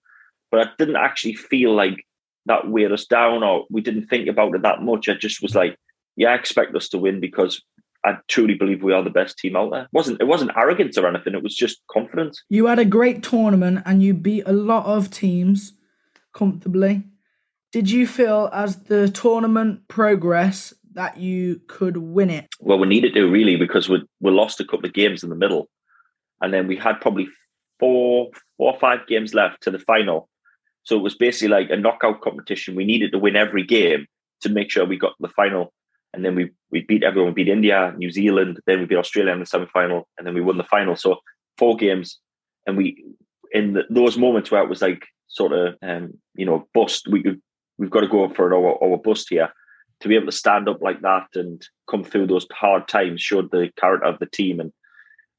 But 0.50 0.60
I 0.60 0.70
didn't 0.78 0.96
actually 0.96 1.34
feel 1.34 1.74
like 1.74 2.04
that 2.46 2.68
weighed 2.68 2.92
us 2.92 3.04
down, 3.06 3.42
or 3.42 3.66
we 3.70 3.80
didn't 3.80 4.06
think 4.06 4.28
about 4.28 4.54
it 4.54 4.62
that 4.62 4.82
much. 4.82 5.08
I 5.08 5.14
just 5.14 5.42
was 5.42 5.54
like, 5.54 5.76
yeah, 6.16 6.30
I 6.30 6.34
expect 6.34 6.74
us 6.74 6.88
to 6.90 6.98
win 6.98 7.20
because 7.20 7.62
I 8.04 8.18
truly 8.28 8.54
believe 8.54 8.82
we 8.82 8.92
are 8.92 9.02
the 9.02 9.10
best 9.10 9.36
team 9.38 9.56
out 9.56 9.72
there. 9.72 9.82
It 9.82 9.88
wasn't 9.92 10.20
it 10.20 10.26
wasn't 10.26 10.52
arrogance 10.56 10.96
or 10.96 11.06
anything. 11.08 11.34
It 11.34 11.42
was 11.42 11.56
just 11.56 11.80
confidence. 11.90 12.42
You 12.48 12.66
had 12.66 12.78
a 12.78 12.84
great 12.84 13.22
tournament 13.22 13.82
and 13.84 14.02
you 14.02 14.14
beat 14.14 14.44
a 14.46 14.52
lot 14.52 14.86
of 14.86 15.10
teams 15.10 15.72
comfortably. 16.32 17.02
Did 17.72 17.90
you 17.90 18.06
feel 18.06 18.48
as 18.52 18.84
the 18.84 19.10
tournament 19.10 19.88
progressed 19.88 20.74
that 20.92 21.18
you 21.18 21.60
could 21.66 21.96
win 21.96 22.30
it? 22.30 22.46
Well, 22.60 22.78
we 22.78 22.86
needed 22.86 23.12
to 23.14 23.26
really 23.26 23.56
because 23.56 23.88
we 23.88 24.04
we 24.20 24.30
lost 24.30 24.60
a 24.60 24.64
couple 24.64 24.86
of 24.86 24.94
games 24.94 25.24
in 25.24 25.30
the 25.30 25.36
middle, 25.36 25.68
and 26.40 26.54
then 26.54 26.68
we 26.68 26.76
had 26.76 27.00
probably 27.00 27.28
four 27.80 28.30
four 28.56 28.72
or 28.72 28.78
five 28.78 29.06
games 29.08 29.34
left 29.34 29.62
to 29.64 29.70
the 29.70 29.80
final. 29.80 30.28
So 30.86 30.96
it 30.96 31.02
was 31.02 31.14
basically 31.14 31.48
like 31.48 31.70
a 31.70 31.76
knockout 31.76 32.20
competition. 32.22 32.76
We 32.76 32.84
needed 32.84 33.12
to 33.12 33.18
win 33.18 33.36
every 33.36 33.64
game 33.64 34.06
to 34.40 34.48
make 34.48 34.70
sure 34.70 34.84
we 34.84 34.98
got 34.98 35.14
the 35.20 35.28
final 35.28 35.72
and 36.16 36.24
then 36.24 36.34
we 36.34 36.50
we 36.72 36.80
beat 36.80 37.04
everyone. 37.04 37.32
We 37.32 37.44
beat 37.44 37.52
India, 37.52 37.94
New 37.96 38.10
Zealand, 38.10 38.58
then 38.66 38.80
we 38.80 38.86
beat 38.86 38.96
Australia 38.96 39.32
in 39.32 39.40
the 39.40 39.46
semi 39.46 39.66
final, 39.66 40.08
and 40.16 40.26
then 40.26 40.34
we 40.34 40.40
won 40.40 40.56
the 40.56 40.64
final. 40.64 40.96
So 40.96 41.18
four 41.58 41.76
games, 41.76 42.18
and 42.66 42.76
we 42.76 43.04
in 43.52 43.74
the, 43.74 43.84
those 43.90 44.16
moments 44.16 44.50
where 44.50 44.62
it 44.62 44.68
was 44.68 44.82
like 44.82 45.04
sort 45.28 45.52
of 45.52 45.74
um, 45.82 46.14
you 46.34 46.46
know 46.46 46.66
bust. 46.74 47.06
We 47.08 47.22
we've 47.78 47.90
got 47.90 48.00
to 48.00 48.08
go 48.08 48.28
for 48.30 48.54
our, 48.54 48.82
our 48.82 48.96
bust 48.96 49.26
here 49.28 49.52
to 50.00 50.08
be 50.08 50.16
able 50.16 50.26
to 50.26 50.32
stand 50.32 50.68
up 50.68 50.80
like 50.80 51.02
that 51.02 51.26
and 51.34 51.62
come 51.88 52.02
through 52.02 52.26
those 52.26 52.46
hard 52.52 52.88
times 52.88 53.20
showed 53.20 53.50
the 53.50 53.70
character 53.78 54.06
of 54.06 54.18
the 54.18 54.26
team. 54.26 54.60
And 54.60 54.72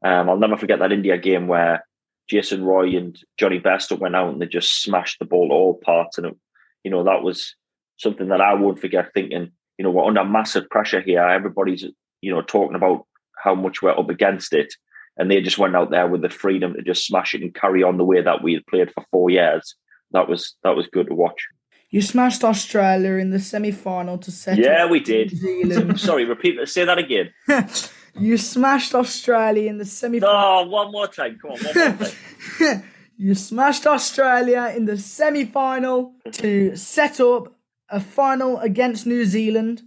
um, 0.03 0.29
I'll 0.29 0.37
never 0.37 0.57
forget 0.57 0.79
that 0.79 0.91
India 0.91 1.17
game 1.17 1.47
where 1.47 1.85
Jason 2.29 2.63
Roy 2.63 2.95
and 2.97 3.17
Jonny 3.37 3.59
Bairstow 3.59 3.99
went 3.99 4.15
out 4.15 4.31
and 4.31 4.41
they 4.41 4.47
just 4.47 4.81
smashed 4.81 5.19
the 5.19 5.25
ball 5.25 5.49
to 5.49 5.53
all 5.53 5.79
parts. 5.83 6.17
And 6.17 6.27
it, 6.27 6.35
you 6.83 6.91
know 6.91 7.03
that 7.03 7.23
was 7.23 7.55
something 7.97 8.29
that 8.29 8.41
I 8.41 8.53
won't 8.53 8.79
forget. 8.79 9.13
Thinking 9.13 9.51
you 9.77 9.83
know, 9.83 9.91
we're 9.91 10.05
under 10.05 10.23
massive 10.23 10.69
pressure 10.69 11.01
here. 11.01 11.21
Everybody's, 11.21 11.85
you 12.21 12.33
know, 12.33 12.41
talking 12.41 12.75
about 12.75 13.05
how 13.43 13.55
much 13.55 13.81
we're 13.81 13.97
up 13.97 14.09
against 14.09 14.53
it. 14.53 14.73
And 15.17 15.31
they 15.31 15.41
just 15.41 15.57
went 15.57 15.75
out 15.75 15.89
there 15.89 16.07
with 16.07 16.21
the 16.21 16.29
freedom 16.29 16.73
to 16.73 16.81
just 16.81 17.05
smash 17.05 17.33
it 17.33 17.41
and 17.41 17.53
carry 17.53 17.83
on 17.83 17.97
the 17.97 18.03
way 18.03 18.21
that 18.21 18.43
we 18.43 18.53
had 18.53 18.67
played 18.67 18.91
for 18.91 19.03
four 19.11 19.29
years. 19.29 19.75
That 20.11 20.27
was 20.27 20.55
that 20.63 20.75
was 20.75 20.87
good 20.87 21.07
to 21.07 21.15
watch. 21.15 21.47
You 21.89 22.01
smashed 22.01 22.43
Australia 22.43 23.13
in 23.13 23.31
the 23.31 23.39
semi 23.39 23.71
final 23.71 24.17
to 24.19 24.31
set 24.31 24.57
Yeah, 24.57 24.89
we 24.89 24.99
did. 24.99 25.99
Sorry, 25.99 26.25
repeat 26.25 26.67
say 26.67 26.85
that 26.85 26.97
again. 26.97 27.33
you 28.19 28.37
smashed 28.37 28.95
Australia 28.95 29.69
in 29.69 29.77
the 29.77 29.85
semi 29.85 30.19
Oh, 30.23 30.67
one 30.67 30.91
more 30.91 31.07
time. 31.07 31.37
Come 31.41 31.51
on, 31.51 31.59
one 31.59 31.97
more 31.97 32.07
time. 32.07 32.83
you 33.17 33.35
smashed 33.35 33.85
Australia 33.85 34.73
in 34.75 34.85
the 34.85 34.97
semi 34.97 35.45
final 35.45 36.13
to 36.33 36.75
set 36.75 37.19
up 37.19 37.55
a 37.89 37.99
final 37.99 38.59
against 38.59 39.05
New 39.05 39.25
Zealand 39.25 39.83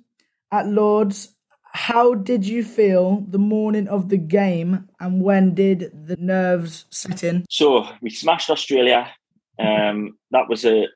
at 0.51 0.67
Lords. 0.67 1.35
How 1.73 2.15
did 2.15 2.45
you 2.45 2.65
feel 2.65 3.25
the 3.29 3.39
morning 3.39 3.87
of 3.87 4.09
the 4.09 4.17
game, 4.17 4.89
and 4.99 5.23
when 5.23 5.55
did 5.55 5.93
the 6.07 6.17
nerves 6.17 6.87
set 6.91 7.23
in? 7.23 7.45
So 7.49 7.87
we 8.03 8.11
smashed 8.11 8.51
Australia. 8.51 9.09
Um, 9.59 10.19
that 10.33 10.49
was 10.49 10.65
a 10.65 10.87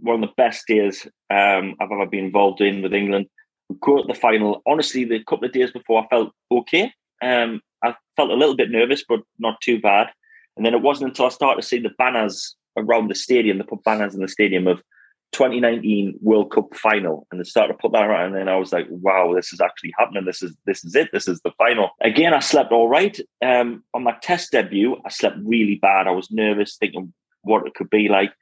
one 0.00 0.22
of 0.22 0.28
the 0.28 0.34
best 0.36 0.66
days 0.66 1.06
um, 1.30 1.76
I've 1.80 1.92
ever 1.92 2.06
been 2.06 2.24
involved 2.24 2.60
in 2.60 2.82
with 2.82 2.92
England. 2.92 3.26
We 3.68 3.76
go 3.80 3.96
to 3.96 4.06
the 4.06 4.18
final. 4.18 4.62
Honestly, 4.66 5.04
the 5.04 5.22
couple 5.24 5.46
of 5.46 5.52
days 5.52 5.70
before, 5.70 6.02
I 6.02 6.08
felt 6.08 6.32
okay. 6.50 6.92
Um, 7.22 7.60
I 7.82 7.94
felt 8.16 8.30
a 8.30 8.34
little 8.34 8.56
bit 8.56 8.70
nervous, 8.70 9.04
but 9.08 9.20
not 9.38 9.60
too 9.60 9.80
bad. 9.80 10.08
And 10.56 10.64
then 10.64 10.74
it 10.74 10.82
wasn't 10.82 11.10
until 11.10 11.26
I 11.26 11.30
started 11.30 11.62
to 11.62 11.66
see 11.66 11.78
the 11.78 11.90
banners 11.98 12.56
around 12.76 13.08
the 13.08 13.14
stadium. 13.14 13.58
They 13.58 13.64
put 13.64 13.84
banners 13.84 14.14
in 14.14 14.20
the 14.20 14.28
stadium 14.28 14.66
of 14.66 14.82
2019 15.32 16.18
World 16.22 16.52
Cup 16.52 16.74
final, 16.74 17.26
and 17.30 17.40
they 17.40 17.44
started 17.44 17.72
to 17.72 17.78
put 17.78 17.92
that 17.92 18.04
around, 18.04 18.26
and 18.26 18.36
then 18.36 18.48
I 18.48 18.56
was 18.56 18.72
like, 18.72 18.86
"Wow, 18.88 19.34
this 19.34 19.52
is 19.52 19.60
actually 19.60 19.92
happening. 19.98 20.24
This 20.24 20.42
is 20.42 20.56
this 20.64 20.84
is 20.84 20.94
it. 20.94 21.10
This 21.12 21.26
is 21.26 21.40
the 21.40 21.50
final." 21.58 21.90
Again, 22.00 22.32
I 22.32 22.38
slept 22.38 22.72
all 22.72 22.88
right. 22.88 23.18
Um, 23.44 23.82
on 23.94 24.04
my 24.04 24.14
test 24.22 24.52
debut, 24.52 24.96
I 25.04 25.08
slept 25.08 25.36
really 25.44 25.74
bad. 25.74 26.06
I 26.06 26.12
was 26.12 26.30
nervous, 26.30 26.76
thinking 26.76 27.12
what 27.42 27.66
it 27.66 27.74
could 27.74 27.90
be 27.90 28.08
like. 28.08 28.32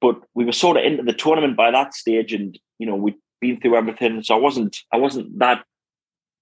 But 0.00 0.20
we 0.34 0.44
were 0.44 0.52
sort 0.52 0.76
of 0.76 0.84
into 0.84 1.02
the 1.02 1.12
tournament 1.12 1.56
by 1.56 1.72
that 1.72 1.92
stage, 1.92 2.32
and 2.32 2.56
you 2.78 2.86
know 2.86 2.94
we'd 2.94 3.16
been 3.42 3.60
through 3.60 3.76
everything, 3.76 4.22
so 4.22 4.34
I 4.34 4.38
wasn't 4.38 4.78
I 4.94 4.96
wasn't 4.96 5.38
that 5.40 5.64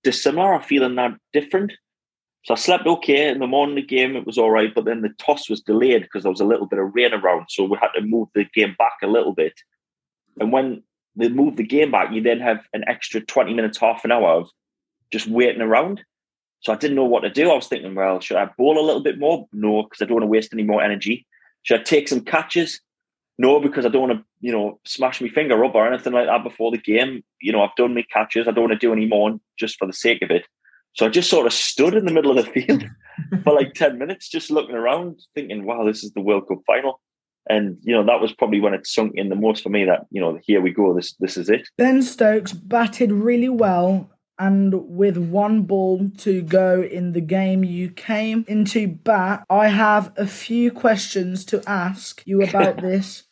dissimilar 0.04 0.52
or 0.52 0.62
feeling 0.62 0.94
that 0.96 1.12
different. 1.32 1.72
So 2.44 2.54
I 2.54 2.56
slept 2.56 2.86
okay. 2.86 3.28
In 3.28 3.40
the 3.40 3.46
morning, 3.46 3.74
the 3.74 3.82
game 3.82 4.14
it 4.16 4.26
was 4.26 4.38
all 4.38 4.50
right, 4.50 4.72
but 4.74 4.84
then 4.84 5.02
the 5.02 5.10
toss 5.18 5.50
was 5.50 5.60
delayed 5.60 6.02
because 6.02 6.22
there 6.22 6.30
was 6.30 6.40
a 6.40 6.50
little 6.52 6.66
bit 6.66 6.78
of 6.78 6.94
rain 6.94 7.12
around, 7.12 7.46
so 7.48 7.64
we 7.64 7.76
had 7.80 7.92
to 7.96 8.02
move 8.02 8.28
the 8.34 8.44
game 8.54 8.76
back 8.78 8.98
a 9.02 9.08
little 9.08 9.32
bit. 9.32 9.54
And 10.38 10.52
when 10.52 10.82
they 11.16 11.28
move 11.28 11.56
the 11.56 11.64
game 11.64 11.90
back, 11.90 12.12
you 12.12 12.22
then 12.22 12.40
have 12.40 12.60
an 12.72 12.84
extra 12.86 13.20
twenty 13.20 13.54
minutes, 13.54 13.78
half 13.78 14.04
an 14.04 14.12
hour 14.12 14.30
of 14.40 14.48
just 15.10 15.26
waiting 15.26 15.62
around. 15.62 16.00
So 16.60 16.72
I 16.72 16.76
didn't 16.76 16.96
know 16.96 17.04
what 17.04 17.20
to 17.20 17.30
do. 17.30 17.50
I 17.50 17.54
was 17.54 17.68
thinking, 17.68 17.94
well, 17.94 18.20
should 18.20 18.36
I 18.36 18.46
bowl 18.58 18.78
a 18.78 18.84
little 18.84 19.02
bit 19.02 19.18
more? 19.18 19.48
No, 19.52 19.82
because 19.82 20.02
I 20.02 20.04
don't 20.04 20.16
want 20.16 20.24
to 20.24 20.34
waste 20.36 20.52
any 20.52 20.62
more 20.62 20.82
energy. 20.82 21.26
Should 21.62 21.80
I 21.80 21.82
take 21.82 22.06
some 22.06 22.20
catches? 22.20 22.80
No, 23.40 23.58
because 23.58 23.86
I 23.86 23.88
don't 23.88 24.06
want 24.06 24.18
to, 24.18 24.24
you 24.40 24.52
know, 24.52 24.78
smash 24.84 25.18
my 25.22 25.28
finger 25.28 25.64
up 25.64 25.74
or 25.74 25.90
anything 25.90 26.12
like 26.12 26.26
that 26.26 26.44
before 26.44 26.70
the 26.70 26.76
game. 26.76 27.24
You 27.40 27.52
know, 27.52 27.62
I've 27.62 27.74
done 27.74 27.94
my 27.94 28.04
catches. 28.12 28.46
I 28.46 28.50
don't 28.50 28.68
want 28.68 28.78
to 28.78 28.86
do 28.86 28.92
any 28.92 29.06
more 29.06 29.40
just 29.58 29.78
for 29.78 29.86
the 29.86 29.94
sake 29.94 30.20
of 30.20 30.30
it. 30.30 30.44
So 30.92 31.06
I 31.06 31.08
just 31.08 31.30
sort 31.30 31.46
of 31.46 31.54
stood 31.54 31.94
in 31.94 32.04
the 32.04 32.12
middle 32.12 32.38
of 32.38 32.44
the 32.44 32.52
field 32.52 32.84
for 33.42 33.54
like 33.54 33.72
10 33.72 33.96
minutes, 33.96 34.28
just 34.28 34.50
looking 34.50 34.74
around, 34.74 35.20
thinking, 35.34 35.64
wow, 35.64 35.86
this 35.86 36.04
is 36.04 36.12
the 36.12 36.20
World 36.20 36.48
Cup 36.48 36.58
final. 36.66 37.00
And, 37.48 37.78
you 37.80 37.94
know, 37.94 38.04
that 38.04 38.20
was 38.20 38.34
probably 38.34 38.60
when 38.60 38.74
it 38.74 38.86
sunk 38.86 39.12
in 39.14 39.30
the 39.30 39.36
most 39.36 39.62
for 39.62 39.70
me 39.70 39.86
that, 39.86 40.04
you 40.10 40.20
know, 40.20 40.38
here 40.42 40.60
we 40.60 40.70
go, 40.70 40.94
this 40.94 41.14
this 41.18 41.38
is 41.38 41.48
it. 41.48 41.66
Ben 41.78 42.02
Stokes 42.02 42.52
batted 42.52 43.10
really 43.10 43.48
well. 43.48 44.10
And 44.38 44.74
with 44.86 45.16
one 45.16 45.62
ball 45.62 46.10
to 46.18 46.42
go 46.42 46.82
in 46.82 47.12
the 47.12 47.22
game 47.22 47.64
you 47.64 47.88
came 47.88 48.44
into 48.48 48.86
bat, 48.86 49.44
I 49.48 49.68
have 49.68 50.12
a 50.18 50.26
few 50.26 50.70
questions 50.70 51.46
to 51.46 51.62
ask 51.66 52.22
you 52.26 52.42
about 52.42 52.76
this. 52.82 53.24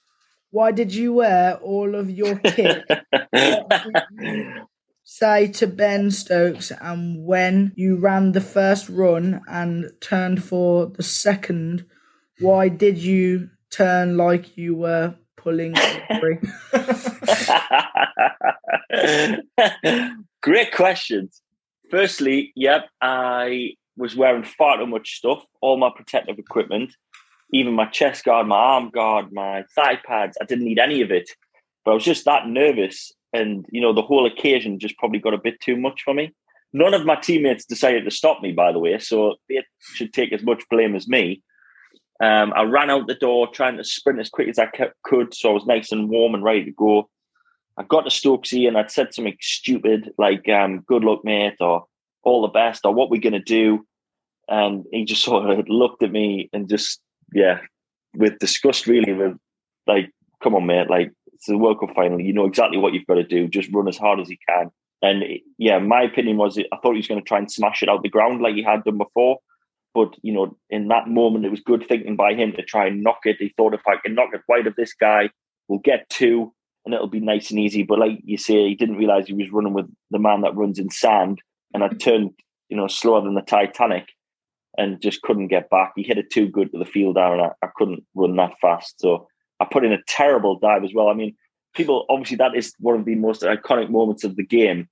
Why 0.51 0.73
did 0.73 0.95
you 0.95 1.13
wear 1.15 1.57
all 1.57 1.95
of 1.95 2.11
your 2.11 2.37
kit? 2.39 2.85
say 5.05 5.49
to 5.49 5.67
Ben 5.67 6.11
Stokes 6.11 6.71
and 6.71 7.25
when 7.25 7.73
you 7.77 7.97
ran 7.97 8.33
the 8.33 8.43
first 8.43 8.91
run 8.91 9.41
and 9.49 9.91
turned 10.01 10.45
for 10.45 10.87
the 10.87 11.03
second, 11.03 11.87
why 12.41 12.69
did 12.69 12.99
you 12.99 13.49
turn 13.71 14.19
like 14.19 14.59
you 14.59 14.75
were 14.77 15.15
pulling 15.37 15.75
Great 20.43 20.73
questions. 20.73 21.41
Firstly, 21.91 22.53
yep, 22.55 22.91
I 23.01 23.71
was 23.97 24.15
wearing 24.15 24.45
far 24.45 24.77
too 24.77 24.87
much 24.87 25.17
stuff, 25.17 25.43
all 25.63 25.79
my 25.79 25.91
protective 25.95 26.39
equipment, 26.39 26.95
even 27.53 27.75
my 27.75 27.87
chest 27.87 28.25
guard, 28.25 28.47
my 28.47 28.57
arm 28.57 28.91
guard, 28.91 29.33
my 29.33 29.65
thigh 29.75 29.99
pads. 30.07 30.37
I 30.41 30.45
didn't 30.45 30.65
need 30.65 30.79
any 30.79 31.01
of 31.01 31.11
it. 31.11 31.31
But 31.85 31.93
I 31.93 31.95
was 31.95 32.05
just 32.05 32.25
that 32.25 32.47
nervous 32.47 33.13
and 33.33 33.67
you 33.71 33.81
know 33.81 33.93
the 33.93 34.03
whole 34.03 34.27
occasion 34.27 34.79
just 34.79 34.97
probably 34.99 35.19
got 35.19 35.35
a 35.35 35.39
bit 35.39 35.61
too 35.61 35.77
much 35.77 36.03
for 36.03 36.15
me. 36.15 36.35
none 36.73 36.95
of 36.95 37.07
my 37.07 37.17
teammates 37.17 37.65
decided 37.65 38.05
to 38.05 38.11
stop 38.11 38.43
me, 38.43 38.53
by 38.53 38.73
the 38.73 38.79
way, 38.79 38.99
so 38.99 39.37
they 39.49 39.63
should 39.95 40.13
take 40.13 40.33
as 40.33 40.43
much 40.43 40.63
blame 40.71 40.95
as 40.95 41.09
me. 41.09 41.43
Um, 42.21 42.53
I 42.55 42.63
ran 42.63 42.91
out 42.91 43.07
the 43.07 43.15
door 43.15 43.49
trying 43.49 43.77
to 43.79 43.85
sprint 43.85 44.21
as 44.21 44.29
quick 44.29 44.49
as 44.49 44.59
I 44.59 44.69
could, 45.05 45.35
so 45.35 45.51
I 45.51 45.53
was 45.55 45.67
nice 45.67 45.93
and 45.93 46.09
warm 46.11 46.35
and 46.35 46.45
ready 46.45 46.65
to 46.65 46.73
go. 46.73 47.09
I 47.79 47.85
got 47.85 48.03
to 48.03 48.11
Stokesy 48.11 48.67
and 48.67 48.77
I'd 48.77 48.91
said 48.91 49.15
something 49.15 49.37
stupid 49.41 50.13
like 50.19 50.49
um, 50.49 50.81
"Good 50.81 51.05
luck, 51.05 51.25
mate," 51.25 51.57
or 51.61 51.87
"All 52.23 52.43
the 52.43 52.49
best," 52.49 52.85
or 52.85 52.93
"What 52.93 53.09
we're 53.09 53.21
to 53.21 53.39
do?" 53.39 53.87
And 54.49 54.85
he 54.93 55.05
just 55.05 55.23
sort 55.29 55.49
of 55.49 55.69
looked 55.69 56.03
at 56.03 56.13
me 56.13 56.51
and 56.53 56.69
just 56.69 57.01
yeah, 57.33 57.61
with 58.15 58.39
disgust, 58.39 58.87
really, 58.87 59.13
with 59.13 59.37
like, 59.87 60.11
"Come 60.43 60.55
on, 60.55 60.67
mate! 60.67 60.91
Like 60.91 61.13
it's 61.33 61.47
the 61.47 61.59
World 61.59 61.81
Cup 61.81 61.95
final. 61.95 62.21
You 62.21 62.33
know 62.33 62.47
exactly 62.47 62.79
what 62.79 62.93
you've 62.93 63.07
got 63.07 63.15
to 63.15 63.25
do. 63.25 63.49
Just 63.49 63.73
run 63.73 63.89
as 63.89 63.99
hard 63.99 64.21
as 64.21 64.29
you 64.29 64.37
can." 64.49 64.71
And 65.01 65.23
yeah, 65.59 65.79
my 65.79 66.03
opinion 66.03 66.37
was 66.37 66.59
I 66.59 66.77
thought 66.83 66.93
he 66.93 66.99
was 66.99 67.07
going 67.07 67.21
to 67.21 67.27
try 67.29 67.39
and 67.39 67.51
smash 67.51 67.83
it 67.83 67.89
out 67.89 68.03
the 68.03 68.09
ground 68.09 68.41
like 68.41 68.55
he 68.55 68.63
had 68.63 68.85
done 68.85 68.99
before. 68.99 69.39
But 69.95 70.15
you 70.23 70.33
know, 70.33 70.57
in 70.71 70.89
that 70.89 71.09
moment, 71.09 71.45
it 71.45 71.51
was 71.51 71.61
good 71.61 71.85
thinking 71.89 72.17
by 72.17 72.35
him 72.35 72.53
to 72.53 72.63
try 72.63 72.87
and 72.87 73.03
knock 73.03 73.21
it. 73.25 73.37
He 73.39 73.55
thought 73.57 73.75
if 73.75 73.87
I 73.87 73.97
can 74.05 74.15
knock 74.15 74.31
it 74.33 74.43
wide 74.49 74.67
of 74.67 74.77
this 74.77 74.93
guy, 74.95 75.31
we'll 75.69 75.79
get 75.79 76.09
two, 76.09 76.53
and 76.85 76.95
it'll 76.95 77.09
be 77.09 77.21
nice 77.21 77.51
and 77.51 77.61
easy. 77.61 77.83
But 77.83 77.99
like 77.99 78.19
you 78.25 78.39
say, 78.39 78.69
he 78.69 78.75
didn't 78.75 78.97
realize 78.97 79.27
he 79.27 79.35
was 79.35 79.51
running 79.51 79.73
with 79.75 79.87
the 80.11 80.19
man 80.19 80.43
that 80.43 80.57
runs 80.57 80.79
in 80.79 80.91
sand, 80.91 81.41
and 81.73 81.85
I 81.85 81.89
turned, 81.89 82.31
you 82.69 82.77
know, 82.77 82.89
slower 82.89 83.23
than 83.23 83.35
the 83.35 83.43
Titanic, 83.43 84.09
and 84.79 85.03
just 85.03 85.21
couldn't 85.23 85.49
get 85.49 85.69
back. 85.69 85.93
He 85.97 86.03
hit 86.03 86.19
it 86.19 86.31
too 86.31 86.49
good 86.49 86.73
to 86.73 86.79
the 86.79 86.85
fielder, 86.85 87.21
and 87.21 87.43
I, 87.43 87.51
I 87.63 87.69
couldn't 87.77 88.05
run 88.15 88.37
that 88.37 88.55
fast. 88.61 89.01
So 89.01 89.27
I 89.61 89.67
put 89.71 89.85
in 89.85 89.93
a 89.93 90.03
terrible 90.07 90.59
dive 90.59 90.85
as 90.85 90.95
well. 90.95 91.09
I 91.09 91.15
mean, 91.15 91.37
people 91.75 92.07
obviously 92.09 92.37
that 92.37 92.57
is 92.57 92.73
one 92.79 92.99
of 92.99 93.05
the 93.05 93.17
most 93.17 93.43
iconic 93.43 93.91
moments 93.91 94.25
of 94.25 94.37
the 94.37 94.47
game, 94.47 94.89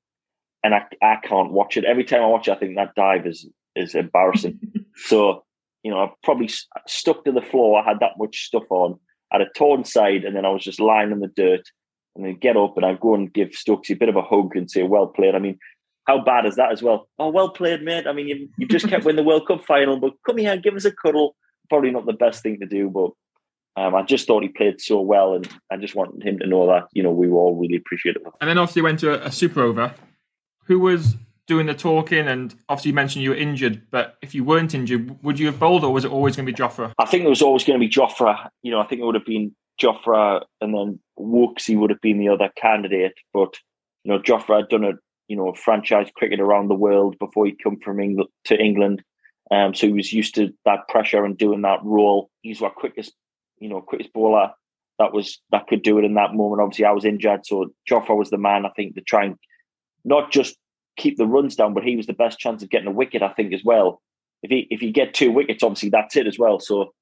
and 0.63 0.75
I 0.75 0.83
I 1.01 1.17
can't 1.23 1.53
watch 1.53 1.77
it. 1.77 1.85
Every 1.85 2.05
time 2.05 2.23
I 2.23 2.27
watch 2.27 2.49
it, 2.49 2.53
I 2.53 2.57
think 2.57 2.77
that 2.77 2.97
dive 2.97 3.27
is 3.27 3.49
is 3.77 3.95
embarrassing. 3.95 4.59
so 4.97 5.45
you 5.85 5.93
know, 5.93 6.01
I 6.01 6.11
probably 6.25 6.51
stuck 6.89 7.25
to 7.25 7.33
the 7.33 7.41
floor. 7.41 7.81
I 7.81 7.89
had 7.89 8.01
that 8.01 8.19
much 8.19 8.45
stuff 8.45 8.65
on. 8.71 8.99
I 9.33 9.39
had 9.39 9.47
a 9.47 9.51
torn 9.57 9.85
side, 9.85 10.25
and 10.25 10.35
then 10.35 10.45
I 10.45 10.51
was 10.51 10.65
just 10.65 10.81
lying 10.81 11.13
in 11.13 11.21
the 11.21 11.29
dirt. 11.29 11.63
And 12.17 12.25
then 12.25 12.39
get 12.41 12.57
up 12.57 12.79
and 12.79 12.87
I 12.87 12.95
go 12.95 13.15
and 13.15 13.31
give 13.31 13.51
Stokesy 13.51 13.91
a 13.91 13.97
bit 13.97 14.09
of 14.09 14.17
a 14.17 14.23
hug 14.23 14.57
and 14.57 14.71
say, 14.71 14.83
"Well 14.83 15.07
played." 15.07 15.35
I 15.35 15.39
mean, 15.39 15.59
how 16.07 16.23
bad 16.23 16.47
is 16.47 16.57
that 16.57 16.73
as 16.73 16.83
well? 16.83 17.09
Oh, 17.19 17.31
well 17.31 17.51
played, 17.51 17.83
mate. 17.83 18.07
I 18.07 18.13
mean, 18.13 18.29
you 18.29 18.49
you 18.57 18.67
just 18.67 18.89
kept 18.89 19.05
winning 19.05 19.25
the 19.25 19.29
World 19.29 19.47
Cup 19.47 19.65
final, 19.65 19.99
but 19.99 20.15
come 20.25 20.39
here, 20.39 20.57
give 20.57 20.75
us 20.75 20.85
a 20.85 20.93
cuddle. 20.93 21.37
Probably 21.69 21.91
not 21.91 22.07
the 22.07 22.13
best 22.13 22.43
thing 22.43 22.61
to 22.61 22.67
do, 22.67 22.89
but 22.89 23.11
um, 23.77 23.95
I 23.95 24.03
just 24.03 24.27
thought 24.27 24.43
he 24.43 24.49
played 24.49 24.81
so 24.81 25.01
well, 25.01 25.35
and 25.35 25.49
I 25.71 25.77
just 25.77 25.95
wanted 25.95 26.27
him 26.27 26.39
to 26.39 26.47
know 26.47 26.67
that 26.69 26.89
you 26.93 27.03
know 27.03 27.11
we 27.11 27.29
were 27.29 27.39
all 27.39 27.57
really 27.57 27.77
appreciative. 27.77 28.23
And 28.41 28.49
then 28.49 28.57
obviously 28.57 28.83
went 28.83 29.01
to 29.01 29.21
a, 29.21 29.27
a 29.27 29.33
super 29.33 29.63
over. 29.63 29.93
Who 30.65 30.81
was 30.81 31.17
doing 31.47 31.67
the 31.67 31.75
talking? 31.75 32.27
And 32.27 32.55
obviously 32.69 32.91
you 32.91 32.95
mentioned 32.95 33.23
you 33.23 33.31
were 33.31 33.37
injured, 33.37 33.83
but 33.91 34.17
if 34.23 34.35
you 34.35 34.45
weren't 34.45 34.75
injured, 34.75 35.23
would 35.23 35.39
you 35.39 35.47
have 35.47 35.59
bowled, 35.59 35.85
or 35.85 35.93
was 35.93 36.05
it 36.05 36.11
always 36.11 36.37
going 36.37 36.47
to 36.47 36.53
be 36.53 36.57
Jofra? 36.57 36.93
I 36.99 37.07
think 37.07 37.25
it 37.25 37.29
was 37.29 37.43
always 37.43 37.65
going 37.65 37.79
to 37.79 37.85
be 37.87 37.93
Jofra. 37.93 38.49
You 38.63 38.73
know, 38.73 38.81
I 38.81 38.87
think 38.87 39.01
it 39.01 39.05
would 39.05 39.15
have 39.15 39.27
been 39.27 39.55
Jofra, 39.81 40.45
and 40.61 40.75
then 40.75 41.01
Woakesy 41.19 41.77
would 41.77 41.91
have 41.91 42.01
been 42.01 42.19
the 42.19 42.29
other 42.29 42.51
candidate. 42.57 43.15
But 43.35 43.55
you 44.05 44.13
know, 44.13 44.19
Jofra 44.21 44.61
had 44.61 44.69
done 44.69 44.85
a 44.85 44.93
you 45.29 45.37
know 45.37 45.53
franchise 45.55 46.09
cricket 46.15 46.41
around 46.41 46.69
the 46.69 46.75
world 46.75 47.17
before 47.19 47.47
he'd 47.47 47.63
come 47.63 47.79
from 47.79 48.01
England 48.01 48.29
to 48.45 48.57
England. 48.57 49.03
Um, 49.51 49.75
so 49.75 49.87
he 49.87 49.93
was 49.93 50.13
used 50.13 50.35
to 50.35 50.53
that 50.65 50.89
pressure 50.89 51.25
and 51.25 51.39
doing 51.39 51.63
that 51.63 51.79
role. 51.85 52.31
He's 52.43 52.63
our 52.63 52.71
quickest 52.71 53.13
you 53.59 53.69
know, 53.69 53.81
quickest 53.81 54.13
bowler 54.13 54.51
that 54.99 55.13
was 55.13 55.41
that 55.51 55.67
could 55.67 55.83
do 55.83 55.99
it 55.99 56.05
in 56.05 56.15
that 56.15 56.35
moment. 56.35 56.63
Obviously, 56.63 56.85
I 56.85 56.93
was 56.93 57.05
injured, 57.05 57.45
so 57.45 57.71
Jofra 57.89 58.17
was 58.17 58.31
the 58.31 58.39
man 58.39 58.65
I 58.65 58.71
think 58.71 58.95
to 58.95 59.03
try 59.03 59.25
and 59.25 59.37
not 60.05 60.31
just 60.31 60.57
keep 60.97 61.19
the 61.19 61.27
runs 61.27 61.57
down, 61.57 61.75
but 61.75 61.85
he 61.85 61.97
was 61.97 62.07
the 62.07 62.15
best 62.15 62.39
chance 62.39 62.63
of 62.63 62.71
getting 62.71 62.89
a 62.89 62.93
wicket, 62.93 63.23
I 63.23 63.29
think, 63.33 63.53
as 63.53 63.63
well. 63.65 64.01
If 64.43 64.51
he 64.51 64.67
if 64.71 64.83
you 64.83 64.93
get 64.93 65.15
two 65.15 65.31
wickets, 65.31 65.63
obviously 65.63 65.91
that's 65.91 66.17
it 66.17 66.27
as 66.27 66.39
well. 66.39 66.61
So 66.61 66.93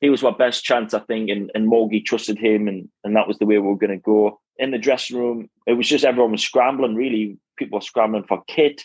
he 0.00 0.08
was 0.08 0.22
our 0.24 0.34
best 0.34 0.64
chance, 0.64 0.94
I 0.94 1.00
think, 1.00 1.28
and 1.28 1.50
and 1.54 1.70
Morgie 1.70 2.04
trusted 2.04 2.38
him, 2.38 2.66
and 2.66 2.88
and 3.04 3.14
that 3.16 3.28
was 3.28 3.38
the 3.38 3.46
way 3.46 3.58
we 3.58 3.68
were 3.68 3.76
going 3.76 3.90
to 3.90 3.98
go. 3.98 4.40
In 4.56 4.70
the 4.70 4.78
dressing 4.78 5.18
room, 5.18 5.50
it 5.66 5.74
was 5.74 5.88
just 5.88 6.04
everyone 6.04 6.32
was 6.32 6.42
scrambling. 6.42 6.94
Really, 6.94 7.36
people 7.56 7.78
were 7.78 7.82
scrambling 7.82 8.24
for 8.24 8.42
kit. 8.46 8.82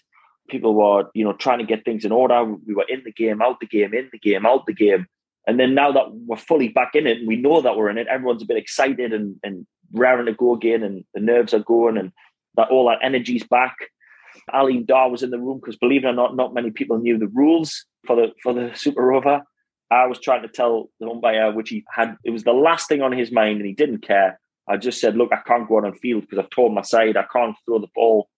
People 0.50 0.74
were, 0.74 1.10
you 1.14 1.24
know, 1.24 1.34
trying 1.34 1.60
to 1.60 1.66
get 1.66 1.86
things 1.86 2.06
in 2.06 2.12
order. 2.12 2.44
We 2.44 2.74
were 2.74 2.86
in 2.90 3.04
the 3.04 3.12
game, 3.12 3.42
out 3.42 3.60
the 3.60 3.68
game, 3.68 3.94
in 3.94 4.10
the 4.12 4.20
game, 4.20 4.46
out 4.46 4.66
the 4.66 4.74
game. 4.74 5.06
And 5.48 5.60
then 5.60 5.74
now 5.74 5.92
that 5.92 6.12
we're 6.12 6.38
fully 6.38 6.70
back 6.70 6.96
in 6.96 7.08
it 7.08 7.20
and 7.20 7.28
we 7.28 7.36
know 7.36 7.62
that 7.62 7.76
we're 7.76 7.90
in 7.90 7.98
it, 7.98 8.08
everyone's 8.08 8.44
a 8.44 8.48
bit 8.48 8.58
excited 8.58 9.14
and, 9.14 9.36
and 9.44 9.66
raring 9.94 10.26
to 10.26 10.34
go 10.34 10.54
again 10.54 10.84
and 10.84 11.06
the 11.14 11.22
nerves 11.22 11.54
are 11.54 11.60
going 11.60 11.98
and 11.98 12.12
that 12.56 12.70
all 12.70 12.88
that 12.90 13.00
energy's 13.04 13.44
back. 13.44 13.76
Aleem 14.54 14.86
Dar 14.86 15.10
was 15.10 15.24
in 15.24 15.30
the 15.30 15.40
room 15.40 15.60
because 15.60 15.78
believe 15.78 16.04
it 16.04 16.08
or 16.08 16.14
not, 16.14 16.36
not 16.36 16.54
many 16.54 16.72
people 16.72 17.00
knew 17.00 17.18
the 17.18 17.28
rules 17.28 17.86
for 18.06 18.16
the 18.16 18.32
for 18.44 18.54
the 18.54 18.72
Super 18.76 19.12
Over. 19.14 19.42
I 19.92 20.06
was 20.06 20.20
trying 20.20 20.44
to 20.44 20.48
tell 20.48 20.90
the 21.00 21.10
umpire, 21.10 21.52
which 21.52 21.70
he 21.70 21.84
had, 21.92 22.16
it 22.24 22.30
was 22.30 22.44
the 22.44 22.54
last 22.54 22.88
thing 22.88 23.02
on 23.02 23.12
his 23.12 23.32
mind 23.32 23.58
and 23.58 23.66
he 23.66 23.74
didn't 23.74 24.06
care. 24.06 24.40
I 24.68 24.78
just 24.78 25.02
said, 25.02 25.18
look, 25.18 25.32
I 25.34 25.40
can't 25.48 25.68
go 25.68 25.78
on 25.78 25.86
and 25.86 26.00
field 26.00 26.22
because 26.22 26.38
I've 26.38 26.52
torn 26.52 26.76
my 26.76 26.84
side. 26.84 27.18
I 27.18 27.26
can't 27.34 27.56
throw 27.66 27.80
the 27.80 27.88
ball. 27.96 28.30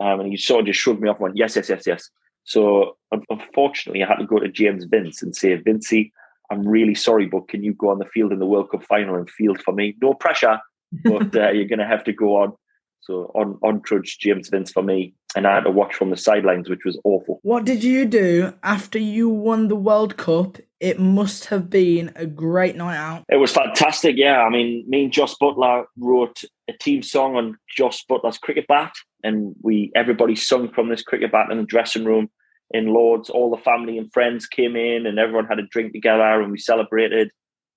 Um, 0.00 0.20
and 0.20 0.30
he 0.30 0.36
sort 0.36 0.60
of 0.60 0.66
just 0.66 0.80
shrugged 0.80 1.00
me 1.00 1.08
off 1.08 1.16
and 1.16 1.24
went, 1.24 1.36
yes, 1.36 1.56
yes, 1.56 1.68
yes, 1.68 1.84
yes. 1.86 2.10
So 2.44 2.96
unfortunately, 3.30 4.02
I 4.02 4.08
had 4.08 4.16
to 4.16 4.26
go 4.26 4.38
to 4.38 4.48
James 4.48 4.84
Vince 4.84 5.22
and 5.22 5.34
say, 5.34 5.56
Vincey, 5.56 6.12
I'm 6.50 6.66
really 6.66 6.94
sorry, 6.94 7.26
but 7.26 7.48
can 7.48 7.62
you 7.62 7.72
go 7.72 7.88
on 7.88 7.98
the 7.98 8.04
field 8.06 8.32
in 8.32 8.38
the 8.38 8.46
World 8.46 8.70
Cup 8.70 8.84
final 8.84 9.16
and 9.16 9.30
field 9.30 9.62
for 9.62 9.72
me? 9.72 9.96
No 10.02 10.14
pressure, 10.14 10.58
but 11.04 11.34
uh, 11.36 11.50
you're 11.50 11.68
going 11.68 11.78
to 11.78 11.86
have 11.86 12.04
to 12.04 12.12
go 12.12 12.36
on. 12.36 12.52
So 13.00 13.30
on 13.34 13.58
on 13.62 13.82
trudge 13.82 14.18
James 14.18 14.48
Vince 14.48 14.72
for 14.72 14.82
me, 14.82 15.12
and 15.36 15.46
I 15.46 15.54
had 15.54 15.64
to 15.64 15.70
watch 15.70 15.94
from 15.94 16.08
the 16.08 16.16
sidelines, 16.16 16.70
which 16.70 16.86
was 16.86 16.98
awful. 17.04 17.38
What 17.42 17.66
did 17.66 17.84
you 17.84 18.06
do 18.06 18.54
after 18.62 18.98
you 18.98 19.28
won 19.28 19.68
the 19.68 19.76
World 19.76 20.16
Cup? 20.16 20.56
It 20.80 20.98
must 20.98 21.46
have 21.46 21.68
been 21.68 22.12
a 22.16 22.24
great 22.24 22.76
night 22.76 22.96
out. 22.96 23.24
It 23.28 23.36
was 23.36 23.52
fantastic. 23.52 24.16
Yeah, 24.16 24.40
I 24.40 24.48
mean, 24.48 24.84
me 24.88 25.04
and 25.04 25.12
Jos 25.12 25.36
Buttler 25.36 25.84
wrote 25.98 26.44
a 26.68 26.72
team 26.72 27.02
song 27.02 27.36
on 27.36 27.58
Jos 27.68 28.02
Buttler's 28.10 28.38
cricket 28.38 28.66
bat, 28.68 28.94
and 29.24 29.56
we 29.62 29.90
everybody 29.96 30.36
sung 30.36 30.70
from 30.70 30.88
this 30.88 31.02
cricket 31.02 31.32
bat 31.32 31.50
in 31.50 31.58
the 31.58 31.64
dressing 31.64 32.04
room 32.04 32.28
in 32.70 32.86
Lords. 32.86 33.30
All 33.30 33.50
the 33.50 33.62
family 33.62 33.98
and 33.98 34.12
friends 34.12 34.46
came 34.46 34.76
in 34.76 35.06
and 35.06 35.18
everyone 35.18 35.46
had 35.46 35.58
a 35.58 35.66
drink 35.66 35.92
together 35.92 36.40
and 36.40 36.52
we 36.52 36.58
celebrated. 36.58 37.30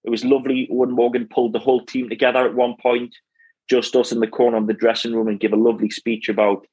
It 0.04 0.10
was 0.10 0.26
lovely. 0.26 0.70
Eoin 0.72 0.92
Morgan 0.92 1.28
pulled 1.28 1.54
the 1.54 1.60
whole 1.60 1.86
team 1.86 2.10
together 2.10 2.46
at 2.46 2.54
one 2.54 2.76
point, 2.82 3.16
just 3.70 3.96
us 3.96 4.12
in 4.12 4.20
the 4.20 4.28
corner 4.28 4.58
of 4.58 4.68
the 4.68 4.74
dressing 4.74 5.14
room 5.14 5.28
and 5.28 5.40
give 5.40 5.54
a 5.54 5.58
lovely 5.58 5.90
speech 5.90 6.30
about, 6.30 6.66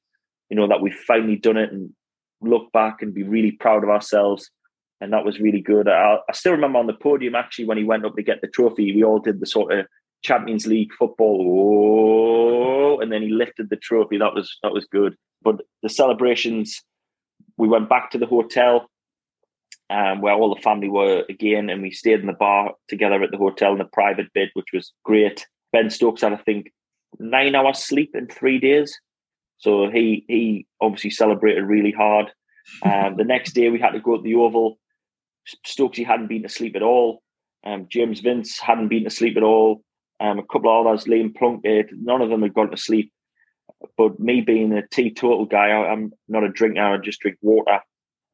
you 0.51 0.57
know, 0.57 0.69
that 0.69 0.81
we've 0.81 0.95
finally 1.07 1.37
done 1.37 1.57
it 1.57 1.73
and 1.73 1.91
look 2.41 2.71
back 2.73 3.01
and 3.01 3.15
be 3.15 3.23
really 3.23 3.53
proud 3.53 3.85
of 3.85 3.91
ourselves. 3.91 4.51
And 5.01 5.13
that 5.13 5.25
was 5.25 5.41
really 5.41 5.61
good. 5.61 5.89
I, 5.89 6.19
I 6.29 6.33
still 6.33 6.53
remember 6.53 6.79
on 6.79 6.87
the 6.87 6.95
podium 6.95 7.35
actually 7.35 7.67
when 7.67 7.79
he 7.79 7.85
went 7.85 8.05
up 8.05 8.17
to 8.17 8.23
get 8.23 8.41
the 8.41 8.49
trophy, 8.49 8.95
we 8.95 9.05
all 9.05 9.19
did 9.19 9.41
the 9.41 9.47
sort 9.47 9.73
of 9.73 9.87
Champions 10.25 10.67
League 10.67 10.93
football, 10.99 12.97
oh, 12.99 13.01
and 13.01 13.13
then 13.13 13.23
he 13.23 13.29
lifted 13.29 13.71
the 13.71 13.77
trophy. 13.77 14.19
That 14.19 14.35
was 14.35 14.57
that 14.63 14.73
was 14.73 14.87
good. 14.91 15.15
But 15.43 15.61
the 15.83 15.89
celebrations 15.89 16.83
we 17.57 17.69
went 17.69 17.89
back 17.89 18.11
to 18.11 18.19
the 18.19 18.27
hotel 18.27 18.89
um, 19.91 20.21
where 20.21 20.35
all 20.35 20.55
the 20.55 20.63
family 20.63 20.89
were 20.89 21.25
again, 21.29 21.69
and 21.69 21.83
we 21.83 21.91
stayed 21.91 22.21
in 22.21 22.27
the 22.27 22.33
bar 22.33 22.73
together 22.89 23.23
at 23.23 23.31
the 23.31 23.37
hotel 23.37 23.75
in 23.75 23.81
a 23.81 23.87
private 23.87 24.33
bed, 24.33 24.51
which 24.55 24.73
was 24.73 24.93
great. 25.05 25.47
Ben 25.73 25.91
Stokes 25.91 26.23
had, 26.23 26.33
I 26.33 26.37
think, 26.37 26.73
nine 27.19 27.55
hours 27.55 27.79
sleep 27.79 28.13
in 28.15 28.27
three 28.27 28.59
days, 28.59 28.99
so 29.59 29.91
he 29.91 30.25
he 30.29 30.67
obviously 30.81 31.11
celebrated 31.11 31.65
really 31.65 31.93
hard. 31.93 32.31
Um, 32.83 33.19
the 33.19 33.25
next 33.25 33.53
day, 33.53 33.69
we 33.69 33.79
had 33.79 33.91
to 33.91 34.01
go 34.01 34.17
to 34.17 34.23
the 34.23 34.37
Oval. 34.37 34.79
Stokesy 35.67 36.03
hadn't 36.03 36.29
been 36.29 36.45
to 36.45 36.49
sleep 36.49 36.75
at 36.77 36.83
all. 36.83 37.23
Um, 37.63 37.89
James 37.91 38.21
Vince 38.21 38.59
hadn't 38.59 38.89
been 38.89 39.05
to 39.05 39.11
sleep 39.11 39.37
at 39.37 39.43
all. 39.43 39.83
Um, 40.21 40.39
a 40.39 40.45
couple 40.45 40.71
of 40.71 40.87
others, 40.87 41.05
Liam 41.05 41.35
Plunkett, 41.35 41.89
none 41.93 42.23
of 42.23 42.31
them 42.31 42.43
had 42.43 42.55
gone 42.55 42.71
to 42.71 42.77
sleep. 42.77 43.13
But 43.99 44.19
me 44.21 44.41
being 44.41 44.73
a 44.73 44.87
teetotal 44.87 45.47
guy, 45.47 45.69
I, 45.69 45.93
am 45.93 46.13
not 46.29 46.45
a 46.45 46.49
drinker. 46.49 46.81
I 46.81 46.97
just 46.99 47.21
drink 47.21 47.37
water. 47.43 47.81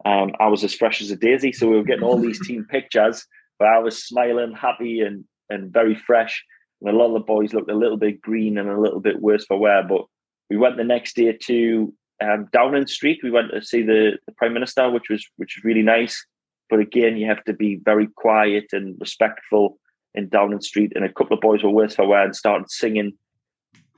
Um, 0.04 0.32
I 0.38 0.48
was 0.48 0.62
as 0.64 0.74
fresh 0.74 1.00
as 1.00 1.10
a 1.10 1.16
daisy, 1.16 1.52
so 1.52 1.68
we 1.68 1.76
were 1.76 1.84
getting 1.84 2.04
all 2.04 2.18
these 2.18 2.44
team 2.46 2.66
pictures 2.68 3.26
where 3.58 3.72
I 3.72 3.78
was 3.78 4.04
smiling, 4.04 4.54
happy, 4.54 5.00
and 5.00 5.24
and 5.50 5.72
very 5.72 5.94
fresh. 5.94 6.44
And 6.80 6.94
a 6.94 6.96
lot 6.96 7.08
of 7.08 7.14
the 7.14 7.20
boys 7.20 7.52
looked 7.52 7.70
a 7.70 7.76
little 7.76 7.96
bit 7.96 8.20
green 8.20 8.56
and 8.56 8.70
a 8.70 8.80
little 8.80 9.00
bit 9.00 9.20
worse 9.20 9.44
for 9.44 9.58
wear. 9.58 9.82
But 9.86 10.02
we 10.48 10.56
went 10.56 10.76
the 10.76 10.84
next 10.84 11.16
day 11.16 11.32
to 11.32 11.94
um, 12.22 12.48
Downing 12.52 12.86
Street. 12.86 13.20
We 13.22 13.30
went 13.30 13.50
to 13.50 13.62
see 13.62 13.82
the, 13.82 14.18
the 14.26 14.32
Prime 14.32 14.54
Minister, 14.54 14.90
which 14.90 15.08
was 15.10 15.26
which 15.36 15.56
was 15.56 15.64
really 15.64 15.82
nice. 15.82 16.24
But 16.70 16.80
again, 16.80 17.16
you 17.16 17.26
have 17.26 17.44
to 17.44 17.52
be 17.52 17.80
very 17.84 18.06
quiet 18.06 18.66
and 18.72 18.96
respectful 19.00 19.78
in 20.14 20.28
Downing 20.28 20.60
Street. 20.60 20.92
And 20.94 21.04
a 21.04 21.12
couple 21.12 21.34
of 21.34 21.40
boys 21.40 21.62
were 21.62 21.70
worse 21.70 21.94
for 21.94 22.06
wear 22.06 22.24
and 22.24 22.34
started 22.34 22.70
singing 22.70 23.12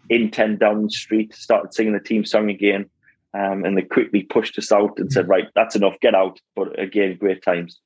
in 0.08 0.30
10 0.30 0.58
Downing 0.58 0.90
Street, 0.90 1.34
started 1.34 1.74
singing 1.74 1.92
the 1.92 2.00
team 2.00 2.24
song 2.24 2.50
again. 2.50 2.88
Um, 3.34 3.64
and 3.64 3.76
they 3.76 3.82
quickly 3.82 4.22
pushed 4.22 4.58
us 4.58 4.70
out 4.70 4.98
and 4.98 5.10
said, 5.10 5.28
right, 5.28 5.48
that's 5.54 5.74
enough, 5.74 5.94
get 6.00 6.14
out. 6.14 6.38
But 6.54 6.78
again, 6.78 7.16
great 7.18 7.42
times. 7.42 7.80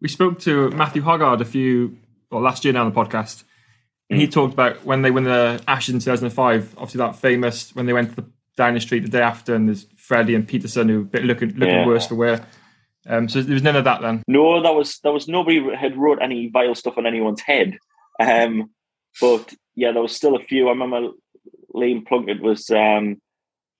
We 0.00 0.08
spoke 0.08 0.38
to 0.40 0.70
Matthew 0.70 1.02
Hoggard 1.02 1.40
a 1.40 1.44
few, 1.44 1.98
well, 2.30 2.40
last 2.40 2.64
year 2.64 2.72
now 2.72 2.84
on 2.84 2.92
the 2.92 2.98
podcast. 2.98 3.42
And 4.08 4.18
mm. 4.18 4.22
he 4.22 4.28
talked 4.28 4.54
about 4.54 4.84
when 4.84 5.02
they 5.02 5.10
won 5.10 5.24
the 5.24 5.62
Ashes 5.66 5.94
in 5.94 6.00
2005, 6.00 6.74
obviously 6.76 6.98
that 6.98 7.16
famous, 7.16 7.74
when 7.74 7.86
they 7.86 7.92
went 7.92 8.10
to 8.10 8.16
the 8.22 8.30
Downing 8.56 8.80
Street 8.80 9.00
the 9.00 9.08
day 9.08 9.22
after 9.22 9.54
and 9.54 9.68
there's 9.68 9.86
Freddie 9.96 10.34
and 10.34 10.46
Pietersen 10.46 10.88
who 10.88 11.00
a 11.00 11.04
bit 11.04 11.24
looking 11.24 11.50
looking 11.50 11.74
Yeah. 11.74 11.86
worse 11.86 12.06
for 12.06 12.14
wear. 12.14 12.46
Um, 13.08 13.28
so 13.28 13.42
there 13.42 13.54
was 13.54 13.62
none 13.62 13.76
of 13.76 13.84
that 13.84 14.02
then. 14.02 14.22
No, 14.26 14.62
that 14.62 14.74
was 14.74 14.98
that 15.04 15.12
was 15.12 15.28
nobody 15.28 15.74
had 15.74 15.96
wrote 15.96 16.18
any 16.20 16.48
vile 16.48 16.74
stuff 16.74 16.98
on 16.98 17.06
anyone's 17.06 17.40
head. 17.40 17.78
Um, 18.20 18.70
but 19.20 19.54
yeah, 19.74 19.92
there 19.92 20.02
was 20.02 20.14
still 20.14 20.36
a 20.36 20.44
few. 20.44 20.68
I 20.68 20.72
remember 20.72 21.12
Liam 21.74 22.06
Plunkett 22.06 22.42
was 22.42 22.68
um, 22.70 23.20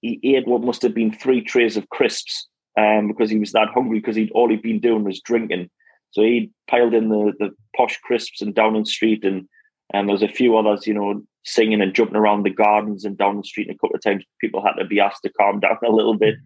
he 0.00 0.18
ate 0.36 0.46
what 0.46 0.62
must 0.62 0.82
have 0.82 0.94
been 0.94 1.12
three 1.12 1.42
trays 1.42 1.76
of 1.76 1.88
crisps 1.90 2.48
um, 2.78 3.08
because 3.08 3.30
he 3.30 3.38
was 3.38 3.52
that 3.52 3.68
hungry 3.68 4.00
because 4.00 4.16
he'd 4.16 4.30
all 4.32 4.48
he'd 4.48 4.62
been 4.62 4.80
doing 4.80 5.04
was 5.04 5.20
drinking. 5.20 5.70
So 6.12 6.22
he 6.22 6.50
piled 6.68 6.94
in 6.94 7.08
the 7.08 7.32
the 7.38 7.50
posh 7.76 7.98
crisps 7.98 8.40
and 8.40 8.54
Downing 8.54 8.84
Street, 8.86 9.24
and 9.24 9.48
and 9.92 10.08
there 10.08 10.14
was 10.14 10.22
a 10.22 10.28
few 10.28 10.56
others, 10.56 10.86
you 10.86 10.94
know, 10.94 11.22
singing 11.44 11.80
and 11.80 11.94
jumping 11.94 12.16
around 12.16 12.42
the 12.42 12.50
gardens 12.50 13.04
and 13.04 13.18
Downing 13.18 13.44
Street. 13.44 13.68
And 13.68 13.76
a 13.76 13.78
couple 13.78 13.96
of 13.96 14.02
times, 14.02 14.24
people 14.40 14.62
had 14.62 14.74
to 14.74 14.84
be 14.84 15.00
asked 15.00 15.22
to 15.22 15.32
calm 15.32 15.60
down 15.60 15.78
a 15.84 15.90
little 15.90 16.16
bit. 16.16 16.36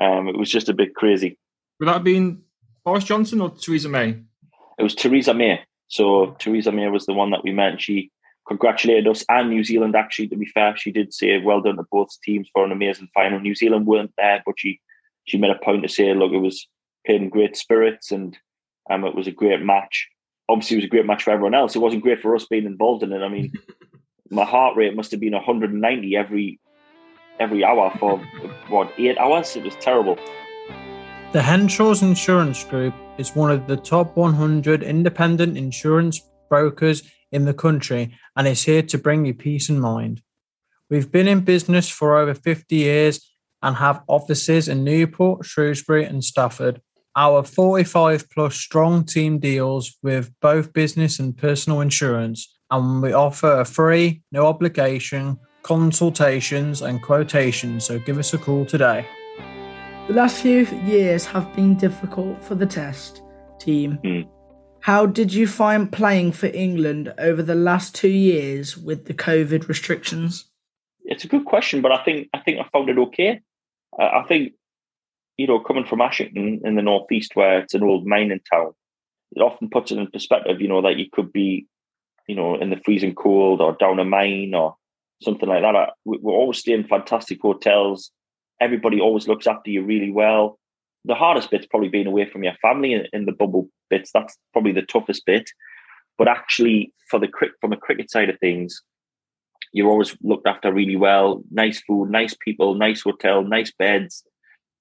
Um, 0.00 0.28
it 0.28 0.36
was 0.36 0.50
just 0.50 0.68
a 0.68 0.74
bit 0.74 0.94
crazy. 0.94 1.38
Would 1.78 1.88
that 1.88 1.94
have 1.94 2.04
been 2.04 2.42
Boris 2.84 3.04
Johnson 3.04 3.40
or 3.40 3.50
Theresa 3.50 3.88
May? 3.88 4.20
It 4.78 4.82
was 4.82 4.94
Theresa 4.94 5.34
May. 5.34 5.60
So 5.88 6.36
Theresa 6.38 6.72
May 6.72 6.88
was 6.88 7.06
the 7.06 7.14
one 7.14 7.30
that 7.30 7.44
we 7.44 7.52
met. 7.52 7.72
And 7.72 7.80
she 7.82 8.10
congratulated 8.46 9.06
us 9.06 9.24
and 9.28 9.50
New 9.50 9.62
Zealand. 9.62 9.94
Actually, 9.94 10.28
to 10.28 10.36
be 10.36 10.46
fair, 10.46 10.76
she 10.76 10.90
did 10.90 11.14
say 11.14 11.38
well 11.38 11.60
done 11.60 11.76
to 11.76 11.84
both 11.90 12.08
teams 12.22 12.48
for 12.52 12.64
an 12.64 12.72
amazing 12.72 13.08
final. 13.14 13.40
New 13.40 13.54
Zealand 13.54 13.86
weren't 13.86 14.12
there, 14.16 14.42
but 14.44 14.54
she 14.58 14.80
she 15.24 15.36
made 15.36 15.50
a 15.50 15.64
point 15.64 15.82
to 15.82 15.88
say, 15.88 16.14
look, 16.14 16.32
it 16.32 16.38
was 16.38 16.66
played 17.06 17.22
in 17.22 17.28
great 17.28 17.56
spirits 17.56 18.10
and 18.10 18.36
um, 18.90 19.04
it 19.04 19.14
was 19.14 19.26
a 19.26 19.32
great 19.32 19.62
match. 19.62 20.08
Obviously, 20.48 20.76
it 20.76 20.78
was 20.78 20.84
a 20.86 20.88
great 20.88 21.06
match 21.06 21.22
for 21.22 21.30
everyone 21.30 21.54
else. 21.54 21.76
It 21.76 21.80
wasn't 21.80 22.02
great 22.02 22.22
for 22.22 22.34
us 22.34 22.46
being 22.46 22.64
involved 22.64 23.02
in 23.02 23.12
it. 23.12 23.22
I 23.22 23.28
mean, 23.28 23.52
my 24.30 24.44
heart 24.44 24.76
rate 24.76 24.96
must 24.96 25.10
have 25.10 25.20
been 25.20 25.34
190 25.34 26.16
every 26.16 26.58
every 27.38 27.64
hour 27.64 27.94
for 28.00 28.18
what 28.68 28.92
eight 28.98 29.18
hours. 29.18 29.54
It 29.54 29.64
was 29.64 29.76
terrible. 29.76 30.18
The 31.30 31.42
Henshaws 31.42 32.00
Insurance 32.00 32.64
Group 32.64 32.94
is 33.18 33.36
one 33.36 33.50
of 33.50 33.66
the 33.66 33.76
top 33.76 34.16
100 34.16 34.82
independent 34.82 35.58
insurance 35.58 36.22
brokers 36.48 37.02
in 37.32 37.44
the 37.44 37.52
country 37.52 38.14
and 38.34 38.48
is 38.48 38.64
here 38.64 38.80
to 38.84 38.96
bring 38.96 39.26
you 39.26 39.34
peace 39.34 39.68
and 39.68 39.78
mind. 39.78 40.22
We've 40.88 41.12
been 41.12 41.28
in 41.28 41.40
business 41.40 41.90
for 41.90 42.16
over 42.16 42.32
50 42.32 42.74
years 42.74 43.30
and 43.62 43.76
have 43.76 44.02
offices 44.06 44.68
in 44.68 44.84
Newport, 44.84 45.44
Shrewsbury, 45.44 46.06
and 46.06 46.24
Stafford. 46.24 46.80
Our 47.14 47.42
45 47.42 48.30
plus 48.30 48.54
strong 48.54 49.04
team 49.04 49.38
deals 49.38 49.98
with 50.02 50.32
both 50.40 50.72
business 50.72 51.18
and 51.18 51.36
personal 51.36 51.82
insurance, 51.82 52.56
and 52.70 53.02
we 53.02 53.12
offer 53.12 53.60
a 53.60 53.66
free, 53.66 54.22
no 54.32 54.46
obligation 54.46 55.38
consultations 55.62 56.80
and 56.80 57.02
quotations. 57.02 57.84
So 57.84 57.98
give 57.98 58.16
us 58.16 58.32
a 58.32 58.38
call 58.38 58.64
today. 58.64 59.06
The 60.08 60.14
last 60.14 60.40
few 60.40 60.64
years 60.86 61.26
have 61.26 61.54
been 61.54 61.74
difficult 61.74 62.42
for 62.42 62.54
the 62.54 62.64
test 62.64 63.20
team. 63.58 63.98
Hmm. 64.02 64.22
How 64.80 65.04
did 65.04 65.34
you 65.34 65.46
find 65.46 65.92
playing 65.92 66.32
for 66.32 66.46
England 66.46 67.12
over 67.18 67.42
the 67.42 67.54
last 67.54 67.94
two 67.94 68.08
years 68.08 68.74
with 68.74 69.04
the 69.04 69.12
COVID 69.12 69.68
restrictions? 69.68 70.46
It's 71.04 71.24
a 71.24 71.28
good 71.28 71.44
question, 71.44 71.82
but 71.82 71.92
I 71.92 72.02
think 72.04 72.30
I 72.32 72.38
think 72.38 72.58
I 72.58 72.66
found 72.72 72.88
it 72.88 72.96
okay. 72.96 73.42
I, 74.00 74.20
I 74.20 74.24
think 74.26 74.54
you 75.36 75.46
know, 75.46 75.60
coming 75.60 75.84
from 75.84 76.00
Ashington 76.00 76.62
in 76.64 76.74
the 76.74 76.80
northeast, 76.80 77.36
where 77.36 77.60
it's 77.60 77.74
an 77.74 77.82
old 77.82 78.06
mining 78.06 78.40
town, 78.50 78.72
it 79.36 79.42
often 79.42 79.68
puts 79.68 79.92
it 79.92 79.98
in 79.98 80.06
perspective. 80.06 80.58
You 80.58 80.68
know 80.68 80.80
that 80.80 80.96
you 80.96 81.06
could 81.12 81.34
be, 81.34 81.66
you 82.26 82.34
know, 82.34 82.54
in 82.54 82.70
the 82.70 82.80
freezing 82.82 83.14
cold 83.14 83.60
or 83.60 83.76
down 83.78 83.98
a 83.98 84.06
mine 84.06 84.54
or 84.54 84.74
something 85.20 85.50
like 85.50 85.60
that. 85.60 85.76
I, 85.76 85.90
we're 86.06 86.32
always 86.32 86.60
staying 86.60 86.84
in 86.84 86.88
fantastic 86.88 87.42
hotels. 87.42 88.10
Everybody 88.60 89.00
always 89.00 89.28
looks 89.28 89.46
after 89.46 89.70
you 89.70 89.82
really 89.82 90.10
well. 90.10 90.58
The 91.04 91.14
hardest 91.14 91.50
bit's 91.50 91.66
probably 91.66 91.88
being 91.88 92.06
away 92.06 92.28
from 92.28 92.42
your 92.42 92.54
family 92.60 92.92
in, 92.92 93.06
in 93.12 93.24
the 93.24 93.32
bubble 93.32 93.68
bits. 93.88 94.10
That's 94.12 94.36
probably 94.52 94.72
the 94.72 94.82
toughest 94.82 95.24
bit. 95.26 95.48
But 96.16 96.28
actually, 96.28 96.92
for 97.08 97.20
the 97.20 97.28
from 97.60 97.72
a 97.72 97.76
cricket 97.76 98.10
side 98.10 98.28
of 98.28 98.38
things, 98.40 98.82
you're 99.72 99.90
always 99.90 100.16
looked 100.22 100.46
after 100.46 100.72
really 100.72 100.96
well. 100.96 101.42
Nice 101.50 101.80
food, 101.82 102.10
nice 102.10 102.34
people, 102.44 102.74
nice 102.74 103.02
hotel, 103.02 103.42
nice 103.42 103.72
beds. 103.78 104.24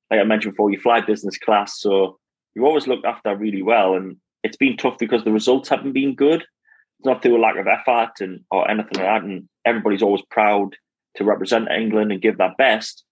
Like 0.09 0.19
I 0.19 0.23
mentioned 0.23 0.53
before, 0.53 0.71
you 0.71 0.79
fly 0.79 1.01
business 1.01 1.37
class, 1.37 1.79
so 1.79 2.17
you're 2.55 2.65
always 2.65 2.87
looked 2.87 3.05
after 3.05 3.35
really 3.35 3.61
well. 3.61 3.95
And 3.95 4.17
it's 4.43 4.57
been 4.57 4.77
tough 4.77 4.97
because 4.97 5.23
the 5.23 5.31
results 5.31 5.69
haven't 5.69 5.93
been 5.93 6.15
good. 6.15 6.41
It's 6.41 7.05
not 7.05 7.21
through 7.21 7.37
a 7.37 7.41
lack 7.41 7.57
of 7.57 7.67
effort 7.67 8.13
and 8.21 8.39
or 8.49 8.69
anything 8.69 8.97
like 8.97 9.05
that. 9.05 9.23
And 9.23 9.47
everybody's 9.65 10.01
always 10.01 10.23
proud 10.31 10.75
to 11.17 11.23
represent 11.23 11.69
England 11.69 12.11
and 12.11 12.21
give 12.21 12.37
their 12.37 12.55
best. 12.57 13.03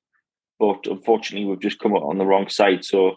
But 0.60 0.88
unfortunately, 0.88 1.47
we've 1.47 1.60
just 1.60 1.80
come 1.80 1.95
out 1.95 2.03
on 2.03 2.18
the 2.18 2.26
wrong 2.26 2.47
side. 2.49 2.86
So 2.86 3.16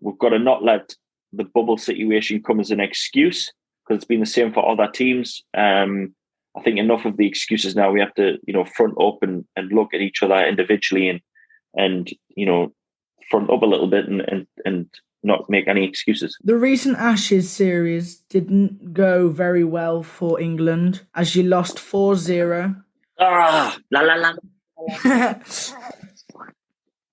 we've 0.00 0.18
got 0.18 0.30
to 0.30 0.38
not 0.38 0.64
let 0.64 0.94
the 1.32 1.44
bubble 1.44 1.78
situation 1.78 2.42
come 2.42 2.60
as 2.60 2.70
an 2.70 2.80
excuse 2.80 3.52
because 3.82 3.96
it's 3.96 4.06
been 4.08 4.20
the 4.20 4.26
same 4.26 4.52
for 4.52 4.68
other 4.68 4.88
teams. 4.92 5.42
Um, 5.56 6.14
I 6.56 6.60
think 6.60 6.78
enough 6.78 7.04
of 7.04 7.16
the 7.16 7.26
excuses 7.26 7.74
now. 7.74 7.90
We 7.90 8.00
have 8.00 8.14
to, 8.14 8.38
you 8.46 8.52
know, 8.52 8.64
front 8.64 8.94
up 9.00 9.18
and, 9.22 9.44
and 9.56 9.72
look 9.72 9.94
at 9.94 10.00
each 10.00 10.22
other 10.22 10.44
individually 10.46 11.08
and 11.08 11.20
and 11.74 12.10
you 12.36 12.44
know, 12.44 12.72
front 13.30 13.50
up 13.50 13.62
a 13.62 13.66
little 13.66 13.86
bit 13.88 14.06
and 14.06 14.20
and, 14.22 14.46
and 14.64 14.86
not 15.22 15.48
make 15.48 15.68
any 15.68 15.86
excuses. 15.86 16.36
The 16.42 16.56
recent 16.56 16.98
Ashes 16.98 17.50
series 17.50 18.16
didn't 18.28 18.92
go 18.92 19.28
very 19.28 19.64
well 19.64 20.02
for 20.02 20.40
England 20.40 21.02
as 21.14 21.36
you 21.36 21.44
lost 21.44 21.78
4 21.78 22.16
0. 22.16 22.76
Ah, 23.18 23.78
la 23.90 24.00
la 24.00 24.14
la. 24.14 24.32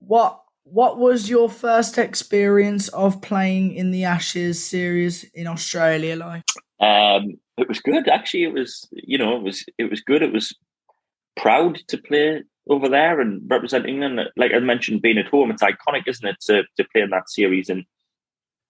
what 0.09 0.41
what 0.63 0.97
was 0.97 1.29
your 1.29 1.49
first 1.49 1.97
experience 1.97 2.89
of 2.89 3.21
playing 3.21 3.73
in 3.73 3.91
the 3.91 4.05
Ashes 4.05 4.63
series 4.63 5.23
in 5.35 5.45
Australia 5.45 6.15
like? 6.15 6.43
Um, 6.79 7.37
it 7.57 7.67
was 7.67 7.79
good 7.79 8.07
actually. 8.09 8.43
It 8.43 8.53
was 8.53 8.89
you 8.91 9.19
know 9.19 9.35
it 9.37 9.43
was 9.43 9.63
it 9.77 9.89
was 9.89 10.01
good. 10.01 10.23
It 10.23 10.33
was 10.33 10.55
proud 11.37 11.77
to 11.89 11.97
play 11.97 12.43
over 12.69 12.89
there 12.89 13.21
and 13.21 13.41
represent 13.47 13.85
England. 13.85 14.19
Like 14.35 14.51
I 14.53 14.59
mentioned, 14.59 15.03
being 15.03 15.19
at 15.19 15.27
home, 15.27 15.51
it's 15.51 15.61
iconic, 15.61 16.07
isn't 16.07 16.27
it, 16.27 16.37
to 16.47 16.63
to 16.77 16.87
play 16.91 17.01
in 17.01 17.11
that 17.11 17.29
series? 17.29 17.69
And 17.69 17.85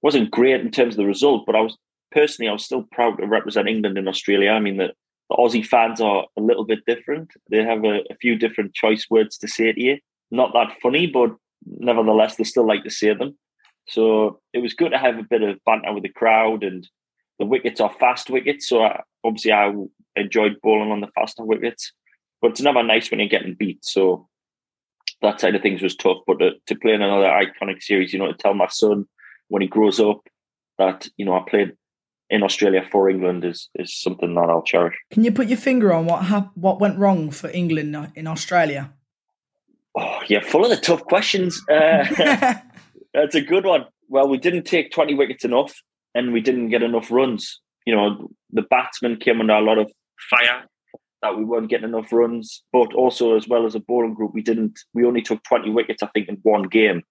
wasn't 0.02 0.32
great 0.32 0.60
in 0.60 0.72
terms 0.72 0.96
of 0.96 0.98
the 0.98 1.06
result, 1.06 1.46
but 1.46 1.56
I 1.56 1.62
was 1.62 1.78
personally 2.12 2.50
I 2.50 2.54
was 2.54 2.66
still 2.66 2.84
proud 2.92 3.18
to 3.18 3.26
represent 3.26 3.70
England 3.70 3.98
in 3.98 4.10
Australia. 4.10 4.52
I 4.52 4.60
mean 4.60 4.76
the, 4.76 4.90
the 5.30 5.38
Aussie 5.38 5.66
fans 5.66 6.02
are 6.02 6.26
a 6.38 6.42
little 6.42 6.66
bit 6.66 6.80
different. 6.86 7.32
They 7.50 7.64
have 7.64 7.86
a, 7.86 8.02
a 8.12 8.16
few 8.20 8.36
different 8.36 8.74
choice 8.74 9.06
words 9.10 9.38
to 9.38 9.48
say 9.48 9.72
to 9.72 9.82
you. 9.82 10.00
Not 10.32 10.53
that 10.53 10.77
funny, 10.82 11.07
but 11.07 11.32
nevertheless 11.65 12.36
they 12.36 12.43
still 12.43 12.67
like 12.67 12.84
to 12.84 12.89
say 12.89 13.13
them. 13.13 13.38
So 13.88 14.39
it 14.53 14.59
was 14.59 14.73
good 14.73 14.91
to 14.91 14.97
have 14.97 15.17
a 15.17 15.23
bit 15.23 15.41
of 15.41 15.63
banter 15.65 15.93
with 15.93 16.03
the 16.03 16.09
crowd 16.09 16.63
and 16.63 16.88
the 17.39 17.45
wickets 17.45 17.80
are 17.80 17.91
fast 17.99 18.30
wickets, 18.30 18.67
so 18.67 18.84
I, 18.84 19.01
obviously 19.23 19.53
I 19.53 19.73
enjoyed 20.15 20.57
bowling 20.61 20.91
on 20.91 21.01
the 21.01 21.07
faster 21.15 21.43
wickets. 21.43 21.93
But 22.41 22.51
it's 22.51 22.61
never 22.61 22.84
nice 22.84 23.09
when 23.09 23.19
you're 23.19 23.30
getting 23.30 23.55
beat. 23.55 23.84
So 23.84 24.27
that 25.21 25.41
side 25.41 25.55
of 25.55 25.61
things 25.61 25.82
was 25.82 25.95
tough. 25.95 26.17
But 26.27 26.39
to, 26.39 26.51
to 26.67 26.75
play 26.75 26.93
in 26.93 27.01
another 27.01 27.27
iconic 27.27 27.82
series, 27.82 28.13
you 28.13 28.19
know, 28.19 28.27
to 28.27 28.38
tell 28.38 28.53
my 28.53 28.67
son 28.67 29.05
when 29.47 29.61
he 29.61 29.67
grows 29.67 29.99
up 29.99 30.21
that 30.77 31.07
you 31.17 31.25
know 31.25 31.34
I 31.34 31.43
played 31.47 31.73
in 32.30 32.43
Australia 32.43 32.88
for 32.89 33.09
England 33.09 33.43
is 33.43 33.69
is 33.75 34.01
something 34.01 34.34
that 34.36 34.49
I'll 34.49 34.63
cherish. 34.63 34.95
Can 35.11 35.23
you 35.23 35.32
put 35.32 35.47
your 35.47 35.57
finger 35.57 35.93
on 35.93 36.05
what 36.05 36.23
what 36.55 36.80
went 36.80 36.97
wrong 36.97 37.32
for 37.32 37.49
England 37.49 37.95
uh, 37.95 38.07
in 38.15 38.27
Australia? 38.27 38.93
Oh, 39.98 40.20
yeah, 40.28 40.42
full 40.42 40.64
of 40.64 40.70
the 40.70 40.78
tough 40.78 41.04
questions. 41.04 41.62
Uh, 41.70 42.56
that's 43.14 43.36
a 43.36 43.42
good 43.42 43.66
one. 43.66 43.86
Well, 44.08 44.28
we 44.28 44.38
didn't 44.38 44.64
take 44.64 44.92
20 44.92 45.16
wickets 45.16 45.46
enough 45.46 45.74
and 46.16 46.34
we 46.34 46.42
didn't 46.42 46.70
get 46.70 46.84
enough 46.84 47.12
runs. 47.12 47.60
You 47.86 47.96
know, 47.96 48.30
the 48.52 48.62
batsmen 48.64 49.18
came 49.18 49.40
under 49.40 49.54
a 49.54 49.62
lot 49.62 49.78
of 49.78 49.92
fire 50.30 50.66
that 51.22 51.38
we 51.38 51.44
weren't 51.44 51.70
getting 51.70 51.90
enough 51.90 52.12
runs, 52.14 52.64
but 52.72 52.94
also 52.94 53.36
as 53.36 53.48
well 53.48 53.66
as 53.66 53.76
a 53.76 53.80
bowling 53.80 54.14
group, 54.14 54.34
we 54.34 54.42
didn't. 54.42 54.80
We 54.94 55.06
only 55.06 55.22
took 55.22 55.44
20 55.44 55.70
wickets, 55.72 56.02
I 56.02 56.08
think, 56.08 56.30
in 56.30 56.38
one 56.44 56.64
game. 56.64 57.04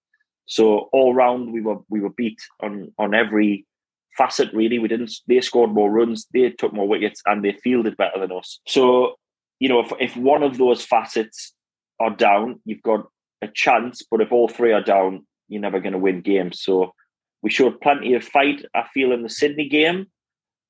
So 0.45 0.89
all 0.91 1.13
round, 1.13 1.53
we 1.53 1.61
were 1.61 1.77
we 1.89 1.99
were 1.99 2.09
beat 2.09 2.39
on 2.61 2.91
on 2.97 3.13
every 3.13 3.67
facet. 4.17 4.51
Really, 4.51 4.79
we 4.79 4.87
didn't. 4.87 5.13
They 5.27 5.41
scored 5.41 5.71
more 5.71 5.91
runs, 5.91 6.25
they 6.33 6.49
took 6.49 6.73
more 6.73 6.87
wickets, 6.87 7.21
and 7.27 7.43
they 7.43 7.53
fielded 7.63 7.97
better 7.97 8.19
than 8.19 8.35
us. 8.35 8.59
So 8.67 9.15
you 9.59 9.69
know, 9.69 9.79
if 9.79 9.93
if 9.99 10.17
one 10.17 10.41
of 10.41 10.57
those 10.57 10.83
facets 10.83 11.53
are 11.99 12.15
down, 12.15 12.59
you've 12.65 12.83
got 12.83 13.05
a 13.41 13.47
chance. 13.47 14.03
But 14.09 14.21
if 14.21 14.31
all 14.31 14.47
three 14.47 14.71
are 14.73 14.83
down, 14.83 15.25
you're 15.47 15.61
never 15.61 15.79
going 15.79 15.93
to 15.93 15.99
win 15.99 16.21
games. 16.21 16.61
So 16.61 16.93
we 17.41 17.49
showed 17.49 17.81
plenty 17.81 18.13
of 18.13 18.23
fight. 18.23 18.65
I 18.75 18.83
feel 18.93 19.11
in 19.11 19.23
the 19.23 19.29
Sydney 19.29 19.69
game, 19.69 20.07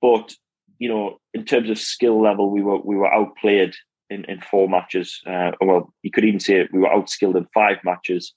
but 0.01 0.34
you 0.80 0.88
know, 0.88 1.17
in 1.34 1.45
terms 1.45 1.69
of 1.69 1.77
skill 1.77 2.21
level, 2.21 2.49
we 2.49 2.61
were 2.61 2.80
we 2.80 2.95
were 2.95 3.13
outplayed 3.13 3.75
in, 4.09 4.25
in 4.25 4.41
four 4.41 4.69
matches. 4.69 5.19
Uh, 5.25 5.51
well, 5.61 5.93
you 6.03 6.11
could 6.11 6.25
even 6.25 6.39
say 6.39 6.67
we 6.71 6.80
were 6.80 6.88
outskilled 6.88 7.36
in 7.36 7.45
five 7.53 7.77
matches, 7.84 8.34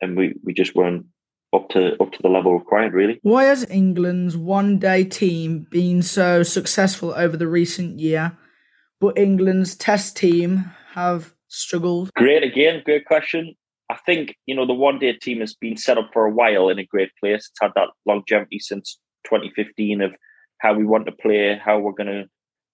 and 0.00 0.16
we, 0.16 0.34
we 0.44 0.52
just 0.52 0.74
weren't 0.74 1.06
up 1.54 1.68
to 1.70 2.00
up 2.02 2.12
to 2.12 2.22
the 2.22 2.28
level 2.28 2.58
required. 2.58 2.92
Really, 2.92 3.20
Why 3.22 3.44
has 3.44 3.68
England's 3.70 4.36
one 4.36 4.78
day 4.78 5.04
team 5.04 5.66
been 5.70 6.02
so 6.02 6.42
successful 6.42 7.14
over 7.14 7.36
the 7.36 7.48
recent 7.48 8.00
year, 8.00 8.36
but 9.00 9.16
England's 9.16 9.76
test 9.76 10.16
team 10.16 10.72
have 10.94 11.35
struggled? 11.48 12.10
great 12.14 12.42
again, 12.42 12.82
great 12.84 13.04
question. 13.04 13.54
I 13.90 13.96
think 14.04 14.34
you 14.46 14.54
know 14.54 14.66
the 14.66 14.74
one 14.74 14.98
day 14.98 15.12
team 15.12 15.40
has 15.40 15.54
been 15.54 15.76
set 15.76 15.98
up 15.98 16.10
for 16.12 16.26
a 16.26 16.30
while 16.30 16.68
in 16.68 16.78
a 16.78 16.84
great 16.84 17.10
place. 17.20 17.48
It's 17.50 17.60
had 17.60 17.72
that 17.76 17.88
longevity 18.04 18.58
since 18.58 18.98
2015 19.24 20.00
of 20.02 20.14
how 20.58 20.74
we 20.74 20.84
want 20.84 21.06
to 21.06 21.12
play, 21.12 21.60
how 21.62 21.78
we're 21.78 21.92
going 21.92 22.06
to, 22.06 22.24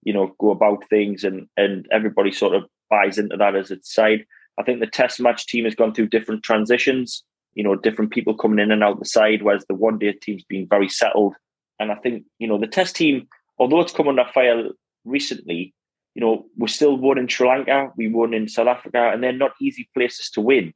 you 0.02 0.12
know, 0.12 0.34
go 0.38 0.50
about 0.50 0.88
things, 0.88 1.24
and 1.24 1.48
and 1.56 1.86
everybody 1.92 2.32
sort 2.32 2.54
of 2.54 2.64
buys 2.90 3.18
into 3.18 3.36
that 3.36 3.56
as 3.56 3.70
its 3.70 3.92
side. 3.92 4.24
I 4.58 4.62
think 4.62 4.80
the 4.80 4.86
test 4.86 5.20
match 5.20 5.46
team 5.46 5.64
has 5.64 5.74
gone 5.74 5.94
through 5.94 6.08
different 6.08 6.42
transitions, 6.42 7.24
you 7.54 7.64
know, 7.64 7.76
different 7.76 8.10
people 8.10 8.36
coming 8.36 8.58
in 8.58 8.70
and 8.70 8.84
out 8.84 8.98
the 8.98 9.04
side, 9.04 9.42
whereas 9.42 9.64
the 9.68 9.74
one 9.74 9.98
day 9.98 10.12
team's 10.12 10.44
been 10.44 10.66
very 10.68 10.88
settled. 10.88 11.34
And 11.78 11.90
I 11.90 11.96
think, 11.96 12.24
you 12.38 12.46
know, 12.46 12.58
the 12.58 12.66
test 12.66 12.94
team, 12.96 13.28
although 13.58 13.80
it's 13.80 13.92
come 13.92 14.08
under 14.08 14.24
fire 14.32 14.68
recently, 15.04 15.74
you 16.14 16.20
know, 16.20 16.44
we 16.56 16.68
still 16.68 16.96
won 16.96 17.18
in 17.18 17.28
Sri 17.28 17.48
Lanka, 17.48 17.90
we 17.96 18.08
won 18.08 18.34
in 18.34 18.48
South 18.48 18.68
Africa, 18.68 19.10
and 19.12 19.22
they're 19.22 19.32
not 19.32 19.52
easy 19.60 19.88
places 19.94 20.30
to 20.30 20.40
win. 20.40 20.74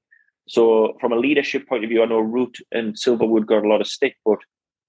So, 0.49 0.97
from 1.01 1.13
a 1.13 1.17
leadership 1.17 1.69
point 1.69 1.85
of 1.85 1.91
view, 1.91 2.03
I 2.03 2.07
know 2.07 2.21
Root 2.21 2.59
and 2.73 2.95
Silverwood 2.95 3.47
got 3.47 3.65
a 3.65 3.69
lot 3.69 3.81
of 3.81 3.87
stick, 3.87 4.17
but 4.25 4.39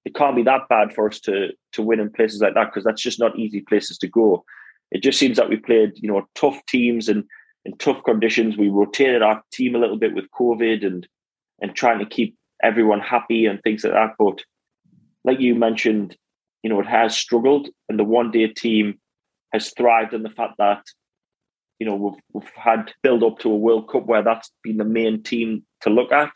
it 0.05 0.15
can't 0.15 0.35
be 0.35 0.43
that 0.43 0.69
bad 0.69 0.93
for 0.93 1.07
us 1.07 1.19
to 1.21 1.49
to 1.73 1.81
win 1.81 1.99
in 1.99 2.11
places 2.11 2.41
like 2.41 2.53
that 2.53 2.67
because 2.67 2.83
that's 2.83 3.01
just 3.01 3.19
not 3.19 3.37
easy 3.37 3.61
places 3.61 3.97
to 3.99 4.07
go. 4.07 4.43
It 4.91 5.03
just 5.03 5.19
seems 5.19 5.35
that 5.37 5.49
we 5.49 5.57
played, 5.57 5.91
you 5.95 6.09
know, 6.09 6.27
tough 6.35 6.65
teams 6.67 7.09
and 7.09 7.25
in 7.65 7.77
tough 7.77 8.01
conditions. 8.05 8.55
We 8.55 8.69
rotated 8.69 9.21
our 9.21 9.43
team 9.51 9.75
a 9.75 9.79
little 9.79 9.97
bit 9.97 10.13
with 10.13 10.31
COVID 10.31 10.85
and 10.85 11.05
and 11.61 11.75
trying 11.75 11.99
to 11.99 12.05
keep 12.05 12.37
everyone 12.63 13.01
happy 13.01 13.45
and 13.45 13.61
things 13.61 13.83
like 13.83 13.93
that. 13.93 14.13
But 14.17 14.43
like 15.25 15.39
you 15.39 15.55
mentioned, 15.55 16.15
you 16.63 16.69
know, 16.69 16.79
it 16.79 16.87
has 16.87 17.17
struggled, 17.17 17.67
and 17.89 17.99
the 17.99 18.05
one 18.05 18.31
day 18.31 18.47
team 18.47 18.99
has 19.53 19.71
thrived 19.71 20.13
on 20.13 20.23
the 20.23 20.29
fact 20.29 20.55
that 20.57 20.83
you 21.79 21.85
know 21.85 21.95
we've 21.95 22.21
we've 22.33 22.51
had 22.55 22.91
build 23.03 23.23
up 23.23 23.39
to 23.39 23.51
a 23.51 23.57
World 23.57 23.89
Cup 23.89 24.05
where 24.05 24.23
that's 24.23 24.51
been 24.63 24.77
the 24.77 24.83
main 24.83 25.23
team 25.23 25.63
to 25.81 25.89
look 25.89 26.11
at. 26.11 26.31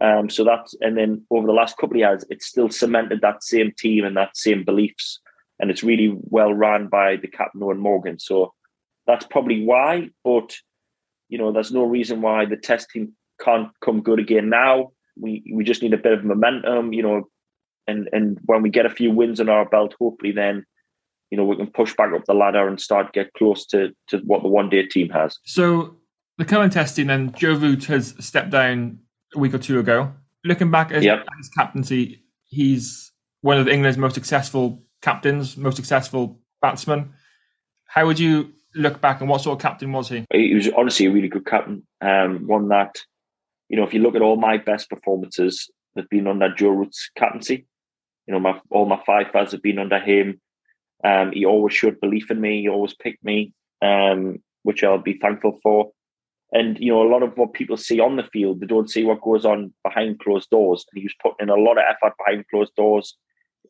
Um, 0.00 0.30
so 0.30 0.44
that's 0.44 0.74
and 0.80 0.96
then 0.96 1.24
over 1.30 1.46
the 1.46 1.52
last 1.52 1.76
couple 1.76 1.96
of 1.96 2.00
years, 2.00 2.24
it's 2.30 2.46
still 2.46 2.70
cemented 2.70 3.20
that 3.20 3.44
same 3.44 3.72
team 3.76 4.04
and 4.04 4.16
that 4.16 4.36
same 4.36 4.64
beliefs, 4.64 5.20
and 5.60 5.70
it's 5.70 5.82
really 5.82 6.16
well 6.22 6.52
run 6.52 6.88
by 6.88 7.16
the 7.16 7.28
captain 7.28 7.60
Eoin 7.60 7.78
Morgan. 7.78 8.18
So 8.18 8.52
that's 9.06 9.26
probably 9.26 9.64
why. 9.64 10.08
But 10.24 10.54
you 11.28 11.38
know, 11.38 11.52
there's 11.52 11.72
no 11.72 11.84
reason 11.84 12.20
why 12.20 12.46
the 12.46 12.56
test 12.56 12.90
team 12.90 13.14
can't 13.40 13.68
come 13.80 14.02
good 14.02 14.18
again 14.18 14.48
now. 14.48 14.92
We 15.16 15.42
we 15.52 15.64
just 15.64 15.82
need 15.82 15.94
a 15.94 15.98
bit 15.98 16.12
of 16.12 16.24
momentum, 16.24 16.92
you 16.92 17.02
know, 17.02 17.28
and 17.86 18.08
and 18.12 18.38
when 18.44 18.62
we 18.62 18.70
get 18.70 18.86
a 18.86 18.90
few 18.90 19.10
wins 19.10 19.40
on 19.40 19.48
our 19.48 19.68
belt, 19.68 19.94
hopefully 19.98 20.32
then 20.32 20.64
you 21.32 21.38
know 21.38 21.44
we 21.44 21.56
can 21.56 21.66
push 21.66 21.96
back 21.96 22.12
up 22.12 22.26
the 22.26 22.34
ladder 22.34 22.68
and 22.68 22.78
start 22.78 23.14
get 23.14 23.32
close 23.32 23.64
to 23.64 23.88
to 24.08 24.18
what 24.18 24.42
the 24.42 24.48
one 24.48 24.68
day 24.68 24.84
team 24.86 25.08
has. 25.08 25.38
So 25.46 25.96
the 26.36 26.44
current 26.44 26.74
testing 26.74 27.08
and 27.08 27.34
Joe 27.34 27.54
Root 27.54 27.84
has 27.86 28.14
stepped 28.20 28.50
down 28.50 28.98
a 29.34 29.38
week 29.38 29.54
or 29.54 29.58
two 29.58 29.78
ago. 29.78 30.12
Looking 30.44 30.70
back 30.70 30.92
at, 30.92 31.02
Yep. 31.02 31.26
his 31.38 31.48
captaincy, 31.48 32.22
he's 32.48 33.12
one 33.40 33.56
of 33.58 33.66
England's 33.66 33.96
most 33.96 34.14
successful 34.14 34.82
captains, 35.00 35.56
most 35.56 35.76
successful 35.76 36.38
batsmen. 36.60 37.14
How 37.86 38.04
would 38.06 38.18
you 38.18 38.52
look 38.74 39.00
back 39.00 39.20
and 39.20 39.30
what 39.30 39.40
sort 39.40 39.58
of 39.58 39.62
captain 39.62 39.90
was 39.90 40.10
he? 40.10 40.26
He 40.34 40.54
was 40.54 40.68
honestly 40.76 41.06
a 41.06 41.10
really 41.10 41.28
good 41.28 41.46
captain. 41.46 41.86
Um, 42.02 42.46
one 42.46 42.68
that, 42.68 42.98
you 43.70 43.78
know, 43.78 43.84
if 43.84 43.94
you 43.94 44.00
look 44.02 44.16
at 44.16 44.22
all 44.22 44.36
my 44.36 44.58
best 44.58 44.90
performances, 44.90 45.70
they've 45.94 46.08
been 46.10 46.26
under 46.26 46.54
Joe 46.54 46.70
Root's 46.70 47.10
captaincy. 47.16 47.66
You 48.26 48.34
know, 48.34 48.40
my 48.40 48.60
all 48.70 48.84
my 48.84 49.00
five-fors 49.06 49.52
have 49.52 49.62
been 49.62 49.78
under 49.78 49.98
him. 49.98 50.41
Um, 51.04 51.32
he 51.32 51.44
always 51.44 51.74
showed 51.74 52.00
belief 52.00 52.30
in 52.30 52.40
me. 52.40 52.62
He 52.62 52.68
always 52.68 52.94
picked 52.94 53.24
me, 53.24 53.52
um, 53.80 54.38
which 54.62 54.84
I'll 54.84 54.98
be 54.98 55.18
thankful 55.18 55.58
for. 55.62 55.90
And 56.52 56.78
you 56.78 56.92
know, 56.92 57.02
a 57.02 57.08
lot 57.10 57.22
of 57.22 57.36
what 57.36 57.54
people 57.54 57.76
see 57.76 57.98
on 57.98 58.16
the 58.16 58.28
field, 58.32 58.60
they 58.60 58.66
don't 58.66 58.90
see 58.90 59.04
what 59.04 59.22
goes 59.22 59.44
on 59.44 59.72
behind 59.82 60.20
closed 60.20 60.50
doors. 60.50 60.84
And 60.92 61.00
he 61.00 61.06
was 61.06 61.14
putting 61.22 61.48
in 61.48 61.48
a 61.48 61.60
lot 61.60 61.78
of 61.78 61.84
effort 61.88 62.14
behind 62.18 62.44
closed 62.48 62.74
doors, 62.76 63.16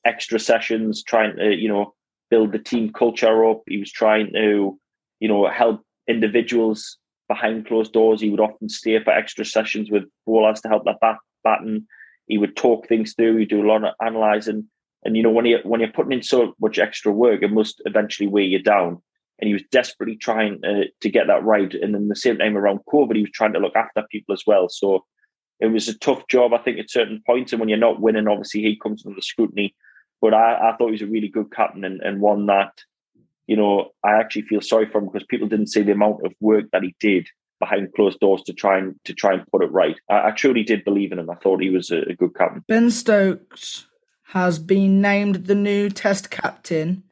extra 0.04 0.40
sessions, 0.40 1.02
trying 1.02 1.36
to 1.36 1.54
you 1.54 1.68
know 1.68 1.94
build 2.28 2.52
the 2.52 2.58
team 2.58 2.92
culture 2.92 3.48
up. 3.48 3.62
He 3.66 3.78
was 3.78 3.92
trying 3.92 4.32
to 4.32 4.78
you 5.20 5.28
know 5.28 5.48
help 5.48 5.82
individuals 6.08 6.98
behind 7.28 7.66
closed 7.66 7.92
doors. 7.92 8.20
He 8.20 8.30
would 8.30 8.40
often 8.40 8.68
stay 8.68 9.02
for 9.02 9.12
extra 9.12 9.44
sessions 9.44 9.90
with 9.90 10.04
bowlers 10.26 10.60
to 10.62 10.68
help 10.68 10.84
that 10.84 11.00
bat 11.00 11.18
batten. 11.44 11.86
He 12.26 12.38
would 12.38 12.56
talk 12.56 12.88
things 12.88 13.14
through. 13.14 13.36
He'd 13.36 13.48
do 13.48 13.64
a 13.64 13.68
lot 13.68 13.84
of 13.84 13.94
analysing. 14.00 14.68
And 15.04 15.16
you 15.16 15.22
know, 15.22 15.30
when 15.30 15.46
you 15.46 15.58
when 15.64 15.80
you're 15.80 15.92
putting 15.92 16.12
in 16.12 16.22
so 16.22 16.54
much 16.60 16.78
extra 16.78 17.12
work, 17.12 17.42
it 17.42 17.52
must 17.52 17.82
eventually 17.84 18.28
weigh 18.28 18.44
you 18.44 18.62
down. 18.62 19.02
And 19.38 19.48
he 19.48 19.54
was 19.54 19.64
desperately 19.72 20.16
trying 20.16 20.60
uh, 20.64 20.84
to 21.00 21.10
get 21.10 21.26
that 21.26 21.42
right. 21.42 21.72
And 21.74 21.94
then 21.94 22.08
the 22.08 22.14
same 22.14 22.38
time 22.38 22.56
around 22.56 22.80
COVID, 22.92 23.16
he 23.16 23.22
was 23.22 23.32
trying 23.32 23.52
to 23.54 23.58
look 23.58 23.74
after 23.74 24.04
people 24.10 24.32
as 24.34 24.44
well. 24.46 24.68
So 24.68 25.04
it 25.58 25.66
was 25.66 25.88
a 25.88 25.98
tough 25.98 26.28
job, 26.28 26.52
I 26.52 26.58
think, 26.58 26.78
at 26.78 26.90
certain 26.90 27.22
points. 27.26 27.52
And 27.52 27.58
when 27.58 27.68
you're 27.68 27.78
not 27.78 28.00
winning, 28.00 28.28
obviously 28.28 28.62
he 28.62 28.78
comes 28.78 29.04
under 29.04 29.20
scrutiny. 29.20 29.74
But 30.20 30.34
I, 30.34 30.70
I 30.70 30.76
thought 30.76 30.86
he 30.86 30.92
was 30.92 31.02
a 31.02 31.06
really 31.06 31.28
good 31.28 31.50
captain 31.50 31.82
and, 31.82 32.00
and 32.02 32.20
one 32.20 32.46
that, 32.46 32.72
you 33.48 33.56
know, 33.56 33.90
I 34.04 34.12
actually 34.12 34.42
feel 34.42 34.60
sorry 34.60 34.86
for 34.86 34.98
him 34.98 35.06
because 35.06 35.26
people 35.26 35.48
didn't 35.48 35.68
see 35.68 35.82
the 35.82 35.92
amount 35.92 36.24
of 36.24 36.32
work 36.40 36.66
that 36.72 36.84
he 36.84 36.94
did 37.00 37.26
behind 37.58 37.92
closed 37.94 38.20
doors 38.20 38.42
to 38.42 38.52
try 38.52 38.78
and 38.78 38.94
to 39.04 39.14
try 39.14 39.34
and 39.34 39.46
put 39.48 39.62
it 39.62 39.72
right. 39.72 39.96
I, 40.08 40.28
I 40.28 40.30
truly 40.30 40.62
did 40.62 40.84
believe 40.84 41.10
in 41.10 41.18
him. 41.18 41.30
I 41.30 41.34
thought 41.36 41.62
he 41.62 41.70
was 41.70 41.90
a, 41.90 42.02
a 42.02 42.14
good 42.14 42.34
captain. 42.36 42.64
Ben 42.68 42.90
Stokes 42.90 43.86
has 44.32 44.58
been 44.58 45.02
named 45.02 45.44
the 45.44 45.54
new 45.54 45.90
Test 45.90 46.30
captain. 46.30 47.02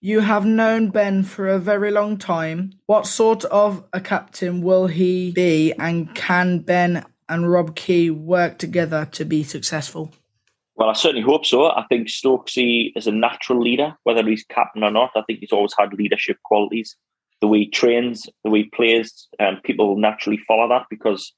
You 0.00 0.20
have 0.20 0.46
known 0.46 0.88
Ben 0.88 1.22
for 1.22 1.48
a 1.48 1.58
very 1.58 1.90
long 1.90 2.16
time. 2.16 2.72
What 2.86 3.06
sort 3.06 3.44
of 3.46 3.84
a 3.92 4.00
captain 4.00 4.62
will 4.62 4.86
he 4.86 5.32
be, 5.32 5.74
and 5.78 6.14
can 6.14 6.60
Ben 6.60 7.04
and 7.28 7.52
Rob 7.52 7.76
Key 7.76 8.08
work 8.08 8.56
together 8.56 9.06
to 9.12 9.26
be 9.26 9.42
successful? 9.42 10.14
Well, 10.76 10.88
I 10.88 10.94
certainly 10.94 11.26
hope 11.26 11.44
so. 11.44 11.66
I 11.66 11.84
think 11.90 12.08
Stokesy 12.08 12.92
is 12.96 13.06
a 13.06 13.12
natural 13.12 13.60
leader, 13.60 13.94
whether 14.04 14.26
he's 14.26 14.44
captain 14.48 14.82
or 14.82 14.90
not. 14.90 15.10
I 15.14 15.22
think 15.26 15.40
he's 15.40 15.52
always 15.52 15.74
had 15.78 15.92
leadership 15.92 16.38
qualities. 16.42 16.96
The 17.42 17.48
way 17.48 17.58
he 17.58 17.70
trains, 17.70 18.26
the 18.44 18.50
way 18.50 18.62
he 18.62 18.70
plays, 18.70 19.28
and 19.38 19.62
people 19.62 19.88
will 19.88 20.00
naturally 20.00 20.38
follow 20.48 20.70
that 20.70 20.86
because 20.88 21.34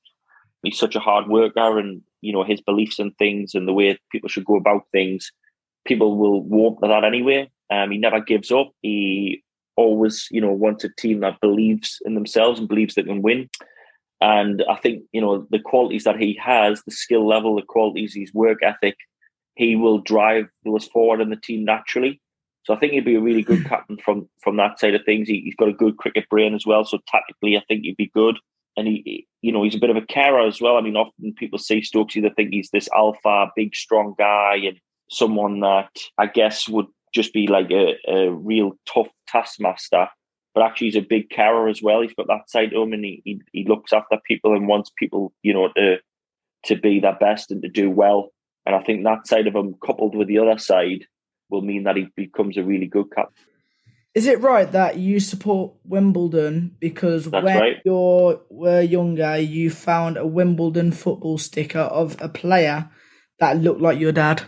he's 0.62 0.78
such 0.78 0.94
a 0.94 1.00
hard 1.00 1.26
worker 1.26 1.76
and 1.80 2.02
you 2.20 2.32
know 2.32 2.44
his 2.44 2.60
beliefs 2.60 2.98
and 2.98 3.16
things 3.16 3.54
and 3.54 3.66
the 3.66 3.72
way 3.72 3.98
people 4.10 4.28
should 4.28 4.44
go 4.44 4.56
about 4.56 4.82
things 4.92 5.30
people 5.88 6.18
will 6.18 6.42
warm 6.42 6.76
to 6.76 6.88
that 6.88 7.02
anyway. 7.02 7.50
Um, 7.70 7.90
he 7.90 7.98
never 7.98 8.20
gives 8.20 8.52
up. 8.52 8.70
He 8.82 9.42
always 9.76 10.28
you 10.30 10.40
know 10.40 10.52
wants 10.52 10.84
a 10.84 10.88
team 10.98 11.20
that 11.20 11.40
believes 11.40 11.98
in 12.04 12.14
themselves 12.14 12.58
and 12.58 12.68
believes 12.68 12.94
they 12.94 13.02
can 13.02 13.22
win. 13.22 13.48
And 14.20 14.64
i 14.68 14.74
think 14.74 15.04
you 15.12 15.20
know 15.20 15.46
the 15.50 15.60
qualities 15.60 16.04
that 16.04 16.20
he 16.20 16.38
has 16.42 16.82
the 16.82 16.90
skill 16.90 17.26
level 17.26 17.54
the 17.54 17.62
qualities 17.62 18.14
his 18.14 18.34
work 18.34 18.58
ethic 18.62 18.96
he 19.54 19.76
will 19.76 19.98
drive 19.98 20.46
us 20.76 20.88
forward 20.88 21.20
in 21.20 21.30
the 21.30 21.36
team 21.36 21.64
naturally. 21.64 22.20
So 22.64 22.74
i 22.74 22.78
think 22.78 22.92
he'd 22.92 23.04
be 23.04 23.14
a 23.14 23.20
really 23.28 23.42
good 23.42 23.64
captain 23.72 23.98
from 24.04 24.28
from 24.42 24.56
that 24.56 24.80
side 24.80 24.94
of 24.94 25.04
things. 25.04 25.28
He, 25.28 25.40
he's 25.42 25.54
got 25.54 25.68
a 25.68 25.82
good 25.84 25.96
cricket 25.96 26.28
brain 26.28 26.54
as 26.54 26.66
well. 26.66 26.84
So 26.84 26.98
tactically 27.06 27.56
i 27.56 27.62
think 27.68 27.82
he'd 27.82 27.96
be 27.96 28.10
good 28.22 28.36
and 28.78 28.86
he, 28.86 29.26
you 29.42 29.50
know, 29.50 29.64
he's 29.64 29.74
a 29.74 29.80
bit 29.80 29.90
of 29.90 29.96
a 29.96 30.06
carer 30.06 30.46
as 30.46 30.60
well. 30.60 30.76
I 30.76 30.80
mean, 30.80 30.96
often 30.96 31.34
people 31.34 31.58
say 31.58 31.82
Stokes 31.82 32.16
either 32.16 32.30
think 32.30 32.50
he's 32.52 32.70
this 32.70 32.88
alpha, 32.94 33.50
big, 33.56 33.74
strong 33.74 34.14
guy, 34.16 34.60
and 34.64 34.78
someone 35.10 35.60
that 35.60 35.90
I 36.16 36.26
guess 36.26 36.68
would 36.68 36.86
just 37.12 37.32
be 37.32 37.48
like 37.48 37.70
a, 37.72 37.96
a 38.06 38.30
real 38.30 38.72
tough 38.86 39.08
taskmaster. 39.26 40.06
But 40.54 40.62
actually, 40.64 40.88
he's 40.88 40.96
a 40.96 41.00
big 41.00 41.28
carer 41.28 41.68
as 41.68 41.82
well. 41.82 42.02
He's 42.02 42.14
got 42.14 42.28
that 42.28 42.48
side 42.48 42.70
to 42.70 42.80
him, 42.80 42.92
and 42.92 43.04
he, 43.04 43.20
he 43.24 43.40
he 43.52 43.64
looks 43.64 43.92
after 43.92 44.18
people 44.24 44.54
and 44.54 44.68
wants 44.68 44.92
people, 44.96 45.32
you 45.42 45.52
know, 45.52 45.70
to 45.76 45.98
to 46.66 46.76
be 46.76 47.00
their 47.00 47.16
best 47.16 47.50
and 47.50 47.60
to 47.62 47.68
do 47.68 47.90
well. 47.90 48.30
And 48.64 48.76
I 48.76 48.80
think 48.80 49.02
that 49.02 49.26
side 49.26 49.48
of 49.48 49.56
him, 49.56 49.74
coupled 49.84 50.14
with 50.14 50.28
the 50.28 50.38
other 50.38 50.58
side, 50.58 51.04
will 51.50 51.62
mean 51.62 51.84
that 51.84 51.96
he 51.96 52.08
becomes 52.14 52.56
a 52.56 52.62
really 52.62 52.86
good 52.86 53.06
captain. 53.14 53.44
Is 54.18 54.26
it 54.26 54.40
right 54.40 54.72
that 54.72 54.96
you 54.96 55.20
support 55.20 55.74
Wimbledon 55.84 56.74
because 56.80 57.26
That's 57.26 57.44
when 57.44 57.56
right. 57.56 57.76
you 57.84 58.40
were 58.50 58.80
younger, 58.80 59.38
you 59.38 59.70
found 59.70 60.16
a 60.16 60.26
Wimbledon 60.26 60.90
football 60.90 61.38
sticker 61.38 61.78
of 61.78 62.16
a 62.20 62.28
player 62.28 62.90
that 63.38 63.58
looked 63.58 63.80
like 63.80 64.00
your 64.00 64.10
dad? 64.10 64.42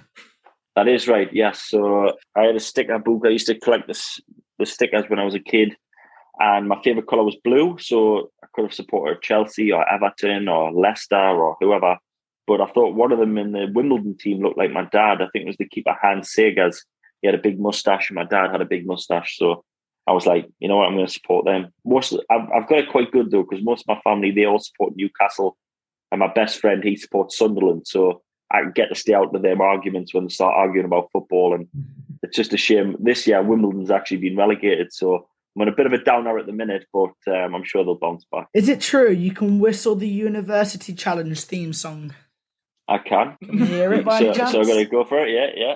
That 0.75 0.89
is 0.89 1.07
right. 1.07 1.29
Yes. 1.33 1.63
So 1.69 2.15
I 2.35 2.47
had 2.47 2.57
a 2.57 2.59
sticker 2.59 2.99
book. 2.99 3.23
I 3.25 3.29
used 3.29 3.47
to 3.47 3.61
collect 3.61 3.87
the 3.87 3.97
the 4.59 4.67
stickers 4.67 5.05
when 5.07 5.21
I 5.21 5.25
was 5.25 5.37
a 5.37 5.39
kid, 5.39 5.77
and 6.41 6.67
my 6.67 6.83
favorite 6.83 7.07
color 7.07 7.23
was 7.23 7.37
blue. 7.45 7.77
So 7.79 8.33
I 8.43 8.49
could 8.53 8.65
have 8.65 8.75
supported 8.75 9.23
Chelsea 9.23 9.71
or 9.71 9.89
Everton 9.89 10.49
or 10.49 10.73
Leicester 10.73 11.15
or 11.15 11.57
whoever. 11.61 11.97
But 12.49 12.61
I 12.61 12.67
thought 12.73 12.97
one 12.97 13.13
of 13.13 13.21
them 13.21 13.39
in 13.39 13.53
the 13.53 13.69
Wimbledon 13.73 14.17
team 14.19 14.43
looked 14.43 14.59
like 14.59 14.73
my 14.73 14.89
dad. 14.91 15.23
I 15.23 15.29
think 15.33 15.45
it 15.45 15.47
was 15.47 15.59
the 15.59 15.69
keeper 15.69 15.97
Hans 16.03 16.35
Segers. 16.37 16.79
He 17.23 17.29
had 17.29 17.35
a 17.35 17.43
big 17.43 17.61
mustache, 17.61 18.11
and 18.11 18.17
my 18.17 18.25
dad 18.25 18.51
had 18.51 18.61
a 18.61 18.67
big 18.67 18.87
mustache. 18.87 19.37
So 19.37 19.65
I 20.07 20.13
was 20.13 20.27
like, 20.27 20.49
you 20.59 20.69
know 20.69 20.77
what, 20.77 20.87
I'm 20.87 20.95
going 20.95 21.07
to 21.07 21.13
support 21.13 21.45
them. 21.45 21.73
Most 21.85 22.15
I've, 22.31 22.49
I've 22.55 22.69
got 22.69 22.81
it 22.81 22.91
quite 22.91 23.13
good 23.13 23.31
though, 23.31 23.45
because 23.49 23.65
most 23.65 23.83
of 23.83 23.89
my 23.89 24.01
family 24.03 24.31
they 24.31 24.45
all 24.45 24.59
support 24.59 24.95
Newcastle, 24.97 25.57
and 26.11 26.21
my 26.21 26.33
best 26.33 26.61
friend 26.61 26.83
he 26.83 26.97
supports 26.97 27.37
Sunderland. 27.37 27.87
So 27.87 28.23
I 28.53 28.63
get 28.75 28.89
to 28.89 28.95
stay 28.95 29.15
out 29.15 29.35
of 29.35 29.43
them 29.43 29.61
arguments 29.61 30.13
when 30.13 30.25
they 30.25 30.31
start 30.31 30.57
arguing 30.57 30.87
about 30.87 31.11
football. 31.13 31.55
And 31.55 31.69
it's 32.23 32.37
just 32.37 32.53
a 32.53 32.57
shame. 32.57 32.97
This 32.99 33.27
year, 33.27 33.43
Wimbledon's 33.43 33.91
actually 33.91 34.19
been 34.19 34.37
relegated. 34.37 34.93
So 34.93 35.29
I'm 35.57 35.63
on 35.63 35.69
a 35.69 35.77
bit 35.77 35.87
of 35.87 35.93
a 35.93 36.03
downer 36.03 36.39
at 36.39 36.47
the 36.47 36.53
minute, 36.53 36.87
but 36.93 37.15
um, 37.29 37.55
I'm 37.55 37.65
sure 37.65 37.85
they'll 37.85 37.99
bounce 37.99 38.25
back. 38.31 38.49
Is 38.55 38.69
it 38.69 38.81
true 38.81 39.11
you 39.11 39.33
can 39.33 39.59
whistle 39.59 39.95
the 39.95 40.09
University 40.09 40.95
Challenge 40.95 41.41
theme 41.41 41.73
song? 41.73 42.15
I 42.89 42.99
can. 42.99 43.37
Can 43.45 43.67
hear 43.67 43.93
it 43.93 44.05
by 44.05 44.19
so, 44.21 44.33
chance? 44.33 44.51
so 44.51 44.61
I'm 44.61 44.67
going 44.67 44.85
to 44.85 44.91
go 44.91 45.05
for 45.05 45.25
it. 45.25 45.31
Yeah, 45.31 45.51
yeah. 45.55 45.75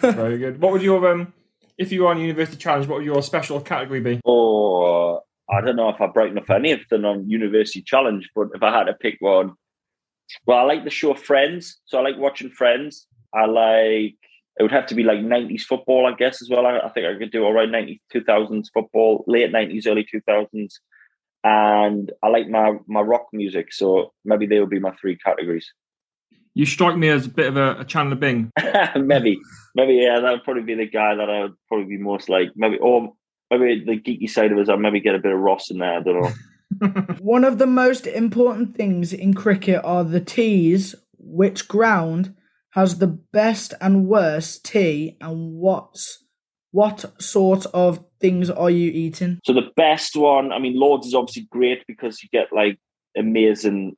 Very 0.00 0.38
good. 0.38 0.60
What 0.60 0.72
would 0.72 0.82
your 0.82 1.10
um, 1.10 1.32
if 1.78 1.92
you 1.92 2.02
were 2.02 2.08
on 2.08 2.20
University 2.20 2.56
Challenge, 2.56 2.86
what 2.86 2.98
would 2.98 3.06
your 3.06 3.22
special 3.22 3.60
category 3.60 4.00
be? 4.00 4.20
Or 4.24 5.22
I 5.50 5.60
don't 5.60 5.76
know 5.76 5.88
if 5.88 6.00
I 6.00 6.06
break 6.06 6.30
enough 6.30 6.50
any 6.50 6.72
of 6.72 6.80
them 6.90 7.04
on 7.04 7.28
University 7.28 7.82
Challenge, 7.82 8.28
but 8.34 8.48
if 8.54 8.62
I 8.62 8.76
had 8.76 8.84
to 8.84 8.94
pick 8.94 9.16
one, 9.20 9.52
well, 10.46 10.58
I 10.58 10.62
like 10.62 10.84
the 10.84 10.90
show 10.90 11.14
Friends, 11.14 11.80
so 11.84 11.98
I 11.98 12.02
like 12.02 12.18
watching 12.18 12.50
Friends. 12.50 13.06
I 13.34 13.46
like 13.46 14.16
it 14.58 14.62
would 14.62 14.72
have 14.72 14.86
to 14.86 14.94
be 14.94 15.02
like 15.02 15.18
90s 15.18 15.62
football, 15.62 16.06
I 16.06 16.16
guess, 16.16 16.40
as 16.40 16.48
well. 16.48 16.66
I, 16.66 16.78
I 16.78 16.88
think 16.88 17.06
I 17.06 17.18
could 17.18 17.30
do 17.30 17.44
all 17.44 17.52
right 17.52 17.68
90s, 17.68 18.00
2000s 18.14 18.66
football, 18.72 19.22
late 19.26 19.52
90s, 19.52 19.86
early 19.86 20.06
2000s. 20.12 20.72
And 21.44 22.10
I 22.22 22.28
like 22.28 22.48
my, 22.48 22.72
my 22.86 23.02
rock 23.02 23.26
music, 23.32 23.72
so 23.72 24.14
maybe 24.24 24.46
they 24.46 24.58
would 24.58 24.70
be 24.70 24.80
my 24.80 24.92
three 25.00 25.18
categories. 25.18 25.70
You 26.56 26.64
strike 26.64 26.96
me 26.96 27.10
as 27.10 27.26
a 27.26 27.28
bit 27.28 27.48
of 27.48 27.58
a, 27.58 27.80
a 27.80 27.84
Chandler 27.84 28.16
Bing. 28.16 28.50
maybe, 28.96 29.38
maybe, 29.74 29.94
yeah, 29.96 30.20
that 30.20 30.30
would 30.30 30.42
probably 30.42 30.62
be 30.62 30.74
the 30.74 30.88
guy 30.88 31.14
that 31.14 31.28
I 31.28 31.42
would 31.42 31.54
probably 31.68 31.84
be 31.84 32.02
most 32.02 32.30
like. 32.30 32.48
Maybe, 32.56 32.78
or 32.78 33.12
maybe 33.50 33.84
the 33.84 34.00
geeky 34.00 34.30
side 34.30 34.52
of 34.52 34.58
us, 34.58 34.70
I'd 34.70 34.80
maybe 34.80 35.00
get 35.00 35.14
a 35.14 35.18
bit 35.18 35.32
of 35.32 35.38
Ross 35.38 35.70
in 35.70 35.76
there. 35.76 35.98
I 35.98 36.02
don't 36.02 36.22
know. 36.22 37.14
One 37.20 37.44
of 37.44 37.58
the 37.58 37.66
most 37.66 38.06
important 38.06 38.74
things 38.74 39.12
in 39.12 39.34
cricket 39.34 39.82
are 39.84 40.02
the 40.02 40.18
teas. 40.18 40.94
Which 41.18 41.68
ground 41.68 42.34
has 42.70 43.00
the 43.00 43.06
best 43.06 43.74
and 43.82 44.06
worst 44.06 44.64
tea, 44.64 45.18
and 45.20 45.52
what's 45.52 46.24
what 46.70 47.04
sort 47.20 47.66
of 47.74 48.02
things 48.18 48.48
are 48.48 48.70
you 48.70 48.90
eating? 48.90 49.40
So 49.44 49.52
the 49.52 49.70
best 49.76 50.16
one, 50.16 50.52
I 50.52 50.58
mean, 50.58 50.78
Lords 50.78 51.06
is 51.06 51.14
obviously 51.14 51.48
great 51.50 51.84
because 51.86 52.22
you 52.22 52.30
get 52.32 52.48
like 52.50 52.78
amazing, 53.14 53.96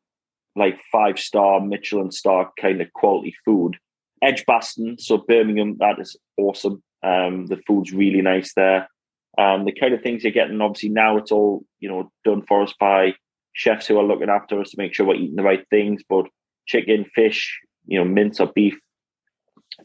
like 0.57 0.81
five 0.91 1.19
star 1.19 1.61
Michelin 1.61 2.11
star 2.11 2.51
kind 2.61 2.81
of 2.81 2.93
quality 2.93 3.35
food. 3.45 3.77
Edge 4.23 4.41
Edgbaston, 4.41 4.99
so 4.99 5.19
Birmingham, 5.19 5.77
that 5.79 6.01
is 6.01 6.17
awesome. 6.37 6.83
Um, 7.03 7.47
the 7.47 7.61
food's 7.67 7.93
really 7.93 8.21
nice 8.21 8.53
there. 8.55 8.89
Um, 9.39 9.65
the 9.65 9.73
kind 9.73 9.95
of 9.95 10.03
things 10.03 10.25
you're 10.25 10.33
getting, 10.33 10.61
obviously 10.61 10.89
now 10.89 11.17
it's 11.17 11.31
all 11.31 11.65
you 11.79 11.89
know 11.89 12.11
done 12.25 12.43
for 12.47 12.63
us 12.63 12.75
by 12.81 13.15
chefs 13.53 13.87
who 13.87 13.99
are 13.99 14.05
looking 14.05 14.29
after 14.29 14.61
us 14.61 14.71
to 14.71 14.79
make 14.79 14.95
sure 14.95 15.07
we're 15.07 15.15
eating 15.15 15.37
the 15.37 15.43
right 15.43 15.65
things. 15.71 16.03
But 16.09 16.27
chicken, 16.67 17.07
fish, 17.15 17.59
you 17.87 17.99
know, 17.99 18.05
mince 18.05 18.41
or 18.41 18.49
beef 18.53 18.79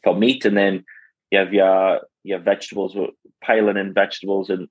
for 0.03 0.15
meat, 0.15 0.45
and 0.45 0.57
then 0.57 0.83
you 1.31 1.39
have 1.39 1.53
your 1.53 2.01
your 2.23 2.39
vegetables, 2.39 2.95
piling 3.43 3.77
in 3.77 3.93
vegetables. 3.93 4.49
And 4.49 4.67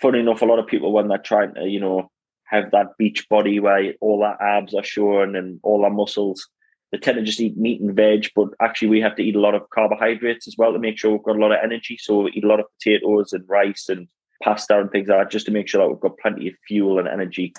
funny 0.00 0.20
enough, 0.20 0.42
a 0.42 0.46
lot 0.46 0.58
of 0.58 0.66
people 0.66 0.92
when 0.92 1.08
they're 1.08 1.18
trying 1.18 1.54
to, 1.54 1.66
you 1.66 1.80
know, 1.80 2.10
have 2.50 2.70
that 2.72 2.96
beach 2.98 3.28
body 3.28 3.60
where 3.60 3.94
all 4.00 4.22
our 4.24 4.40
abs 4.42 4.74
are 4.74 4.82
showing 4.82 5.36
and 5.36 5.60
all 5.62 5.84
our 5.84 5.90
muscles, 5.90 6.48
they 6.90 6.98
tend 6.98 7.16
to 7.16 7.22
just 7.22 7.40
eat 7.40 7.56
meat 7.56 7.80
and 7.80 7.94
veg. 7.94 8.28
But 8.34 8.48
actually, 8.60 8.88
we 8.88 9.00
have 9.00 9.16
to 9.16 9.22
eat 9.22 9.36
a 9.36 9.40
lot 9.40 9.54
of 9.54 9.70
carbohydrates 9.72 10.48
as 10.48 10.56
well 10.58 10.72
to 10.72 10.78
make 10.78 10.98
sure 10.98 11.12
we've 11.12 11.22
got 11.22 11.36
a 11.36 11.40
lot 11.40 11.52
of 11.52 11.58
energy. 11.62 11.96
So 12.00 12.22
we 12.22 12.32
eat 12.32 12.44
a 12.44 12.48
lot 12.48 12.60
of 12.60 12.66
potatoes 12.78 13.32
and 13.32 13.44
rice 13.48 13.86
and 13.88 14.08
pasta 14.42 14.80
and 14.80 14.90
things 14.90 15.08
like 15.08 15.18
that, 15.18 15.30
just 15.30 15.46
to 15.46 15.52
make 15.52 15.68
sure 15.68 15.80
that 15.82 15.88
we've 15.88 16.00
got 16.00 16.18
plenty 16.18 16.48
of 16.48 16.54
fuel 16.66 16.98
and 16.98 17.06
energy. 17.06 17.52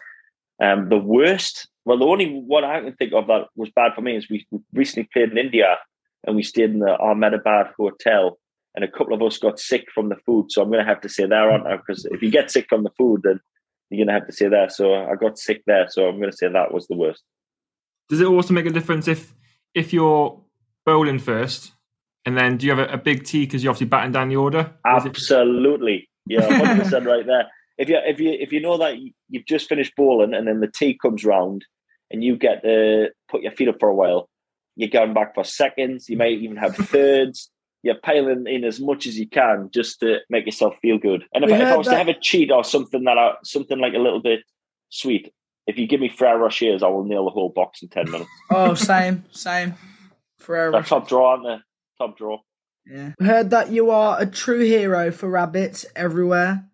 Um, 0.62 0.90
the 0.90 0.98
worst, 0.98 1.70
well, 1.86 1.98
the 1.98 2.06
only 2.06 2.34
one 2.34 2.64
I 2.64 2.82
can 2.82 2.96
think 2.96 3.14
of 3.14 3.28
that 3.28 3.48
was 3.56 3.70
bad 3.76 3.94
for 3.96 4.02
me 4.02 4.18
is 4.18 4.30
we 4.30 4.46
recently 4.74 5.08
played 5.14 5.32
in 5.32 5.38
India 5.38 5.78
and 6.28 6.36
we 6.36 6.44
stayed 6.44 6.72
in 6.72 6.80
the 6.80 6.98
Ahmedabad 7.00 7.68
hotel, 7.78 8.38
and 8.76 8.86
a 8.86 8.92
couple 8.92 9.14
of 9.14 9.22
us 9.22 9.38
got 9.38 9.60
sick 9.60 9.86
from 9.94 10.10
the 10.10 10.18
food. 10.26 10.52
So 10.52 10.62
I'm 10.62 10.70
going 10.70 10.84
to 10.84 10.90
have 10.90 11.02
to 11.02 11.10
say 11.10 11.26
there, 11.26 11.50
aren't 11.50 11.68
I? 11.68 11.78
Because 11.78 12.06
if 12.06 12.22
you 12.22 12.30
get 12.30 12.52
sick 12.52 12.68
from 12.70 12.84
the 12.84 12.92
food, 12.98 13.22
then 13.24 13.40
you're 13.92 14.06
going 14.06 14.08
to 14.08 14.20
have 14.20 14.28
to 14.28 14.34
say 14.34 14.48
there. 14.48 14.70
So 14.70 14.96
I 14.96 15.16
got 15.16 15.38
sick 15.38 15.62
there, 15.68 15.88
so 15.90 16.08
I'm 16.08 16.18
going 16.18 16.32
to 16.32 16.38
say 16.38 16.48
that 16.48 16.74
was 16.74 16.88
the 16.88 16.96
worst. 16.96 17.24
Does 18.10 18.22
it 18.22 18.28
also 18.28 18.54
make 18.54 18.66
a 18.66 18.72
difference 18.72 19.08
if 19.08 19.34
if 19.74 19.94
you're 19.94 20.40
bowling 20.86 21.20
first, 21.20 21.74
and 22.26 22.38
then 22.38 22.58
do 22.58 22.66
you 22.66 22.76
have 22.76 22.90
a, 22.90 22.94
a 22.94 22.98
big 22.98 23.26
tea 23.26 23.46
because 23.46 23.64
you're 23.64 23.72
obviously 23.72 23.88
batting 23.88 24.12
down 24.12 24.30
the 24.30 24.36
order? 24.36 24.74
Absolutely, 24.86 26.10
yeah, 26.26 26.48
100 26.48 26.84
percent 26.84 27.06
right 27.06 27.26
there. 27.26 27.48
If 27.78 27.90
you 27.90 28.00
if 28.06 28.20
you 28.20 28.32
if 28.32 28.52
you 28.52 28.62
know 28.62 28.78
that 28.78 28.96
you've 29.30 29.46
just 29.46 29.68
finished 29.68 29.94
bowling 29.96 30.34
and 30.34 30.48
then 30.48 30.60
the 30.60 30.72
tea 30.74 30.98
comes 31.02 31.24
round 31.24 31.66
and 32.10 32.24
you 32.24 32.38
get 32.38 32.64
to 32.64 33.10
put 33.30 33.42
your 33.42 33.52
feet 33.52 33.70
up 33.70 33.78
for 33.80 33.90
a 33.90 33.96
while, 33.96 34.30
you're 34.76 34.90
going 34.90 35.14
back 35.14 35.34
for 35.36 35.44
seconds. 35.44 36.10
You 36.10 36.18
may 36.18 36.32
even 36.32 36.58
have 36.58 36.76
thirds. 36.88 37.50
You're 37.84 37.96
piling 37.96 38.46
in 38.48 38.64
as 38.64 38.80
much 38.80 39.08
as 39.08 39.18
you 39.18 39.28
can 39.28 39.70
just 39.74 40.00
to 40.02 40.20
make 40.30 40.46
yourself 40.46 40.76
feel 40.82 40.98
good. 41.00 41.24
And 41.34 41.44
if, 41.44 41.52
I, 41.52 41.56
if 41.56 41.68
I 41.68 41.78
was 41.78 41.88
that- 41.88 41.94
to 41.94 41.98
have 41.98 42.08
a 42.10 42.20
cheat 42.20 42.52
or 42.52 42.64
something 42.64 43.04
that 43.06 43.18
I, 43.18 43.34
something 43.44 43.80
like 43.80 43.94
a 43.94 44.00
little 44.00 44.22
bit 44.22 44.42
sweet, 44.90 45.34
if 45.68 45.78
you 45.78 45.88
give 45.88 46.00
me 46.02 46.10
Ferrero 46.10 46.48
Rochers, 46.48 46.84
I 46.84 46.88
will 46.88 47.04
nail 47.06 47.26
the 47.26 47.32
whole 47.32 47.50
box 47.50 47.82
in 47.82 47.90
ten 47.90 48.10
minutes. 48.12 48.30
Oh, 48.52 48.74
same, 48.74 49.24
same. 49.32 49.74
Forever. 50.40 50.72
They're 50.74 50.84
top 50.84 51.08
draw, 51.08 51.32
aren't 51.32 51.44
they? 51.46 51.58
Top 52.06 52.18
draw. 52.18 52.40
Yeah. 52.86 53.12
Heard 53.20 53.52
that 53.52 53.72
you 53.72 53.92
are 53.92 54.20
a 54.20 54.26
true 54.26 54.60
hero 54.62 55.12
for 55.12 55.30
rabbits 55.30 55.86
everywhere. 55.96 56.66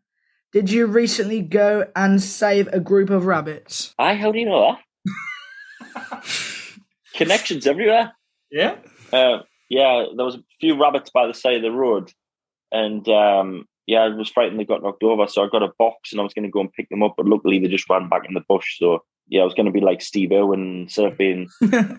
Did 0.54 0.72
you 0.72 0.86
recently 0.88 1.42
go 1.42 1.86
and 1.96 2.22
save 2.22 2.68
a 2.70 2.80
group 2.80 3.10
of 3.10 3.26
rabbits? 3.26 3.94
I 4.00 4.16
how 4.16 4.32
do 4.32 4.40
you 4.40 4.46
know 4.46 4.78
that? 5.06 6.24
Connections 7.16 7.68
everywhere. 7.68 8.14
Yeah. 8.52 8.78
Uh, 9.12 9.40
yeah, 9.70 10.06
there 10.16 10.26
was 10.26 10.36
a 10.36 10.44
few 10.60 10.80
rabbits 10.80 11.10
by 11.10 11.28
the 11.28 11.34
side 11.34 11.56
of 11.56 11.62
the 11.62 11.72
road, 11.72 12.12
and 12.72 13.08
um, 13.10 13.66
yeah, 13.88 14.00
I 14.00 14.10
was 14.10 14.30
frightened 14.30 14.60
they 14.60 14.66
got 14.66 14.84
knocked 14.84 15.02
over. 15.02 15.28
So 15.28 15.44
I 15.44 15.50
got 15.50 15.64
a 15.64 15.72
box 15.80 16.12
and 16.12 16.20
I 16.20 16.24
was 16.24 16.34
going 16.34 16.44
to 16.44 16.52
go 16.52 16.60
and 16.60 16.72
pick 16.72 16.90
them 16.90 17.02
up, 17.02 17.16
but 17.18 17.26
luckily 17.26 17.58
they 17.58 17.70
just 17.70 17.90
ran 17.90 18.10
back 18.10 18.24
in 18.28 18.34
the 18.34 18.44
bush. 18.48 18.78
So 18.78 19.04
yeah, 19.28 19.42
I 19.42 19.46
was 19.46 19.54
going 19.54 19.66
to 19.66 19.72
be 19.72 19.80
like 19.80 20.02
Steve 20.02 20.32
Irwin 20.32 20.84
instead 20.84 21.06
of 21.06 21.18
being, 21.18 21.50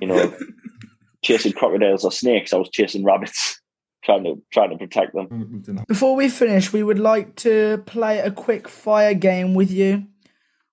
you 0.00 0.06
know, 0.06 0.36
chasing 1.24 1.52
crocodiles 1.52 2.04
or 2.04 2.12
snakes. 2.12 2.52
I 2.52 2.58
was 2.58 2.68
chasing 2.68 3.04
rabbits, 3.04 3.60
trying 4.04 4.24
to 4.24 4.42
trying 4.52 4.70
to 4.70 4.76
protect 4.76 5.14
them. 5.14 5.84
Before 5.88 6.14
we 6.14 6.28
finish, 6.28 6.72
we 6.72 6.82
would 6.82 6.98
like 6.98 7.36
to 7.36 7.82
play 7.86 8.18
a 8.18 8.30
quick 8.30 8.68
fire 8.68 9.14
game 9.14 9.54
with 9.54 9.70
you. 9.70 10.06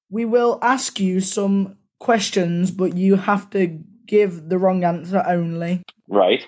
We 0.09 0.25
will 0.25 0.59
ask 0.61 0.99
you 0.99 1.21
some 1.21 1.77
questions, 1.99 2.71
but 2.71 2.95
you 2.95 3.15
have 3.15 3.49
to 3.51 3.79
give 4.05 4.49
the 4.49 4.57
wrong 4.57 4.83
answer 4.83 5.23
only. 5.25 5.81
Right? 6.07 6.47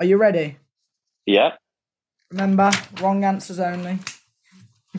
Are 0.00 0.06
you 0.06 0.16
ready? 0.16 0.56
Yeah. 1.26 1.50
Remember, 2.30 2.70
wrong 3.02 3.22
answers 3.22 3.60
only. 3.60 3.98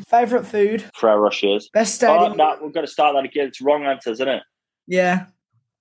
Favorite 0.07 0.45
food? 0.45 0.85
Ferrero 0.95 1.21
Rochers. 1.21 1.69
Best 1.73 2.03
Oh, 2.03 2.07
stadium? 2.19 2.37
no, 2.37 2.57
we've 2.61 2.73
got 2.73 2.81
to 2.81 2.87
start 2.87 3.15
that 3.15 3.25
again. 3.25 3.47
It's 3.47 3.61
wrong 3.61 3.83
answers, 3.83 4.17
isn't 4.19 4.27
it? 4.27 4.43
Yeah. 4.87 5.25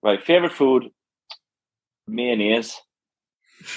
Right. 0.03 0.23
Favorite 0.25 0.53
food? 0.53 0.91
Mayonnaise. 2.09 2.81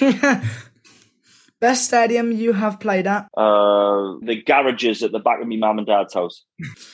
Best 1.60 1.84
stadium 1.86 2.32
you 2.32 2.52
have 2.54 2.80
played 2.80 3.06
at? 3.06 3.26
Uh, 3.36 4.14
the 4.22 4.42
garages 4.44 5.02
at 5.02 5.12
the 5.12 5.18
back 5.18 5.40
of 5.40 5.46
my 5.46 5.56
mum 5.56 5.78
and 5.78 5.86
dad's 5.86 6.14
house. 6.14 6.44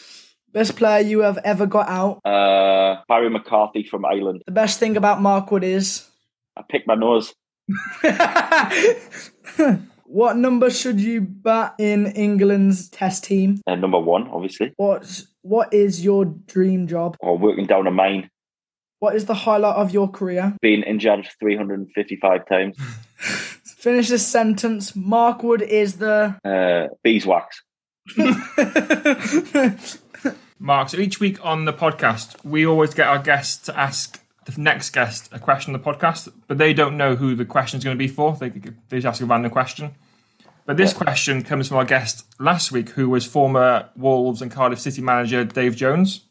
Best 0.52 0.76
player 0.76 1.00
you 1.06 1.20
have 1.20 1.38
ever 1.38 1.66
got 1.66 1.88
out? 1.88 2.20
Uh, 2.24 3.00
Barry 3.08 3.30
McCarthy 3.30 3.84
from 3.84 4.04
Ireland. 4.04 4.42
The 4.46 4.52
best 4.52 4.80
thing 4.80 4.96
about 4.96 5.20
Mark 5.22 5.52
Wood 5.52 5.62
is? 5.62 6.08
I 6.56 6.62
pick 6.68 6.88
my 6.88 6.96
nose. 6.96 7.32
What 10.10 10.36
number 10.36 10.70
should 10.70 11.00
you 11.00 11.20
bat 11.20 11.76
in 11.78 12.08
England's 12.08 12.88
test 12.88 13.22
team? 13.22 13.60
Uh, 13.64 13.76
number 13.76 14.00
one, 14.00 14.26
obviously. 14.26 14.72
What 14.76 15.22
What 15.42 15.72
is 15.72 16.04
your 16.04 16.24
dream 16.24 16.88
job? 16.88 17.16
Or 17.20 17.38
working 17.38 17.66
down 17.66 17.86
a 17.86 17.92
mine. 17.92 18.28
What 18.98 19.14
is 19.14 19.26
the 19.26 19.34
highlight 19.34 19.76
of 19.76 19.92
your 19.92 20.08
career? 20.08 20.56
Being 20.60 20.82
injured 20.82 21.28
355 21.38 22.48
times. 22.48 22.76
Finish 23.64 24.08
this 24.08 24.26
sentence. 24.26 24.96
Mark 24.96 25.44
Wood 25.44 25.62
is 25.62 25.98
the. 25.98 26.36
Uh, 26.44 26.88
beeswax. 27.04 27.62
Mark, 30.58 30.88
so 30.88 30.98
each 30.98 31.20
week 31.20 31.38
on 31.46 31.66
the 31.66 31.72
podcast, 31.72 32.44
we 32.44 32.66
always 32.66 32.94
get 32.94 33.06
our 33.06 33.20
guests 33.20 33.64
to 33.66 33.78
ask 33.78 34.19
the 34.44 34.60
next 34.60 34.90
guest 34.90 35.28
a 35.32 35.38
question 35.38 35.74
on 35.74 35.80
the 35.80 35.86
podcast, 35.86 36.32
but 36.46 36.58
they 36.58 36.72
don't 36.72 36.96
know 36.96 37.14
who 37.14 37.34
the 37.34 37.44
question 37.44 37.78
is 37.78 37.84
going 37.84 37.96
to 37.96 37.98
be 37.98 38.08
for. 38.08 38.36
They, 38.36 38.48
they 38.48 38.98
just 38.98 39.06
ask 39.06 39.20
a 39.20 39.26
random 39.26 39.50
question. 39.50 39.94
But 40.66 40.76
this 40.76 40.92
question 40.92 41.42
comes 41.42 41.68
from 41.68 41.78
our 41.78 41.84
guest 41.84 42.24
last 42.38 42.70
week, 42.70 42.90
who 42.90 43.08
was 43.08 43.26
former 43.26 43.88
Wolves 43.96 44.40
and 44.40 44.50
Cardiff 44.50 44.78
City 44.78 45.02
manager 45.02 45.44
Dave 45.44 45.74
Jones. 45.74 46.24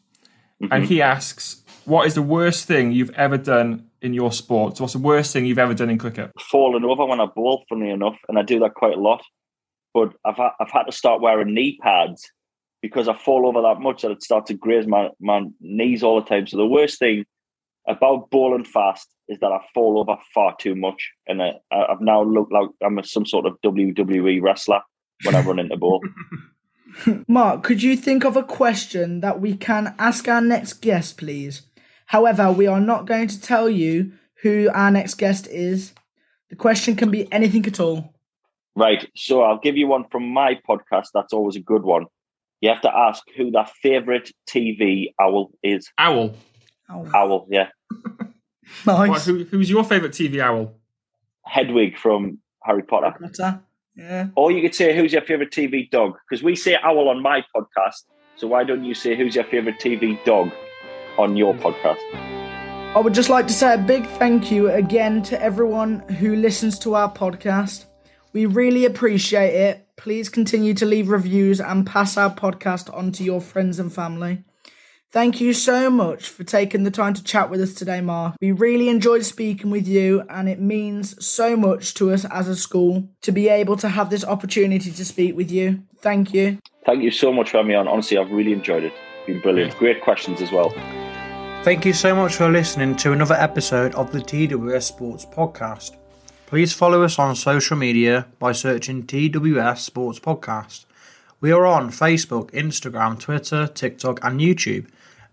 And 0.61 0.71
mm-hmm. 0.71 0.83
he 0.85 1.01
asks, 1.01 1.61
What 1.85 2.07
is 2.07 2.15
the 2.15 2.21
worst 2.21 2.65
thing 2.65 2.91
you've 2.91 3.09
ever 3.11 3.37
done 3.37 3.89
in 4.01 4.13
your 4.13 4.31
sport? 4.31 4.77
So, 4.77 4.83
what's 4.83 4.93
the 4.93 4.99
worst 4.99 5.33
thing 5.33 5.45
you've 5.45 5.59
ever 5.59 5.73
done 5.73 5.89
in 5.89 5.97
cricket? 5.97 6.31
Falling 6.39 6.85
over 6.85 7.05
when 7.05 7.19
I 7.19 7.25
bowl, 7.25 7.63
funny 7.67 7.89
enough, 7.89 8.17
and 8.27 8.39
I 8.39 8.43
do 8.43 8.59
that 8.59 8.75
quite 8.75 8.95
a 8.95 9.01
lot. 9.01 9.23
But 9.93 10.13
I've, 10.23 10.35
ha- 10.35 10.55
I've 10.59 10.71
had 10.71 10.83
to 10.83 10.91
start 10.91 11.21
wearing 11.21 11.53
knee 11.53 11.77
pads 11.81 12.29
because 12.81 13.07
I 13.07 13.17
fall 13.17 13.45
over 13.45 13.61
that 13.61 13.81
much 13.81 14.03
that 14.03 14.11
it 14.11 14.23
starts 14.23 14.47
to 14.49 14.53
graze 14.53 14.87
my, 14.87 15.09
my 15.19 15.41
knees 15.59 16.03
all 16.03 16.21
the 16.21 16.27
time. 16.27 16.47
So 16.47 16.57
the 16.57 16.65
worst 16.65 16.99
thing 16.99 17.25
about 17.89 18.29
bowling 18.29 18.63
fast 18.63 19.07
is 19.27 19.39
that 19.39 19.51
I 19.51 19.59
fall 19.73 19.99
over 19.99 20.15
far 20.33 20.55
too 20.57 20.75
much, 20.75 21.11
and 21.27 21.41
I, 21.41 21.53
I've 21.71 22.01
now 22.01 22.23
looked 22.23 22.53
like 22.53 22.69
I'm 22.83 23.03
some 23.03 23.25
sort 23.25 23.45
of 23.45 23.57
WWE 23.65 24.41
wrestler 24.41 24.81
when 25.23 25.35
I 25.35 25.41
run 25.41 25.59
into 25.59 25.75
ball. 25.75 26.01
Mark, 27.27 27.63
could 27.63 27.83
you 27.83 27.95
think 27.95 28.23
of 28.23 28.35
a 28.35 28.43
question 28.43 29.21
that 29.21 29.41
we 29.41 29.55
can 29.55 29.93
ask 29.99 30.27
our 30.27 30.41
next 30.41 30.73
guest, 30.73 31.17
please? 31.17 31.63
However, 32.07 32.51
we 32.51 32.67
are 32.67 32.79
not 32.79 33.05
going 33.05 33.27
to 33.27 33.41
tell 33.41 33.69
you 33.69 34.13
who 34.41 34.69
our 34.73 34.89
next 34.89 35.15
guest 35.15 35.47
is. 35.47 35.93
The 36.49 36.55
question 36.55 36.95
can 36.95 37.11
be 37.11 37.31
anything 37.31 37.65
at 37.67 37.79
all. 37.79 38.15
Right. 38.75 39.07
So 39.15 39.43
I'll 39.43 39.59
give 39.59 39.77
you 39.77 39.87
one 39.87 40.05
from 40.09 40.27
my 40.29 40.59
podcast. 40.67 41.07
That's 41.13 41.33
always 41.33 41.55
a 41.55 41.61
good 41.61 41.83
one. 41.83 42.05
You 42.61 42.69
have 42.69 42.81
to 42.81 42.95
ask 42.95 43.23
who 43.37 43.51
their 43.51 43.67
favorite 43.81 44.31
TV 44.49 45.13
owl 45.19 45.51
is. 45.61 45.91
Owl. 45.97 46.35
Owl. 46.89 47.07
Owl, 47.13 47.47
yeah. 47.49 47.69
Nice. 48.85 49.09
What, 49.09 49.21
who, 49.23 49.43
who's 49.45 49.69
your 49.69 49.83
favourite 49.83 50.13
TV 50.13 50.39
owl? 50.39 50.73
Hedwig 51.45 51.97
from 51.97 52.39
Harry 52.63 52.83
Potter. 52.83 53.15
Potter. 53.19 53.61
Yeah. 53.95 54.27
Or 54.35 54.51
you 54.51 54.61
could 54.61 54.75
say, 54.75 54.95
who's 54.95 55.11
your 55.11 55.23
favorite 55.23 55.51
TV 55.51 55.89
dog? 55.89 56.17
Because 56.29 56.43
we 56.43 56.55
say 56.55 56.77
owl 56.81 57.09
on 57.09 57.21
my 57.21 57.43
podcast. 57.55 58.03
So 58.35 58.47
why 58.47 58.63
don't 58.63 58.85
you 58.85 58.93
say, 58.93 59.15
who's 59.15 59.35
your 59.35 59.43
favorite 59.43 59.79
TV 59.79 60.23
dog 60.23 60.51
on 61.17 61.35
your 61.35 61.53
podcast? 61.55 61.99
I 62.95 62.99
would 62.99 63.13
just 63.13 63.29
like 63.29 63.47
to 63.47 63.53
say 63.53 63.73
a 63.73 63.77
big 63.77 64.07
thank 64.07 64.51
you 64.51 64.71
again 64.71 65.21
to 65.23 65.41
everyone 65.41 65.99
who 65.99 66.35
listens 66.35 66.79
to 66.79 66.95
our 66.95 67.11
podcast. 67.11 67.85
We 68.31 68.45
really 68.45 68.85
appreciate 68.85 69.53
it. 69.53 69.87
Please 69.97 70.29
continue 70.29 70.73
to 70.75 70.85
leave 70.85 71.09
reviews 71.09 71.59
and 71.59 71.85
pass 71.85 72.15
our 72.15 72.33
podcast 72.33 72.93
on 72.95 73.11
to 73.13 73.23
your 73.23 73.41
friends 73.41 73.79
and 73.79 73.91
family. 73.91 74.43
Thank 75.11 75.41
you 75.41 75.53
so 75.53 75.89
much 75.89 76.29
for 76.29 76.43
taking 76.43 76.83
the 76.83 76.91
time 76.91 77.15
to 77.15 77.23
chat 77.23 77.49
with 77.49 77.59
us 77.61 77.73
today, 77.73 77.99
Mark. 77.99 78.35
We 78.39 78.51
really 78.51 78.89
enjoyed 78.89 79.25
speaking 79.25 79.71
with 79.71 79.87
you, 79.87 80.21
and 80.29 80.47
it 80.47 80.61
means 80.61 81.25
so 81.25 81.57
much 81.57 81.95
to 81.95 82.11
us 82.11 82.25
as 82.25 82.47
a 82.47 82.55
school 82.55 83.09
to 83.21 83.31
be 83.31 83.49
able 83.49 83.75
to 83.77 83.89
have 83.89 84.11
this 84.11 84.23
opportunity 84.23 84.91
to 84.91 85.03
speak 85.03 85.35
with 85.35 85.49
you. 85.49 85.81
Thank 85.97 86.31
you. 86.35 86.59
Thank 86.85 87.01
you 87.01 87.09
so 87.09 87.33
much 87.33 87.49
for 87.49 87.57
having 87.57 87.69
me 87.69 87.75
on. 87.75 87.87
Honestly, 87.87 88.19
I've 88.19 88.29
really 88.29 88.53
enjoyed 88.53 88.83
it. 88.83 88.93
It's 88.93 89.25
been 89.25 89.41
brilliant. 89.41 89.75
Great 89.77 89.99
questions 90.03 90.43
as 90.43 90.51
well. 90.51 90.69
Thank 91.63 91.85
you 91.85 91.93
so 91.93 92.15
much 92.15 92.35
for 92.35 92.47
listening 92.47 92.95
to 92.97 93.11
another 93.11 93.35
episode 93.35 93.95
of 93.95 94.11
the 94.11 94.19
TWS 94.19 94.83
Sports 94.83 95.25
Podcast. 95.25 95.95
Please 96.45 96.71
follow 96.71 97.01
us 97.01 97.17
on 97.17 97.35
social 97.35 97.77
media 97.77 98.27
by 98.37 98.51
searching 98.51 99.01
TWS 99.01 99.79
Sports 99.79 100.19
Podcast. 100.19 100.85
We 101.41 101.51
are 101.51 101.65
on 101.65 101.89
Facebook, 101.89 102.51
Instagram, 102.51 103.19
Twitter, 103.19 103.65
TikTok, 103.65 104.19
and 104.23 104.39
YouTube. 104.39 104.85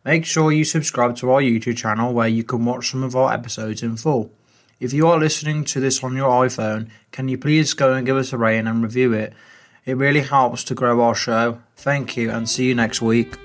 Make 0.07 0.25
sure 0.25 0.53
you 0.53 0.63
subscribe 0.63 1.17
to 1.17 1.33
our 1.33 1.43
YouTube 1.43 1.79
channel 1.79 2.15
where 2.15 2.29
you 2.29 2.45
can 2.45 2.65
watch 2.65 2.93
some 2.93 3.03
of 3.03 3.17
our 3.17 3.33
episodes 3.33 3.83
in 3.83 3.97
full. 3.97 4.31
If 4.79 4.93
you 4.93 5.09
are 5.09 5.19
listening 5.19 5.65
to 5.65 5.81
this 5.81 6.05
on 6.05 6.15
your 6.15 6.31
iPhone, 6.47 6.91
can 7.11 7.27
you 7.27 7.37
please 7.37 7.75
go 7.75 7.93
and 7.93 8.07
give 8.07 8.17
us 8.17 8.33
a 8.33 8.39
rating 8.39 8.69
and 8.69 8.85
review 8.85 9.13
it? 9.13 9.33
It 9.85 9.97
really 9.97 10.21
helps 10.21 10.63
to 10.65 10.77
grow 10.77 11.01
our 11.01 11.17
show. 11.17 11.61
Thank 11.75 12.17
you 12.17 12.31
and 12.31 12.49
see 12.49 12.67
you 12.67 12.75
next 12.77 13.03
week. 13.03 13.37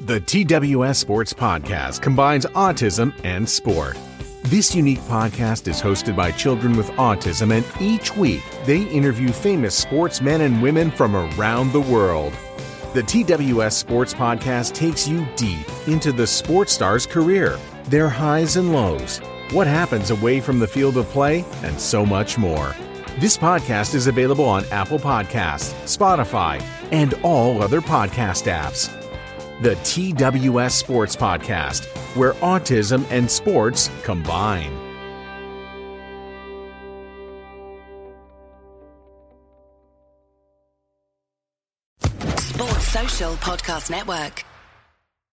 The 0.00 0.20
TWS 0.20 0.96
Sports 0.96 1.32
Podcast 1.32 2.02
combines 2.02 2.46
autism 2.46 3.14
and 3.22 3.48
sport. 3.48 3.96
This 4.42 4.74
unique 4.74 5.02
podcast 5.02 5.68
is 5.68 5.80
hosted 5.80 6.16
by 6.16 6.32
children 6.32 6.76
with 6.76 6.90
autism, 6.92 7.52
and 7.52 7.64
each 7.80 8.16
week 8.16 8.42
they 8.64 8.82
interview 8.88 9.28
famous 9.28 9.76
sportsmen 9.76 10.40
and 10.40 10.60
women 10.60 10.90
from 10.90 11.14
around 11.14 11.70
the 11.72 11.80
world. 11.80 12.32
The 12.96 13.02
TWS 13.02 13.72
Sports 13.72 14.14
Podcast 14.14 14.72
takes 14.72 15.06
you 15.06 15.28
deep 15.36 15.66
into 15.86 16.12
the 16.12 16.26
sports 16.26 16.72
star's 16.72 17.04
career, 17.04 17.58
their 17.88 18.08
highs 18.08 18.56
and 18.56 18.72
lows, 18.72 19.18
what 19.52 19.66
happens 19.66 20.10
away 20.10 20.40
from 20.40 20.58
the 20.58 20.66
field 20.66 20.96
of 20.96 21.06
play, 21.10 21.44
and 21.62 21.78
so 21.78 22.06
much 22.06 22.38
more. 22.38 22.74
This 23.18 23.36
podcast 23.36 23.94
is 23.94 24.06
available 24.06 24.46
on 24.46 24.64
Apple 24.72 24.98
Podcasts, 24.98 25.74
Spotify, 25.84 26.62
and 26.90 27.12
all 27.22 27.62
other 27.62 27.82
podcast 27.82 28.50
apps. 28.50 28.90
The 29.60 29.74
TWS 29.74 30.70
Sports 30.70 31.14
Podcast, 31.14 31.84
where 32.16 32.32
autism 32.36 33.04
and 33.10 33.30
sports 33.30 33.90
combine. 34.04 34.85
Podcast 43.36 43.88
Network. 43.88 44.55